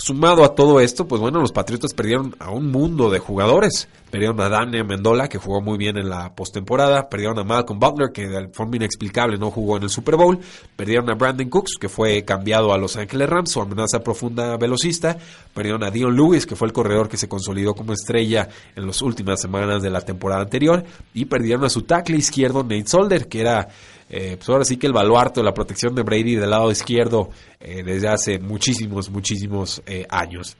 Sumado 0.00 0.44
a 0.44 0.54
todo 0.54 0.78
esto, 0.78 1.08
pues 1.08 1.20
bueno, 1.20 1.40
los 1.40 1.50
Patriotas 1.50 1.92
perdieron 1.92 2.36
a 2.38 2.52
un 2.52 2.70
mundo 2.70 3.10
de 3.10 3.18
jugadores. 3.18 3.88
Perdieron 4.12 4.40
a 4.40 4.48
Daniel 4.48 4.86
Mendola, 4.86 5.28
que 5.28 5.38
jugó 5.38 5.60
muy 5.60 5.76
bien 5.76 5.98
en 5.98 6.08
la 6.08 6.36
postemporada. 6.36 7.08
Perdieron 7.08 7.36
a 7.40 7.42
Malcolm 7.42 7.80
Butler, 7.80 8.10
que 8.14 8.28
de 8.28 8.48
forma 8.50 8.76
inexplicable 8.76 9.38
no 9.38 9.50
jugó 9.50 9.76
en 9.76 9.82
el 9.82 9.90
Super 9.90 10.14
Bowl. 10.14 10.38
Perdieron 10.76 11.10
a 11.10 11.14
Brandon 11.14 11.50
Cooks, 11.50 11.72
que 11.80 11.88
fue 11.88 12.24
cambiado 12.24 12.72
a 12.72 12.78
Los 12.78 12.96
Ángeles 12.96 13.28
Rams, 13.28 13.50
su 13.50 13.60
amenaza 13.60 13.98
profunda 13.98 14.56
velocista. 14.56 15.18
Perdieron 15.52 15.82
a 15.82 15.90
Dion 15.90 16.14
Lewis, 16.14 16.46
que 16.46 16.54
fue 16.54 16.68
el 16.68 16.72
corredor 16.72 17.08
que 17.08 17.16
se 17.16 17.28
consolidó 17.28 17.74
como 17.74 17.92
estrella 17.92 18.48
en 18.76 18.86
las 18.86 19.02
últimas 19.02 19.40
semanas 19.40 19.82
de 19.82 19.90
la 19.90 20.00
temporada 20.00 20.42
anterior. 20.42 20.84
Y 21.12 21.24
perdieron 21.24 21.64
a 21.64 21.70
su 21.70 21.82
tackle 21.82 22.16
izquierdo, 22.16 22.62
Nate 22.62 22.86
Solder, 22.86 23.26
que 23.26 23.40
era 23.40 23.68
eh, 24.10 24.36
pues 24.36 24.48
ahora 24.48 24.64
sí 24.64 24.76
que 24.76 24.86
el 24.86 24.92
baluarte 24.92 25.40
de 25.40 25.44
la 25.44 25.52
protección 25.52 25.94
de 25.94 26.02
Brady 26.02 26.36
del 26.36 26.50
lado 26.50 26.70
izquierdo 26.70 27.30
eh, 27.60 27.82
desde 27.84 28.08
hace 28.08 28.38
muchísimos, 28.38 29.10
muchísimos 29.10 29.82
eh, 29.86 30.06
años. 30.08 30.56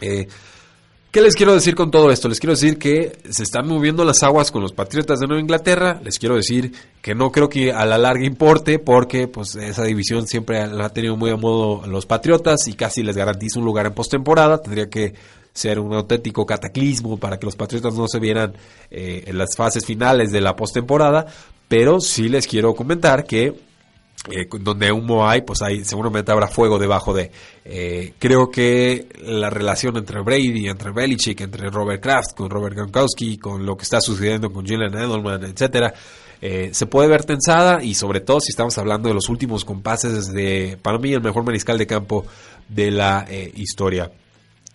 ¿Qué 0.00 1.20
les 1.20 1.36
quiero 1.36 1.52
decir 1.52 1.74
con 1.74 1.90
todo 1.90 2.10
esto? 2.10 2.28
Les 2.28 2.40
quiero 2.40 2.54
decir 2.54 2.78
que 2.78 3.18
se 3.30 3.42
están 3.42 3.68
moviendo 3.68 4.02
las 4.02 4.22
aguas 4.22 4.50
con 4.50 4.62
los 4.62 4.72
Patriotas 4.72 5.20
de 5.20 5.26
Nueva 5.26 5.42
Inglaterra. 5.42 6.00
Les 6.02 6.18
quiero 6.18 6.36
decir 6.36 6.72
que 7.02 7.14
no 7.14 7.30
creo 7.30 7.50
que 7.50 7.70
a 7.70 7.84
la 7.84 7.98
larga 7.98 8.24
importe 8.24 8.78
porque 8.78 9.28
pues 9.28 9.54
esa 9.54 9.84
división 9.84 10.26
siempre 10.26 10.66
la 10.66 10.86
ha 10.86 10.88
tenido 10.88 11.16
muy 11.16 11.30
a 11.30 11.36
modo 11.36 11.86
los 11.86 12.06
Patriotas 12.06 12.66
y 12.66 12.72
casi 12.72 13.02
les 13.02 13.14
garantiza 13.14 13.60
un 13.60 13.66
lugar 13.66 13.86
en 13.86 13.92
postemporada. 13.92 14.62
Tendría 14.62 14.88
que 14.88 15.12
ser 15.52 15.78
un 15.78 15.92
auténtico 15.92 16.46
cataclismo 16.46 17.18
para 17.18 17.38
que 17.38 17.44
los 17.44 17.56
Patriotas 17.56 17.94
no 17.94 18.08
se 18.08 18.18
vieran 18.18 18.54
en 18.90 19.36
las 19.36 19.54
fases 19.54 19.84
finales 19.84 20.32
de 20.32 20.40
la 20.40 20.56
postemporada. 20.56 21.26
Pero 21.72 22.00
sí 22.00 22.28
les 22.28 22.46
quiero 22.46 22.74
comentar 22.74 23.24
que 23.24 23.46
eh, 23.46 24.46
donde 24.60 24.92
humo 24.92 25.26
hay, 25.26 25.40
pues 25.40 25.62
hay 25.62 25.82
seguramente 25.86 26.30
habrá 26.30 26.46
fuego 26.46 26.78
debajo 26.78 27.14
de. 27.14 27.30
Eh, 27.64 28.12
creo 28.18 28.50
que 28.50 29.06
la 29.24 29.48
relación 29.48 29.96
entre 29.96 30.20
Brady, 30.20 30.68
entre 30.68 30.90
Belichick, 30.92 31.40
entre 31.40 31.70
Robert 31.70 32.02
Kraft, 32.02 32.34
con 32.36 32.50
Robert 32.50 32.76
Gronkowski, 32.76 33.38
con 33.38 33.64
lo 33.64 33.74
que 33.74 33.84
está 33.84 34.02
sucediendo 34.02 34.52
con 34.52 34.66
Julian 34.66 34.94
Edelman, 34.94 35.44
etcétera, 35.44 35.94
eh, 36.42 36.68
se 36.74 36.84
puede 36.84 37.08
ver 37.08 37.24
tensada 37.24 37.82
y 37.82 37.94
sobre 37.94 38.20
todo 38.20 38.38
si 38.40 38.50
estamos 38.50 38.76
hablando 38.76 39.08
de 39.08 39.14
los 39.14 39.30
últimos 39.30 39.64
compases 39.64 40.30
de, 40.30 40.76
para 40.82 40.98
mí, 40.98 41.14
el 41.14 41.22
mejor 41.22 41.42
mariscal 41.42 41.78
de 41.78 41.86
campo 41.86 42.26
de 42.68 42.90
la 42.90 43.26
historia. 43.54 44.12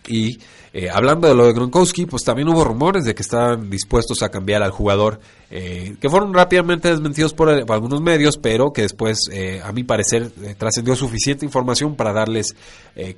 Y 0.07 0.39
eh, 0.73 0.89
hablando 0.89 1.27
de 1.27 1.35
lo 1.35 1.45
de 1.45 1.53
Gronkowski, 1.53 2.05
pues 2.05 2.23
también 2.23 2.47
hubo 2.49 2.63
rumores 2.63 3.05
de 3.05 3.15
que 3.15 3.21
estaban 3.21 3.69
dispuestos 3.69 4.21
a 4.23 4.29
cambiar 4.29 4.63
al 4.63 4.71
jugador, 4.71 5.19
eh, 5.49 5.95
que 5.99 6.09
fueron 6.09 6.33
rápidamente 6.33 6.89
desmentidos 6.89 7.33
por, 7.33 7.49
algunos 7.49 8.01
medios, 8.01 8.37
pero 8.37 8.71
que 8.71 8.83
después, 8.83 9.29
eh, 9.31 9.61
a 9.63 9.71
mi 9.71 9.83
parecer, 9.83 10.31
trascendió 10.57 10.95
suficiente 10.95 11.45
información 11.45 11.95
para 11.95 12.13
darles 12.13 12.55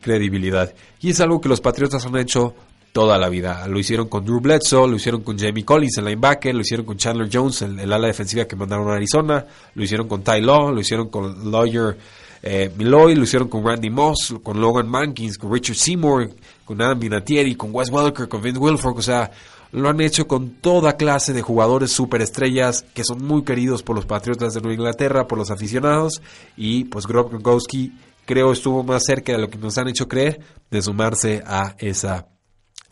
credibilidad. 0.01 0.73
Y 0.99 1.11
es 1.11 1.21
algo 1.21 1.39
que 1.39 1.47
los 1.47 1.61
Patriotas 1.61 2.05
han 2.05 2.17
hecho 2.17 2.53
toda 2.91 3.17
la 3.17 3.29
vida. 3.29 3.67
Lo 3.67 3.79
hicieron 3.79 4.07
con 4.07 4.25
Drew 4.25 4.41
Bledsoe, 4.41 4.87
lo 4.87 4.95
hicieron 4.95 5.21
con 5.21 5.37
Jamie 5.37 5.63
Collins, 5.63 5.97
el 5.97 6.05
linebacker, 6.05 6.53
lo 6.53 6.61
hicieron 6.61 6.85
con 6.85 6.97
Chandler 6.97 7.29
Jones, 7.31 7.61
el, 7.61 7.79
el 7.79 7.93
ala 7.93 8.07
defensiva 8.07 8.45
que 8.45 8.55
mandaron 8.55 8.89
a 8.89 8.95
Arizona, 8.95 9.45
lo 9.75 9.83
hicieron 9.83 10.07
con 10.07 10.23
Ty 10.23 10.41
Law, 10.41 10.71
lo 10.71 10.81
hicieron 10.81 11.09
con 11.09 11.51
Lawyer 11.51 11.97
eh, 12.41 12.71
Miloy, 12.77 13.15
lo 13.15 13.23
hicieron 13.23 13.47
con 13.47 13.65
Randy 13.65 13.89
Moss, 13.89 14.35
con 14.43 14.61
Logan 14.61 14.87
Mankins, 14.87 15.37
con 15.37 15.51
Richard 15.51 15.75
Seymour, 15.75 16.29
con 16.65 16.81
Adam 16.81 16.99
Vinatieri, 16.99 17.55
con 17.55 17.69
Wes 17.73 17.89
Welker, 17.89 18.27
con 18.27 18.41
Vince 18.41 18.59
Wilfork, 18.59 18.97
o 18.97 19.01
sea, 19.01 19.31
lo 19.71 19.89
han 19.89 20.01
hecho 20.01 20.27
con 20.27 20.49
toda 20.61 20.97
clase 20.97 21.33
de 21.33 21.41
jugadores 21.41 21.91
superestrellas 21.91 22.83
que 22.93 23.03
son 23.03 23.23
muy 23.23 23.43
queridos 23.43 23.83
por 23.83 23.95
los 23.95 24.05
Patriotas 24.05 24.53
de 24.53 24.61
Nueva 24.61 24.75
Inglaterra, 24.75 25.27
por 25.27 25.37
los 25.37 25.51
aficionados, 25.51 26.21
y 26.57 26.85
pues 26.85 27.05
Gronkowski 27.05 27.93
creo 28.25 28.51
estuvo 28.51 28.83
más 28.83 29.03
cerca 29.05 29.33
de 29.33 29.39
lo 29.39 29.49
que 29.49 29.57
nos 29.57 29.77
han 29.77 29.87
hecho 29.87 30.07
creer 30.07 30.39
de 30.71 30.81
sumarse 30.81 31.43
a 31.45 31.75
esa 31.77 32.27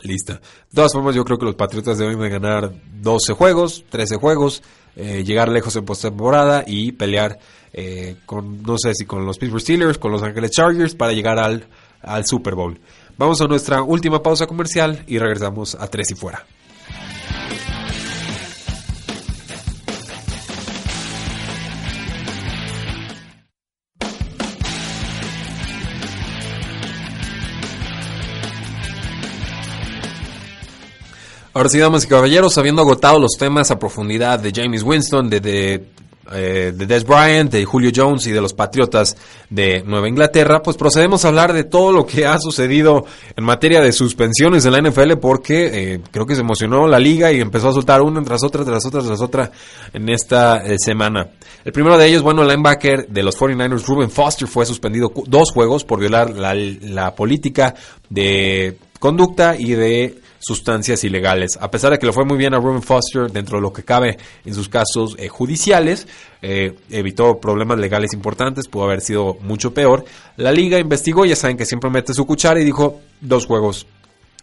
lista. 0.04 0.34
De 0.34 0.76
todas 0.76 0.94
formas, 0.94 1.16
yo 1.16 1.24
creo 1.26 1.38
que 1.38 1.46
los 1.46 1.56
Patriotas 1.56 1.98
deben 1.98 2.20
de 2.20 2.30
ganar 2.30 2.74
12 3.02 3.34
juegos, 3.34 3.84
13 3.90 4.18
juegos, 4.18 4.62
eh, 4.96 5.24
llegar 5.24 5.50
lejos 5.50 5.76
en 5.76 5.86
postemporada 5.86 6.64
y 6.66 6.92
pelear 6.92 7.40
eh, 7.80 8.16
con, 8.26 8.64
no 8.64 8.76
sé 8.78 8.96
si 8.96 9.06
con 9.06 9.24
los 9.24 9.38
Pittsburgh 9.38 9.62
Steelers, 9.62 10.00
con 10.00 10.12
los 10.12 10.24
Angeles 10.24 10.50
Chargers 10.50 10.96
para 10.96 11.14
llegar 11.14 11.38
al, 11.38 11.68
al 12.02 12.26
Super 12.26 12.56
Bowl. 12.56 12.80
Vamos 13.20 13.40
a 13.40 13.46
nuestra 13.46 13.84
última 13.84 14.24
pausa 14.24 14.48
comercial 14.48 15.04
y 15.06 15.20
regresamos 15.20 15.76
a 15.76 15.88
Tres 15.88 16.10
y 16.10 16.16
Fuera. 16.16 16.44
Ahora 31.54 31.70
sí, 31.70 31.80
damas 31.80 32.06
y 32.06 32.08
caballeros, 32.08 32.58
habiendo 32.58 32.84
agotado 32.84 33.20
los 33.20 33.32
temas 33.38 33.72
a 33.72 33.80
profundidad 33.80 34.40
de 34.40 34.52
James 34.52 34.84
Winston, 34.84 35.28
de, 35.28 35.40
de 35.40 35.88
eh, 36.34 36.74
de 36.76 36.86
Des 36.86 37.06
Bryant, 37.06 37.52
de 37.52 37.66
Julio 37.66 37.92
Jones 37.96 38.28
y 38.28 38.32
de 38.32 38.42
los 38.42 38.54
Patriotas 38.54 39.16
de 39.50 39.84
Nueva 39.86 40.08
Inglaterra, 40.10 40.62
pues 40.62 40.78
procedemos 40.78 41.24
a 41.24 41.30
hablar 41.30 41.54
de 41.54 41.64
todo 41.64 41.92
lo 41.92 42.06
que 42.06 42.26
ha 42.26 42.38
sucedido 42.40 43.06
en 43.36 43.44
materia 43.44 43.82
de 43.82 43.92
suspensiones 43.92 44.66
en 44.66 44.74
la 44.74 44.82
NFL 44.82 45.14
porque 45.22 45.94
eh, 45.94 46.00
creo 46.12 46.26
que 46.26 46.36
se 46.36 46.42
emocionó 46.42 46.88
la 46.88 47.00
liga 47.00 47.32
y 47.32 47.40
empezó 47.40 47.70
a 47.70 47.74
soltar 47.74 48.02
una 48.02 48.22
tras 48.24 48.44
otra, 48.44 48.66
tras 48.66 48.86
otra, 48.86 49.02
tras 49.02 49.22
otra 49.22 49.52
en 49.94 50.10
esta 50.10 50.66
eh, 50.66 50.78
semana. 50.78 51.30
El 51.64 51.72
primero 51.72 51.98
de 51.98 52.08
ellos, 52.08 52.22
bueno, 52.22 52.42
el 52.42 52.48
linebacker 52.48 53.08
de 53.08 53.24
los 53.24 53.38
49ers, 53.38 53.86
Ruben 53.86 54.10
Foster, 54.10 54.48
fue 54.48 54.66
suspendido 54.66 55.12
dos 55.26 55.52
juegos 55.52 55.84
por 55.84 56.00
violar 56.00 56.32
la, 56.32 56.54
la 56.56 57.14
política 57.16 57.76
de 58.10 58.78
conducta 59.00 59.56
y 59.58 59.72
de 59.72 60.27
sustancias 60.40 61.04
ilegales. 61.04 61.58
A 61.60 61.70
pesar 61.72 61.92
de 61.92 62.00
que 62.00 62.06
le 62.06 62.14
fue 62.14 62.26
muy 62.26 62.38
bien 62.38 62.54
a 62.54 62.60
Ruben 62.60 62.82
Foster 62.82 63.32
dentro 63.32 63.58
de 63.58 63.62
lo 63.62 63.74
que 63.74 63.84
cabe 63.84 64.18
en 64.46 64.54
sus 64.54 64.70
casos 64.70 65.16
eh, 65.18 65.28
judiciales, 65.28 66.08
eh, 66.42 66.76
evitó 66.90 67.40
problemas 67.40 67.80
legales 67.80 68.14
importantes, 68.14 68.68
pudo 68.68 68.86
haber 68.86 69.02
sido 69.02 69.38
mucho 69.42 69.74
peor. 69.74 70.06
La 70.36 70.52
liga 70.52 70.80
investigó, 70.80 71.26
ya 71.26 71.36
saben 71.36 71.58
que 71.58 71.66
siempre 71.66 71.90
mete 71.90 72.14
su 72.14 72.26
cuchara 72.26 72.60
y 72.60 72.66
dijo 72.66 73.02
dos 73.22 73.46
juegos 73.46 73.88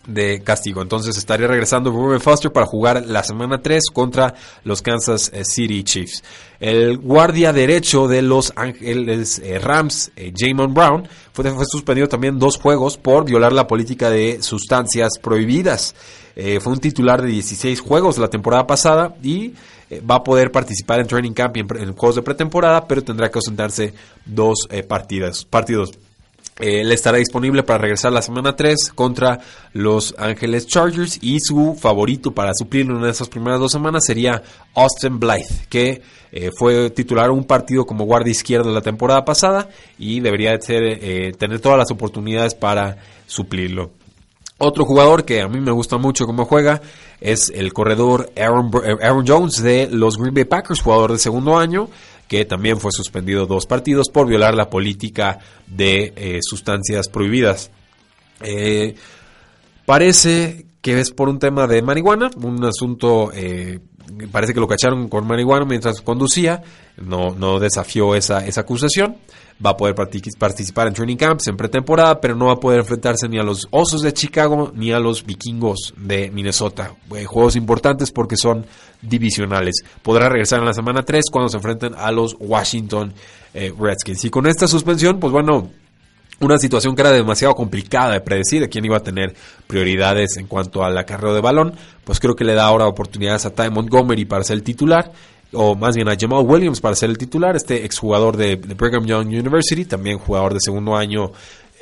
de 0.06 0.42
castigo. 0.42 0.82
Entonces 0.82 1.16
estaría 1.16 1.46
regresando 1.46 1.90
Ruben 1.90 2.20
Foster 2.20 2.52
para 2.52 2.66
jugar 2.66 3.04
la 3.06 3.22
semana 3.22 3.60
3 3.60 3.84
contra 3.92 4.34
los 4.64 4.82
Kansas 4.82 5.30
eh, 5.32 5.44
City 5.44 5.82
Chiefs. 5.82 6.22
El 6.60 6.98
guardia 6.98 7.52
derecho 7.52 8.08
de 8.08 8.22
los 8.22 8.52
Ángeles 8.56 9.38
eh, 9.38 9.58
Rams, 9.58 10.12
eh, 10.16 10.32
Jamon 10.36 10.72
Brown, 10.74 11.08
fue, 11.32 11.44
suspendido 11.66 12.08
también 12.08 12.38
dos 12.38 12.58
juegos 12.58 12.96
por 12.96 13.24
violar 13.24 13.52
la 13.52 13.66
política 13.66 14.10
de 14.10 14.42
sustancias 14.42 15.18
prohibidas. 15.20 15.94
fue 16.60 16.72
un 16.72 16.80
titular 16.80 17.22
de 17.22 17.28
16 17.28 17.80
juegos 17.80 18.18
la 18.18 18.28
temporada 18.28 18.66
pasada 18.66 19.14
y 19.22 19.54
va 20.08 20.16
a 20.16 20.24
poder 20.24 20.50
participar 20.50 21.00
en 21.00 21.06
training 21.06 21.32
camp 21.32 21.56
y 21.56 21.60
en, 21.60 21.92
juegos 21.94 22.16
de 22.16 22.22
pretemporada, 22.22 22.86
pero 22.86 23.02
tendrá 23.02 23.30
que 23.30 23.38
ausentarse 23.38 23.94
dos 24.24 24.68
partidas, 24.88 25.44
partidos. 25.44 25.92
Él 26.60 26.92
estará 26.92 27.18
disponible 27.18 27.64
para 27.64 27.78
regresar 27.78 28.12
la 28.12 28.22
semana 28.22 28.54
3 28.54 28.92
contra 28.94 29.40
los 29.72 30.14
Ángeles 30.18 30.68
Chargers 30.68 31.18
y 31.20 31.40
su 31.40 31.74
favorito 31.74 32.32
para 32.32 32.54
suplirlo 32.54 32.96
en 32.98 33.10
esas 33.10 33.28
primeras 33.28 33.58
dos 33.58 33.72
semanas 33.72 34.04
sería 34.06 34.40
Austin 34.74 35.18
Blythe, 35.18 35.66
que 35.68 36.02
eh, 36.30 36.50
fue 36.56 36.90
titular 36.90 37.30
un 37.32 37.44
partido 37.44 37.84
como 37.86 38.04
guardia 38.04 38.30
izquierdo 38.30 38.72
la 38.72 38.82
temporada 38.82 39.24
pasada 39.24 39.68
y 39.98 40.20
debería 40.20 40.56
eh, 40.68 41.32
tener 41.36 41.58
todas 41.58 41.78
las 41.78 41.90
oportunidades 41.90 42.54
para 42.54 42.98
suplirlo. 43.26 43.90
Otro 44.56 44.84
jugador 44.84 45.24
que 45.24 45.42
a 45.42 45.48
mí 45.48 45.60
me 45.60 45.72
gusta 45.72 45.96
mucho 45.96 46.26
cómo 46.26 46.44
juega 46.44 46.80
es 47.20 47.50
el 47.52 47.72
corredor 47.72 48.30
Aaron, 48.36 48.70
Aaron 49.02 49.24
Jones 49.26 49.60
de 49.60 49.88
los 49.90 50.16
Green 50.16 50.32
Bay 50.32 50.44
Packers, 50.44 50.80
jugador 50.80 51.10
de 51.10 51.18
segundo 51.18 51.58
año 51.58 51.88
que 52.28 52.44
también 52.44 52.78
fue 52.78 52.90
suspendido 52.92 53.46
dos 53.46 53.66
partidos 53.66 54.08
por 54.08 54.26
violar 54.26 54.54
la 54.54 54.70
política 54.70 55.38
de 55.66 56.12
eh, 56.16 56.38
sustancias 56.42 57.08
prohibidas. 57.08 57.70
Eh, 58.40 58.94
parece 59.86 60.66
que 60.80 61.00
es 61.00 61.10
por 61.10 61.28
un 61.28 61.38
tema 61.38 61.66
de 61.66 61.82
marihuana, 61.82 62.30
un 62.36 62.62
asunto, 62.64 63.30
eh, 63.32 63.80
parece 64.30 64.54
que 64.54 64.60
lo 64.60 64.68
cacharon 64.68 65.08
con 65.08 65.26
marihuana 65.26 65.64
mientras 65.64 66.00
conducía, 66.00 66.62
no, 66.96 67.34
no 67.34 67.58
desafió 67.58 68.14
esa, 68.14 68.46
esa 68.46 68.62
acusación 68.62 69.16
va 69.64 69.70
a 69.70 69.76
poder 69.76 69.94
participar 69.94 70.88
en 70.88 70.94
training 70.94 71.16
camps 71.16 71.46
en 71.46 71.56
pretemporada, 71.56 72.20
pero 72.20 72.34
no 72.34 72.46
va 72.46 72.54
a 72.54 72.60
poder 72.60 72.80
enfrentarse 72.80 73.28
ni 73.28 73.38
a 73.38 73.42
los 73.42 73.68
Osos 73.70 74.02
de 74.02 74.12
Chicago 74.12 74.72
ni 74.74 74.92
a 74.92 74.98
los 74.98 75.24
Vikingos 75.24 75.94
de 75.96 76.30
Minnesota. 76.30 76.94
Eh, 77.14 77.24
juegos 77.24 77.56
importantes 77.56 78.10
porque 78.10 78.36
son 78.36 78.66
divisionales. 79.00 79.76
Podrá 80.02 80.28
regresar 80.28 80.60
en 80.60 80.66
la 80.66 80.72
semana 80.72 81.02
3 81.02 81.24
cuando 81.30 81.48
se 81.48 81.56
enfrenten 81.56 81.94
a 81.96 82.10
los 82.10 82.36
Washington 82.38 83.12
eh, 83.52 83.72
Redskins. 83.78 84.24
Y 84.24 84.30
con 84.30 84.46
esta 84.46 84.66
suspensión, 84.66 85.20
pues 85.20 85.32
bueno, 85.32 85.70
una 86.40 86.58
situación 86.58 86.94
que 86.94 87.02
era 87.02 87.12
demasiado 87.12 87.54
complicada 87.54 88.12
de 88.12 88.20
predecir 88.20 88.60
de 88.60 88.68
quién 88.68 88.84
iba 88.84 88.96
a 88.96 89.02
tener 89.02 89.34
prioridades 89.66 90.36
en 90.36 90.46
cuanto 90.46 90.84
al 90.84 90.96
acarreo 90.98 91.34
de 91.34 91.40
balón, 91.40 91.74
pues 92.04 92.20
creo 92.20 92.34
que 92.34 92.44
le 92.44 92.54
da 92.54 92.64
ahora 92.64 92.86
oportunidades 92.86 93.46
a 93.46 93.50
Ty 93.50 93.70
Montgomery 93.70 94.24
para 94.24 94.44
ser 94.44 94.56
el 94.56 94.62
titular 94.62 95.12
o 95.54 95.74
más 95.74 95.94
bien 95.94 96.08
a 96.08 96.16
Jamal 96.18 96.44
Williams 96.44 96.80
para 96.80 96.96
ser 96.96 97.10
el 97.10 97.18
titular, 97.18 97.56
este 97.56 97.84
exjugador 97.84 98.36
de, 98.36 98.56
de 98.56 98.74
Brigham 98.74 99.06
Young 99.06 99.28
University, 99.28 99.84
también 99.84 100.18
jugador 100.18 100.52
de 100.52 100.60
segundo 100.60 100.96
año 100.96 101.30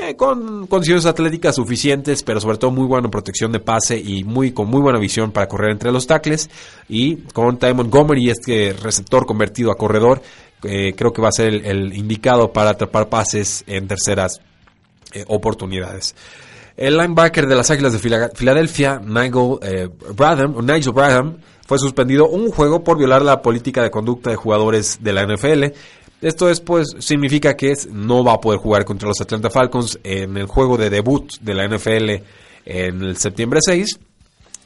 eh, 0.09 0.16
con 0.16 0.66
condiciones 0.66 1.07
atléticas 1.07 1.55
suficientes, 1.55 2.22
pero 2.22 2.40
sobre 2.40 2.59
todo 2.59 2.72
muy 2.72 2.86
buena 2.86 3.09
protección 3.09 3.53
de 3.53 3.61
pase 3.61 3.96
y 3.96 4.24
muy 4.24 4.53
con 4.53 4.66
muy 4.66 4.80
buena 4.80 4.98
visión 4.98 5.30
para 5.30 5.46
correr 5.46 5.70
entre 5.70 5.92
los 5.92 6.07
tackles. 6.07 6.50
Y 6.88 7.16
con 7.32 7.59
Ty 7.59 7.74
Montgomery, 7.74 8.30
este 8.30 8.72
receptor 8.72 9.26
convertido 9.26 9.70
a 9.70 9.76
corredor, 9.76 10.20
eh, 10.64 10.94
creo 10.96 11.12
que 11.12 11.22
va 11.22 11.28
a 11.28 11.32
ser 11.32 11.55
el, 11.55 11.94
indicado 11.94 12.53
para 12.53 12.70
atrapar 12.70 13.09
pases 13.09 13.62
en 13.68 13.86
terceras 13.86 14.40
eh, 15.12 15.24
oportunidades. 15.28 16.16
El 16.76 16.96
linebacker 16.96 17.46
de 17.46 17.55
las 17.55 17.70
Águilas 17.70 17.92
de 17.92 18.30
Filadelfia, 18.34 18.98
Nigel, 18.98 19.59
Bradham, 20.16 20.64
Nigel 20.64 20.92
Bradham, 20.92 21.36
fue 21.66 21.78
suspendido 21.78 22.28
un 22.28 22.50
juego 22.50 22.82
por 22.82 22.98
violar 22.98 23.22
la 23.22 23.40
política 23.40 23.82
de 23.82 23.90
conducta 23.90 24.30
de 24.30 24.36
jugadores 24.36 24.98
de 25.03 25.12
la 25.12 25.26
NFL. 25.26 25.64
Esto 26.22 26.46
después 26.46 26.86
significa 27.00 27.56
que 27.56 27.74
no 27.90 28.22
va 28.22 28.34
a 28.34 28.40
poder 28.40 28.60
jugar 28.60 28.84
contra 28.84 29.08
los 29.08 29.20
Atlanta 29.20 29.50
Falcons 29.50 29.98
en 30.04 30.36
el 30.36 30.46
juego 30.46 30.76
de 30.76 30.88
debut 30.88 31.32
de 31.40 31.54
la 31.54 31.66
NFL 31.66 32.10
en 32.64 33.02
el 33.02 33.16
septiembre 33.16 33.58
6. 33.60 33.98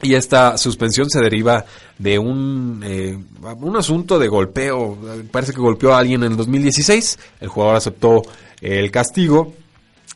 Y 0.03 0.13
esta 0.13 0.59
suspensión 0.59 1.09
se 1.09 1.19
deriva 1.19 1.65
de 1.97 2.19
un, 2.19 2.83
eh, 2.85 3.17
un 3.59 3.75
asunto 3.75 4.19
de 4.19 4.27
golpeo. 4.27 4.95
Parece 5.31 5.53
que 5.53 5.59
golpeó 5.59 5.93
a 5.93 5.97
alguien 5.97 6.23
en 6.23 6.33
el 6.33 6.37
2016. 6.37 7.17
El 7.41 7.47
jugador 7.47 7.77
aceptó 7.77 8.21
el 8.61 8.91
castigo 8.91 9.53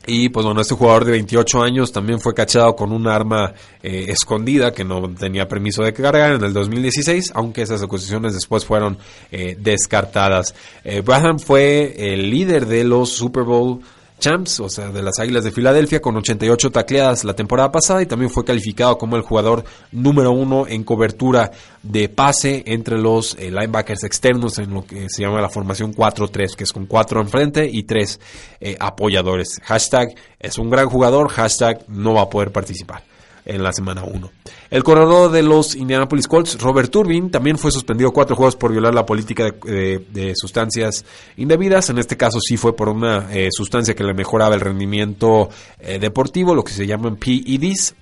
y 0.07 0.29
pues 0.29 0.45
bueno, 0.45 0.61
este 0.61 0.73
jugador 0.73 1.05
de 1.05 1.11
28 1.11 1.61
años 1.61 1.91
también 1.91 2.19
fue 2.19 2.33
cachado 2.33 2.75
con 2.75 2.91
un 2.91 3.07
arma 3.07 3.53
eh, 3.83 4.05
escondida 4.09 4.73
que 4.73 4.83
no 4.83 5.07
tenía 5.13 5.47
permiso 5.47 5.83
de 5.83 5.93
cargar 5.93 6.33
en 6.33 6.43
el 6.43 6.53
2016, 6.53 7.31
aunque 7.35 7.61
esas 7.61 7.83
acusaciones 7.83 8.33
después 8.33 8.65
fueron 8.65 8.97
eh, 9.31 9.55
descartadas. 9.59 10.55
Eh, 10.83 11.03
fue 11.37 12.13
el 12.13 12.31
líder 12.31 12.65
de 12.65 12.83
los 12.83 13.11
Super 13.11 13.43
Bowl 13.43 13.81
Champs, 14.22 14.61
o 14.61 14.69
sea, 14.69 14.89
de 14.91 15.01
las 15.01 15.19
Águilas 15.19 15.43
de 15.43 15.51
Filadelfia, 15.51 15.99
con 15.99 16.15
88 16.15 16.72
tacleadas 16.72 17.26
la 17.26 17.36
temporada 17.36 17.72
pasada 17.72 18.01
y 18.01 18.05
también 18.05 18.32
fue 18.32 18.45
calificado 18.45 18.97
como 18.97 19.17
el 19.17 19.24
jugador 19.24 19.65
número 19.91 20.32
uno 20.32 20.67
en 20.67 20.84
cobertura 20.84 21.51
de 21.84 22.07
pase 22.07 22.63
entre 22.67 22.97
los 22.97 23.36
eh, 23.39 23.51
linebackers 23.51 24.03
externos 24.03 24.59
en 24.59 24.74
lo 24.74 24.86
que 24.86 25.09
se 25.09 25.24
llama 25.24 25.41
la 25.41 25.49
formación 25.49 25.93
4-3, 25.93 26.55
que 26.55 26.63
es 26.63 26.72
con 26.72 26.86
4 26.86 27.19
enfrente 27.19 27.67
y 27.69 27.84
3 27.84 28.19
eh, 28.61 28.78
apoyadores. 28.80 29.59
Hashtag 29.63 30.15
es 30.39 30.57
un 30.57 30.69
gran 30.69 30.88
jugador, 30.88 31.30
hashtag 31.30 31.84
no 31.89 32.13
va 32.13 32.22
a 32.22 32.30
poder 32.30 32.51
participar 32.51 33.11
en 33.45 33.63
la 33.63 33.73
semana 33.73 34.03
1. 34.03 34.31
El 34.69 34.83
corredor 34.83 35.31
de 35.31 35.43
los 35.43 35.75
Indianapolis 35.75 36.27
Colts, 36.27 36.59
Robert 36.59 36.91
Turbin, 36.91 37.31
también 37.31 37.57
fue 37.57 37.71
suspendido 37.71 38.11
cuatro 38.11 38.35
juegos 38.35 38.55
por 38.55 38.71
violar 38.71 38.93
la 38.93 39.05
política 39.05 39.51
de, 39.63 40.33
sustancias 40.35 41.05
indebidas. 41.37 41.89
En 41.89 41.97
este 41.97 42.17
caso 42.17 42.39
sí 42.39 42.57
fue 42.57 42.75
por 42.75 42.89
una 42.89 43.27
eh, 43.33 43.49
sustancia 43.51 43.95
que 43.95 44.03
le 44.03 44.13
mejoraba 44.13 44.55
el 44.55 44.61
rendimiento 44.61 45.49
eh, 45.79 45.99
deportivo, 45.99 46.55
lo 46.55 46.63
que 46.63 46.73
se 46.73 46.87
llaman 46.87 47.17
PEDs. 47.17 47.95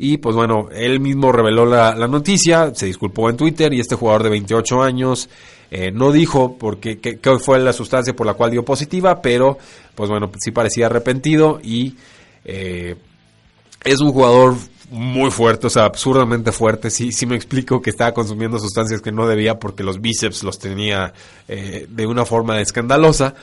Y 0.00 0.18
pues 0.18 0.36
bueno, 0.36 0.68
él 0.72 1.00
mismo 1.00 1.32
reveló 1.32 1.66
la, 1.66 1.94
noticia, 2.06 2.72
se 2.74 2.86
disculpó 2.86 3.28
en 3.30 3.36
Twitter 3.36 3.72
y 3.74 3.80
este 3.80 3.96
jugador 3.96 4.22
de 4.22 4.30
28 4.30 4.80
años 4.80 5.28
eh, 5.72 5.90
no 5.90 6.12
dijo 6.12 6.56
porque 6.56 6.98
qué, 7.00 7.18
fue 7.40 7.58
la 7.58 7.72
sustancia 7.72 8.14
por 8.14 8.24
la 8.24 8.34
cual 8.34 8.52
dio 8.52 8.64
positiva, 8.64 9.20
pero 9.20 9.58
pues 9.96 10.08
bueno, 10.08 10.30
sí 10.38 10.52
parecía 10.52 10.86
arrepentido 10.86 11.58
y 11.60 11.96
es 13.84 14.00
un 14.00 14.12
jugador 14.12 14.56
muy 14.90 15.30
fuerte, 15.30 15.66
o 15.66 15.70
sea, 15.70 15.84
absurdamente 15.84 16.52
fuerte. 16.52 16.90
Sí, 16.90 17.12
sí 17.12 17.26
me 17.26 17.36
explico 17.36 17.82
que 17.82 17.90
estaba 17.90 18.12
consumiendo 18.12 18.58
sustancias 18.58 19.00
que 19.00 19.12
no 19.12 19.26
debía 19.26 19.58
porque 19.58 19.82
los 19.82 20.00
bíceps 20.00 20.42
los 20.42 20.58
tenía 20.58 21.12
eh, 21.46 21.86
de 21.88 22.06
una 22.06 22.24
forma 22.24 22.60
escandalosa. 22.60 23.34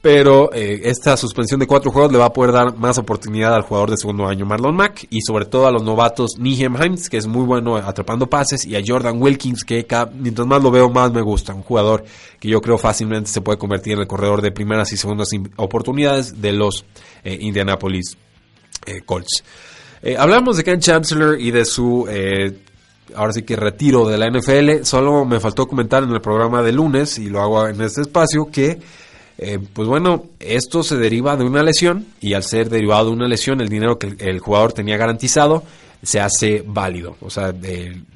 Pero 0.00 0.52
eh, 0.54 0.82
esta 0.84 1.16
suspensión 1.16 1.58
de 1.58 1.66
cuatro 1.66 1.90
juegos 1.90 2.12
le 2.12 2.18
va 2.18 2.26
a 2.26 2.32
poder 2.32 2.52
dar 2.52 2.76
más 2.76 2.98
oportunidad 2.98 3.56
al 3.56 3.62
jugador 3.62 3.90
de 3.90 3.96
segundo 3.96 4.28
año 4.28 4.46
Marlon 4.46 4.76
Mack 4.76 5.08
y 5.10 5.22
sobre 5.22 5.44
todo 5.44 5.66
a 5.66 5.72
los 5.72 5.82
novatos 5.82 6.38
Nihem 6.38 6.76
Himes, 6.80 7.10
que 7.10 7.16
es 7.16 7.26
muy 7.26 7.44
bueno 7.44 7.74
atrapando 7.76 8.30
pases, 8.30 8.64
y 8.64 8.76
a 8.76 8.80
Jordan 8.86 9.20
Wilkins, 9.20 9.64
que 9.64 9.84
mientras 10.14 10.46
más 10.46 10.62
lo 10.62 10.70
veo 10.70 10.88
más 10.88 11.12
me 11.12 11.20
gusta. 11.20 11.52
Un 11.52 11.62
jugador 11.62 12.04
que 12.38 12.48
yo 12.48 12.60
creo 12.60 12.78
fácilmente 12.78 13.28
se 13.28 13.40
puede 13.40 13.58
convertir 13.58 13.94
en 13.94 13.98
el 13.98 14.06
corredor 14.06 14.40
de 14.40 14.52
primeras 14.52 14.92
y 14.92 14.96
segundas 14.96 15.30
oportunidades 15.56 16.40
de 16.40 16.52
los 16.52 16.84
eh, 17.24 17.36
Indianapolis 17.40 18.16
Colts. 19.04 19.42
Eh, 20.02 20.16
hablamos 20.16 20.56
de 20.56 20.64
Ken 20.64 20.80
Chancellor 20.80 21.40
y 21.40 21.50
de 21.50 21.64
su, 21.64 22.06
eh, 22.08 22.56
ahora 23.14 23.32
sí 23.32 23.42
que 23.42 23.56
retiro 23.56 24.08
de 24.08 24.18
la 24.18 24.26
NFL. 24.26 24.84
Solo 24.84 25.24
me 25.24 25.40
faltó 25.40 25.66
comentar 25.66 26.02
en 26.02 26.10
el 26.10 26.20
programa 26.20 26.62
de 26.62 26.72
lunes, 26.72 27.18
y 27.18 27.28
lo 27.28 27.40
hago 27.40 27.66
en 27.66 27.80
este 27.80 28.02
espacio, 28.02 28.48
que, 28.50 28.78
eh, 29.38 29.58
pues 29.72 29.88
bueno, 29.88 30.26
esto 30.38 30.82
se 30.82 30.96
deriva 30.96 31.36
de 31.36 31.44
una 31.44 31.62
lesión, 31.62 32.06
y 32.20 32.34
al 32.34 32.42
ser 32.42 32.68
derivado 32.70 33.06
de 33.06 33.12
una 33.12 33.28
lesión, 33.28 33.60
el 33.60 33.68
dinero 33.68 33.98
que 33.98 34.14
el 34.18 34.38
jugador 34.38 34.72
tenía 34.72 34.96
garantizado 34.96 35.64
se 36.02 36.20
hace 36.20 36.62
válido. 36.66 37.16
O 37.20 37.30
sea, 37.30 37.52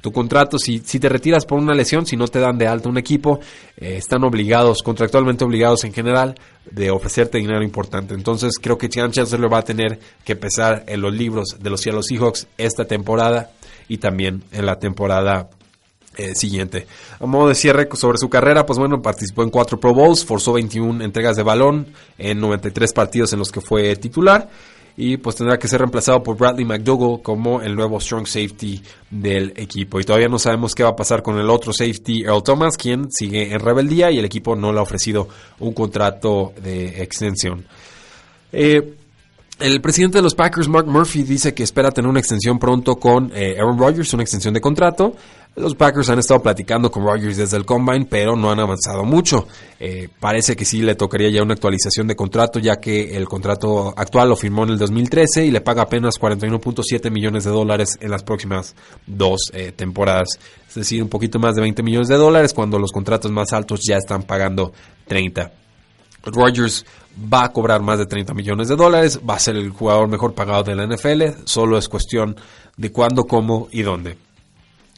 tu 0.01 0.11
contrato, 0.11 0.57
si, 0.57 0.79
si 0.79 0.99
te 0.99 1.09
retiras 1.09 1.45
por 1.45 1.59
una 1.59 1.73
lesión, 1.73 2.05
si 2.05 2.15
no 2.15 2.27
te 2.27 2.39
dan 2.39 2.57
de 2.57 2.67
alta 2.67 2.89
un 2.89 2.97
equipo, 2.97 3.39
eh, 3.77 3.97
están 3.97 4.23
obligados, 4.23 4.81
contractualmente 4.83 5.43
obligados 5.43 5.83
en 5.83 5.93
general, 5.93 6.35
de 6.69 6.91
ofrecerte 6.91 7.37
dinero 7.37 7.63
importante. 7.63 8.13
Entonces 8.13 8.53
creo 8.61 8.77
que 8.77 8.89
Chan 8.89 9.11
Chancellor 9.11 9.51
va 9.51 9.59
a 9.59 9.63
tener 9.63 9.99
que 10.23 10.35
pesar 10.35 10.83
en 10.87 11.01
los 11.01 11.13
libros 11.13 11.57
de 11.59 11.69
los 11.69 11.81
Seattle 11.81 12.03
Seahawks 12.03 12.47
esta 12.57 12.85
temporada 12.85 13.51
y 13.87 13.97
también 13.97 14.43
en 14.51 14.65
la 14.65 14.79
temporada 14.79 15.49
eh, 16.15 16.35
siguiente. 16.35 16.87
A 17.19 17.25
modo 17.25 17.49
de 17.49 17.55
cierre 17.55 17.89
sobre 17.93 18.17
su 18.17 18.29
carrera, 18.29 18.65
pues 18.65 18.79
bueno, 18.79 19.01
participó 19.01 19.43
en 19.43 19.49
cuatro 19.49 19.79
Pro 19.79 19.93
Bowls, 19.93 20.23
forzó 20.23 20.53
21 20.53 21.03
entregas 21.03 21.35
de 21.35 21.43
balón 21.43 21.87
en 22.17 22.39
93 22.39 22.93
partidos 22.93 23.33
en 23.33 23.39
los 23.39 23.51
que 23.51 23.61
fue 23.61 23.95
titular 23.95 24.47
y 24.95 25.17
pues 25.17 25.35
tendrá 25.35 25.57
que 25.57 25.67
ser 25.67 25.79
reemplazado 25.79 26.21
por 26.21 26.37
Bradley 26.37 26.65
McDougall 26.65 27.21
como 27.21 27.61
el 27.61 27.75
nuevo 27.75 27.99
strong 27.99 28.27
safety 28.27 28.81
del 29.09 29.53
equipo. 29.55 29.99
Y 29.99 30.03
todavía 30.03 30.27
no 30.27 30.37
sabemos 30.37 30.75
qué 30.75 30.83
va 30.83 30.89
a 30.89 30.95
pasar 30.95 31.23
con 31.23 31.39
el 31.39 31.49
otro 31.49 31.73
safety, 31.73 32.23
Earl 32.23 32.43
Thomas, 32.43 32.77
quien 32.77 33.11
sigue 33.11 33.51
en 33.51 33.59
rebeldía 33.59 34.11
y 34.11 34.19
el 34.19 34.25
equipo 34.25 34.55
no 34.55 34.71
le 34.71 34.79
ha 34.79 34.83
ofrecido 34.83 35.27
un 35.59 35.73
contrato 35.73 36.53
de 36.61 37.01
extensión. 37.01 37.65
Eh, 38.51 38.95
el 39.59 39.81
presidente 39.81 40.17
de 40.17 40.23
los 40.23 40.35
Packers, 40.35 40.67
Mark 40.67 40.87
Murphy, 40.87 41.23
dice 41.23 41.53
que 41.53 41.63
espera 41.63 41.91
tener 41.91 42.09
una 42.09 42.19
extensión 42.19 42.59
pronto 42.59 42.95
con 42.95 43.31
eh, 43.33 43.55
Aaron 43.59 43.77
Rodgers, 43.77 44.13
una 44.13 44.23
extensión 44.23 44.53
de 44.53 44.61
contrato. 44.61 45.15
Los 45.55 45.75
Packers 45.75 46.09
han 46.09 46.17
estado 46.17 46.41
platicando 46.41 46.89
con 46.89 47.03
Rodgers 47.03 47.37
desde 47.37 47.57
el 47.57 47.65
Combine, 47.65 48.07
pero 48.09 48.35
no 48.35 48.49
han 48.49 48.59
avanzado 48.59 49.03
mucho. 49.03 49.47
Eh, 49.79 50.09
parece 50.19 50.55
que 50.55 50.65
sí 50.65 50.81
le 50.81 50.95
tocaría 50.95 51.29
ya 51.29 51.43
una 51.43 51.53
actualización 51.53 52.07
de 52.07 52.15
contrato, 52.15 52.57
ya 52.57 52.77
que 52.77 53.15
el 53.15 53.27
contrato 53.27 53.93
actual 53.95 54.29
lo 54.29 54.35
firmó 54.35 54.63
en 54.63 54.71
el 54.71 54.79
2013 54.79 55.45
y 55.45 55.51
le 55.51 55.61
paga 55.61 55.83
apenas 55.83 56.19
41.7 56.19 57.11
millones 57.11 57.43
de 57.43 57.51
dólares 57.51 57.99
en 58.01 58.09
las 58.09 58.23
próximas 58.23 58.75
dos 59.05 59.51
eh, 59.53 59.71
temporadas. 59.71 60.39
Es 60.67 60.73
decir, 60.73 61.03
un 61.03 61.09
poquito 61.09 61.37
más 61.37 61.53
de 61.53 61.61
20 61.61 61.83
millones 61.83 62.07
de 62.07 62.15
dólares 62.17 62.51
cuando 62.51 62.79
los 62.79 62.91
contratos 62.91 63.29
más 63.31 63.53
altos 63.53 63.81
ya 63.87 63.97
están 63.97 64.23
pagando 64.23 64.73
30. 65.05 65.51
Rodgers 66.23 66.83
va 67.31 67.45
a 67.45 67.53
cobrar 67.53 67.81
más 67.83 67.99
de 67.99 68.07
30 68.07 68.33
millones 68.33 68.69
de 68.69 68.75
dólares, 68.75 69.19
va 69.29 69.35
a 69.35 69.39
ser 69.39 69.55
el 69.55 69.69
jugador 69.69 70.07
mejor 70.07 70.33
pagado 70.33 70.63
de 70.63 70.73
la 70.73 70.87
NFL, 70.87 71.43
solo 71.45 71.77
es 71.77 71.87
cuestión 71.87 72.35
de 72.75 72.91
cuándo, 72.91 73.25
cómo 73.25 73.67
y 73.71 73.83
dónde. 73.83 74.17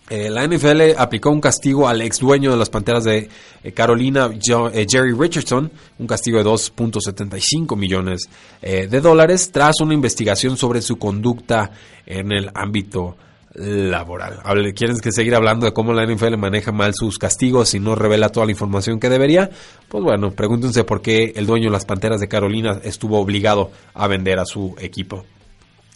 Eh, 0.08 0.30
la 0.30 0.45
NFL 0.47 0.97
aplicó 0.97 1.32
un 1.32 1.41
castigo 1.41 1.88
al 1.88 2.01
ex 2.01 2.20
dueño 2.20 2.51
de 2.51 2.58
las 2.58 2.70
Panteras 2.70 3.06
de 3.06 3.28
eh, 3.64 3.72
Carolina, 3.72 4.30
eh, 4.32 4.86
Jerry 4.88 5.14
Richardson, 5.14 5.72
un 5.97 6.08
castigo 6.08 6.38
de 6.38 6.45
2.75 6.45 7.76
millones 7.76 8.30
de 8.62 9.01
dólares, 9.01 9.51
tras 9.51 9.80
una 9.82 9.93
investigación 9.93 10.58
sobre 10.58 10.82
su 10.82 10.97
conducta 10.97 11.72
en 12.06 12.32
el 12.32 12.49
ámbito 12.53 13.16
laboral. 13.53 14.41
¿Quieren 14.76 14.99
que 14.99 15.12
seguir 15.12 15.36
hablando 15.36 15.66
de 15.66 15.72
cómo 15.72 15.93
la 15.93 16.06
NFL 16.06 16.36
maneja 16.36 16.72
mal 16.72 16.93
sus 16.93 17.18
castigos 17.18 17.74
y 17.74 17.80
no 17.80 17.95
revela 17.95 18.30
toda 18.30 18.45
la 18.45 18.51
información 18.51 18.99
que 18.99 19.10
debería? 19.10 19.49
Pues 19.88 20.03
bueno, 20.03 20.32
pregúntense 20.32 20.84
por 20.84 21.01
qué 21.01 21.34
el 21.36 21.45
dueño 21.45 21.66
de 21.66 21.72
las 21.72 21.86
Panteras 21.86 22.20
de 22.20 22.28
Carolina 22.28 22.80
estuvo 22.84 23.20
obligado 23.20 23.72
a 23.93 24.08
vender 24.08 24.39
a 24.39 24.45
su 24.45 24.76
equipo. 24.80 25.26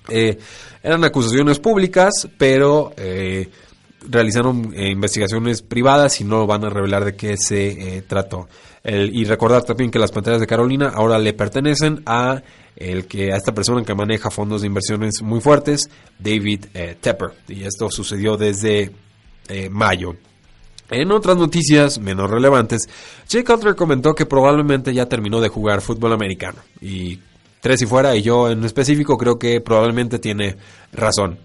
eran 0.07 1.03
acusaciones 1.03 1.59
públicas, 1.59 2.27
pero 2.37 2.93
realizaron 4.07 4.73
eh, 4.75 4.89
investigaciones 4.89 5.61
privadas 5.61 6.21
y 6.21 6.23
no 6.23 6.47
van 6.47 6.65
a 6.65 6.69
revelar 6.69 7.05
de 7.05 7.15
qué 7.15 7.37
se 7.37 7.97
eh, 7.97 8.01
trató. 8.01 8.47
y 8.83 9.25
recordar 9.25 9.63
también 9.63 9.91
que 9.91 9.99
las 9.99 10.11
pantallas 10.11 10.39
de 10.39 10.47
Carolina 10.47 10.91
ahora 10.95 11.19
le 11.19 11.33
pertenecen 11.33 12.01
a 12.05 12.41
el 12.77 13.07
que 13.07 13.33
a 13.33 13.35
esta 13.35 13.53
persona 13.53 13.83
que 13.83 13.93
maneja 13.93 14.31
fondos 14.31 14.61
de 14.61 14.67
inversiones 14.67 15.21
muy 15.21 15.41
fuertes, 15.41 15.89
David 16.17 16.67
eh, 16.73 16.95
Tepper. 16.99 17.31
Y 17.49 17.63
esto 17.63 17.89
sucedió 17.91 18.37
desde 18.37 18.91
mayo. 19.71 20.15
En 20.91 21.11
otras 21.11 21.35
noticias 21.35 21.99
menos 21.99 22.29
relevantes, 22.29 22.87
Jay 23.27 23.43
Cutler 23.43 23.75
comentó 23.75 24.13
que 24.13 24.27
probablemente 24.27 24.93
ya 24.93 25.07
terminó 25.07 25.41
de 25.41 25.49
jugar 25.49 25.81
fútbol 25.81 26.13
americano. 26.13 26.59
Y 26.81 27.19
tres 27.59 27.81
y 27.81 27.85
fuera, 27.85 28.15
y 28.15 28.21
yo 28.21 28.49
en 28.49 28.63
específico 28.63 29.17
creo 29.17 29.37
que 29.37 29.59
probablemente 29.61 30.19
tiene 30.19 30.55
razón. 30.93 31.39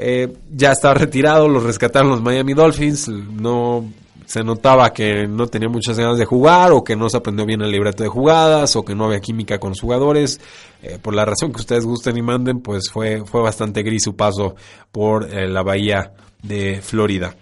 Eh, 0.00 0.32
ya 0.54 0.70
estaba 0.70 0.94
retirado, 0.94 1.48
lo 1.48 1.58
rescataron 1.58 2.10
los 2.10 2.22
Miami 2.22 2.54
Dolphins, 2.54 3.08
no 3.08 3.84
se 4.24 4.44
notaba 4.44 4.92
que 4.92 5.26
no 5.26 5.48
tenía 5.48 5.68
muchas 5.68 5.98
ganas 5.98 6.18
de 6.18 6.24
jugar 6.24 6.70
o 6.70 6.84
que 6.84 6.94
no 6.94 7.08
se 7.08 7.16
aprendió 7.16 7.44
bien 7.44 7.62
el 7.62 7.72
libreto 7.72 8.04
de 8.04 8.08
jugadas 8.08 8.76
o 8.76 8.84
que 8.84 8.94
no 8.94 9.06
había 9.06 9.20
química 9.20 9.58
con 9.58 9.70
los 9.70 9.80
jugadores. 9.80 10.40
Eh, 10.82 10.98
por 11.02 11.14
la 11.14 11.24
razón 11.24 11.52
que 11.52 11.60
ustedes 11.60 11.84
gusten 11.84 12.16
y 12.16 12.22
manden, 12.22 12.60
pues 12.60 12.90
fue, 12.92 13.24
fue 13.26 13.42
bastante 13.42 13.82
gris 13.82 14.04
su 14.04 14.14
paso 14.14 14.54
por 14.92 15.34
eh, 15.34 15.48
la 15.48 15.62
bahía 15.62 16.12
de 16.42 16.80
Florida. 16.80 17.34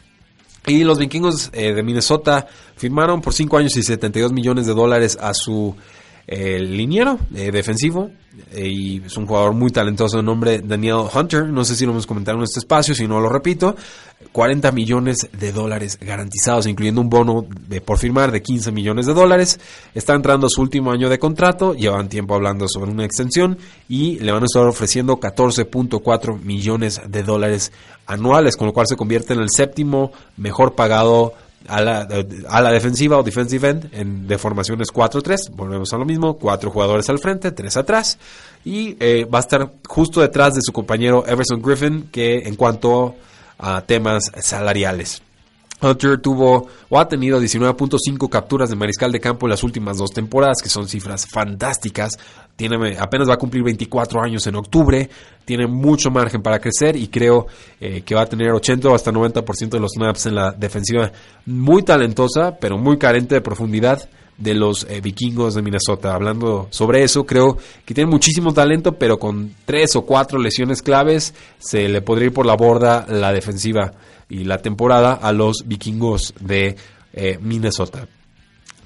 Y 0.66 0.82
los 0.82 0.98
vikingos 0.98 1.52
de 1.52 1.80
Minnesota 1.84 2.48
firmaron 2.74 3.20
por 3.20 3.32
5 3.32 3.56
años 3.56 3.76
y 3.76 3.84
72 3.84 4.32
millones 4.32 4.66
de 4.66 4.74
dólares 4.74 5.16
a 5.20 5.32
su 5.32 5.76
el 6.26 6.76
liniero 6.76 7.18
defensivo 7.30 8.10
y 8.54 9.02
es 9.02 9.16
un 9.16 9.26
jugador 9.26 9.54
muy 9.54 9.70
talentoso 9.70 10.18
de 10.18 10.22
nombre 10.22 10.60
Daniel 10.60 11.04
Hunter. 11.12 11.46
No 11.46 11.64
sé 11.64 11.74
si 11.74 11.84
lo 11.84 11.92
hemos 11.92 12.06
comentado 12.06 12.38
en 12.38 12.44
este 12.44 12.60
espacio, 12.60 12.94
si 12.94 13.06
no 13.06 13.20
lo 13.20 13.28
repito. 13.28 13.76
40 14.32 14.72
millones 14.72 15.28
de 15.32 15.52
dólares 15.52 15.98
garantizados, 16.00 16.66
incluyendo 16.66 17.00
un 17.00 17.08
bono 17.08 17.46
de, 17.68 17.80
por 17.80 17.98
firmar 17.98 18.32
de 18.32 18.42
15 18.42 18.72
millones 18.72 19.06
de 19.06 19.14
dólares. 19.14 19.60
Está 19.94 20.14
entrando 20.14 20.48
su 20.48 20.60
último 20.60 20.90
año 20.90 21.08
de 21.08 21.18
contrato, 21.18 21.74
llevan 21.74 22.08
tiempo 22.08 22.34
hablando 22.34 22.66
sobre 22.68 22.90
una 22.90 23.04
extensión 23.04 23.58
y 23.88 24.18
le 24.18 24.32
van 24.32 24.42
a 24.42 24.46
estar 24.46 24.66
ofreciendo 24.66 25.18
14.4 25.18 26.40
millones 26.40 27.00
de 27.06 27.22
dólares 27.22 27.72
anuales, 28.06 28.56
con 28.56 28.66
lo 28.66 28.72
cual 28.72 28.86
se 28.86 28.96
convierte 28.96 29.34
en 29.34 29.40
el 29.40 29.50
séptimo 29.50 30.12
mejor 30.36 30.74
pagado 30.74 31.34
a 31.68 31.80
la, 31.80 32.70
defensiva 32.70 33.18
o 33.18 33.22
defensive 33.22 33.68
end 33.68 33.88
en, 33.92 34.26
de 34.26 34.38
formaciones 34.38 34.88
4-3. 34.92 35.50
Volvemos 35.52 35.92
a 35.92 35.98
lo 35.98 36.04
mismo, 36.04 36.38
cuatro 36.38 36.70
jugadores 36.70 37.08
al 37.10 37.18
frente, 37.18 37.50
tres 37.52 37.76
atrás. 37.76 38.18
Y 38.64 38.96
eh, 39.00 39.24
va 39.24 39.38
a 39.38 39.40
estar 39.40 39.72
justo 39.86 40.20
detrás 40.20 40.54
de 40.54 40.60
su 40.62 40.72
compañero 40.72 41.24
Everson 41.26 41.60
Griffin, 41.60 42.08
que 42.10 42.38
en 42.46 42.56
cuanto 42.56 43.16
a 43.58 43.80
temas 43.82 44.30
salariales. 44.40 45.22
Hunter 45.80 46.18
tuvo 46.18 46.68
o 46.88 46.98
ha 46.98 47.06
tenido 47.06 47.40
19.5 47.40 48.28
capturas 48.30 48.70
de 48.70 48.76
mariscal 48.76 49.12
de 49.12 49.20
campo 49.20 49.46
en 49.46 49.50
las 49.50 49.62
últimas 49.62 49.98
dos 49.98 50.10
temporadas, 50.10 50.62
que 50.62 50.68
son 50.68 50.88
cifras 50.88 51.26
fantásticas. 51.26 52.12
Tiene, 52.56 52.96
apenas 52.98 53.28
va 53.28 53.34
a 53.34 53.38
cumplir 53.38 53.62
24 53.62 54.22
años 54.22 54.46
en 54.46 54.56
octubre, 54.56 55.08
tiene 55.44 55.66
mucho 55.66 56.10
margen 56.10 56.40
para 56.42 56.58
crecer 56.58 56.96
y 56.96 57.08
creo 57.08 57.46
eh, 57.80 58.00
que 58.00 58.14
va 58.14 58.22
a 58.22 58.26
tener 58.26 58.50
80 58.50 58.88
o 58.88 58.94
hasta 58.94 59.12
90% 59.12 59.68
de 59.68 59.80
los 59.80 59.92
snaps 59.92 60.26
en 60.26 60.34
la 60.34 60.52
defensiva. 60.52 61.12
Muy 61.44 61.82
talentosa, 61.82 62.56
pero 62.58 62.78
muy 62.78 62.96
carente 62.96 63.34
de 63.34 63.42
profundidad 63.42 64.08
de 64.38 64.54
los 64.54 64.86
eh, 64.88 65.00
vikingos 65.00 65.54
de 65.54 65.62
Minnesota. 65.62 66.14
Hablando 66.14 66.68
sobre 66.70 67.02
eso, 67.02 67.24
creo 67.24 67.56
que 67.84 67.94
tiene 67.94 68.10
muchísimo 68.10 68.52
talento, 68.52 68.92
pero 68.92 69.18
con 69.18 69.54
tres 69.64 69.96
o 69.96 70.02
cuatro 70.02 70.38
lesiones 70.38 70.82
claves 70.82 71.34
se 71.58 71.88
le 71.88 72.02
podría 72.02 72.26
ir 72.26 72.32
por 72.32 72.46
la 72.46 72.56
borda 72.56 73.06
la 73.08 73.32
defensiva 73.32 73.92
y 74.28 74.44
la 74.44 74.58
temporada 74.58 75.12
a 75.14 75.32
los 75.32 75.64
vikingos 75.66 76.34
de 76.40 76.76
eh, 77.12 77.38
Minnesota. 77.40 78.08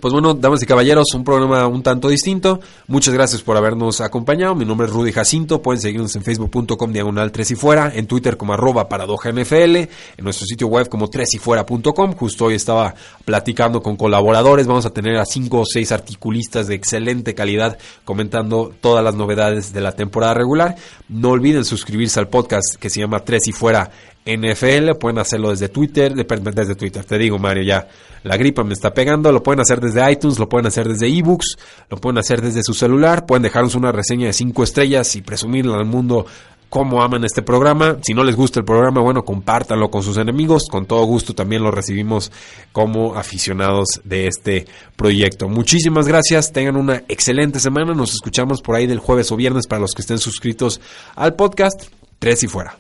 Pues 0.01 0.15
bueno, 0.15 0.33
damas 0.33 0.63
y 0.63 0.67
caballeros, 0.67 1.13
un 1.15 1.25
programa 1.25 1.67
un 1.67 1.83
tanto 1.83 2.09
distinto. 2.09 2.61
Muchas 2.87 3.13
gracias 3.13 3.43
por 3.43 3.59
habernos 3.59 4.01
acompañado. 4.01 4.55
Mi 4.55 4.65
nombre 4.65 4.87
es 4.87 4.93
Rudy 4.93 5.13
Jacinto. 5.13 5.61
Pueden 5.61 5.81
seguirnos 5.83 6.17
en 6.17 6.23
facebook.com 6.23 6.91
diagonal 6.91 7.31
3 7.31 7.51
y 7.51 7.55
fuera, 7.55 7.93
en 7.95 8.07
Twitter 8.07 8.39
como 8.39 8.55
arroba 8.55 8.89
paradoja 8.89 9.31
NFL, 9.31 9.77
en 9.77 9.89
nuestro 10.25 10.47
sitio 10.47 10.69
web 10.69 10.89
como 10.89 11.09
3 11.09 11.35
y 11.35 11.39
fuera.com. 11.39 12.15
Justo 12.15 12.47
hoy 12.47 12.55
estaba 12.55 12.95
platicando 13.27 13.83
con 13.83 13.97
colaboradores. 13.97 14.67
Vamos 14.67 14.87
a 14.87 14.91
tener 14.91 15.19
a 15.19 15.27
5 15.27 15.61
o 15.61 15.67
6 15.67 15.93
articulistas 15.93 16.67
de 16.67 16.77
excelente 16.77 17.35
calidad 17.35 17.77
comentando 18.07 18.73
todas 18.81 19.05
las 19.05 19.15
novedades 19.15 19.75
de 19.75 19.83
la 19.83 19.93
temporada 19.93 20.33
regular. 20.33 20.77
No 21.11 21.31
olviden 21.31 21.67
suscribirse 21.67 22.19
al 22.19 22.29
podcast 22.29 22.77
que 22.81 22.89
se 22.89 23.01
llama 23.01 23.21
3 23.21 23.49
y 23.49 23.53
fuera 23.53 23.91
NFL, 24.25 24.97
pueden 24.99 25.18
hacerlo 25.18 25.51
desde 25.51 25.68
Twitter, 25.68 26.14
desde 26.14 26.75
Twitter, 26.75 27.05
te 27.05 27.18
digo 27.18 27.39
Mario, 27.39 27.62
ya 27.62 27.89
la 28.23 28.37
gripa 28.37 28.62
me 28.62 28.75
está 28.75 28.93
pegando, 28.93 29.33
lo 29.33 29.43
pueden 29.43 29.61
hacer 29.61 29.81
desde 29.81 30.11
iTunes, 30.12 30.39
lo 30.39 30.49
pueden 30.49 30.66
hacer 30.66 30.87
desde 30.87 31.09
ebooks, 31.09 31.57
lo 31.89 31.97
pueden 31.97 32.18
hacer 32.18 32.43
desde 32.43 32.62
su 32.62 32.75
celular, 32.75 33.25
pueden 33.25 33.43
dejarnos 33.43 33.75
una 33.75 33.93
reseña 33.93 34.27
de 34.27 34.33
5 34.35 34.62
estrellas 34.62 35.16
y 35.16 35.23
presumirle 35.23 35.75
al 35.75 35.87
mundo 35.87 36.27
cómo 36.71 37.03
aman 37.03 37.25
este 37.25 37.43
programa. 37.43 37.99
Si 38.03 38.14
no 38.14 38.25
les 38.25 38.37
gusta 38.37 38.61
el 38.61 38.64
programa, 38.64 39.03
bueno, 39.03 39.25
compártanlo 39.25 39.91
con 39.91 40.03
sus 40.03 40.16
enemigos. 40.16 40.68
Con 40.71 40.87
todo 40.87 41.05
gusto 41.05 41.35
también 41.35 41.62
lo 41.62 41.71
recibimos 41.71 42.33
como 42.73 43.16
aficionados 43.16 44.01
de 44.05 44.29
este 44.29 44.66
proyecto. 44.97 45.49
Muchísimas 45.49 46.09
gracias. 46.09 46.53
Tengan 46.53 46.77
una 46.77 47.03
excelente 47.09 47.61
semana. 47.61 47.93
Nos 47.93 48.14
escuchamos 48.14 48.62
por 48.62 48.77
ahí 48.77 48.87
del 48.87 49.01
jueves 49.01 49.31
o 49.33 49.37
viernes 49.37 49.66
para 49.66 49.81
los 49.81 49.93
que 49.93 50.03
estén 50.03 50.18
suscritos 50.18 50.81
al 51.16 51.35
podcast. 51.35 51.89
Tres 52.18 52.43
y 52.45 52.47
fuera. 52.47 52.79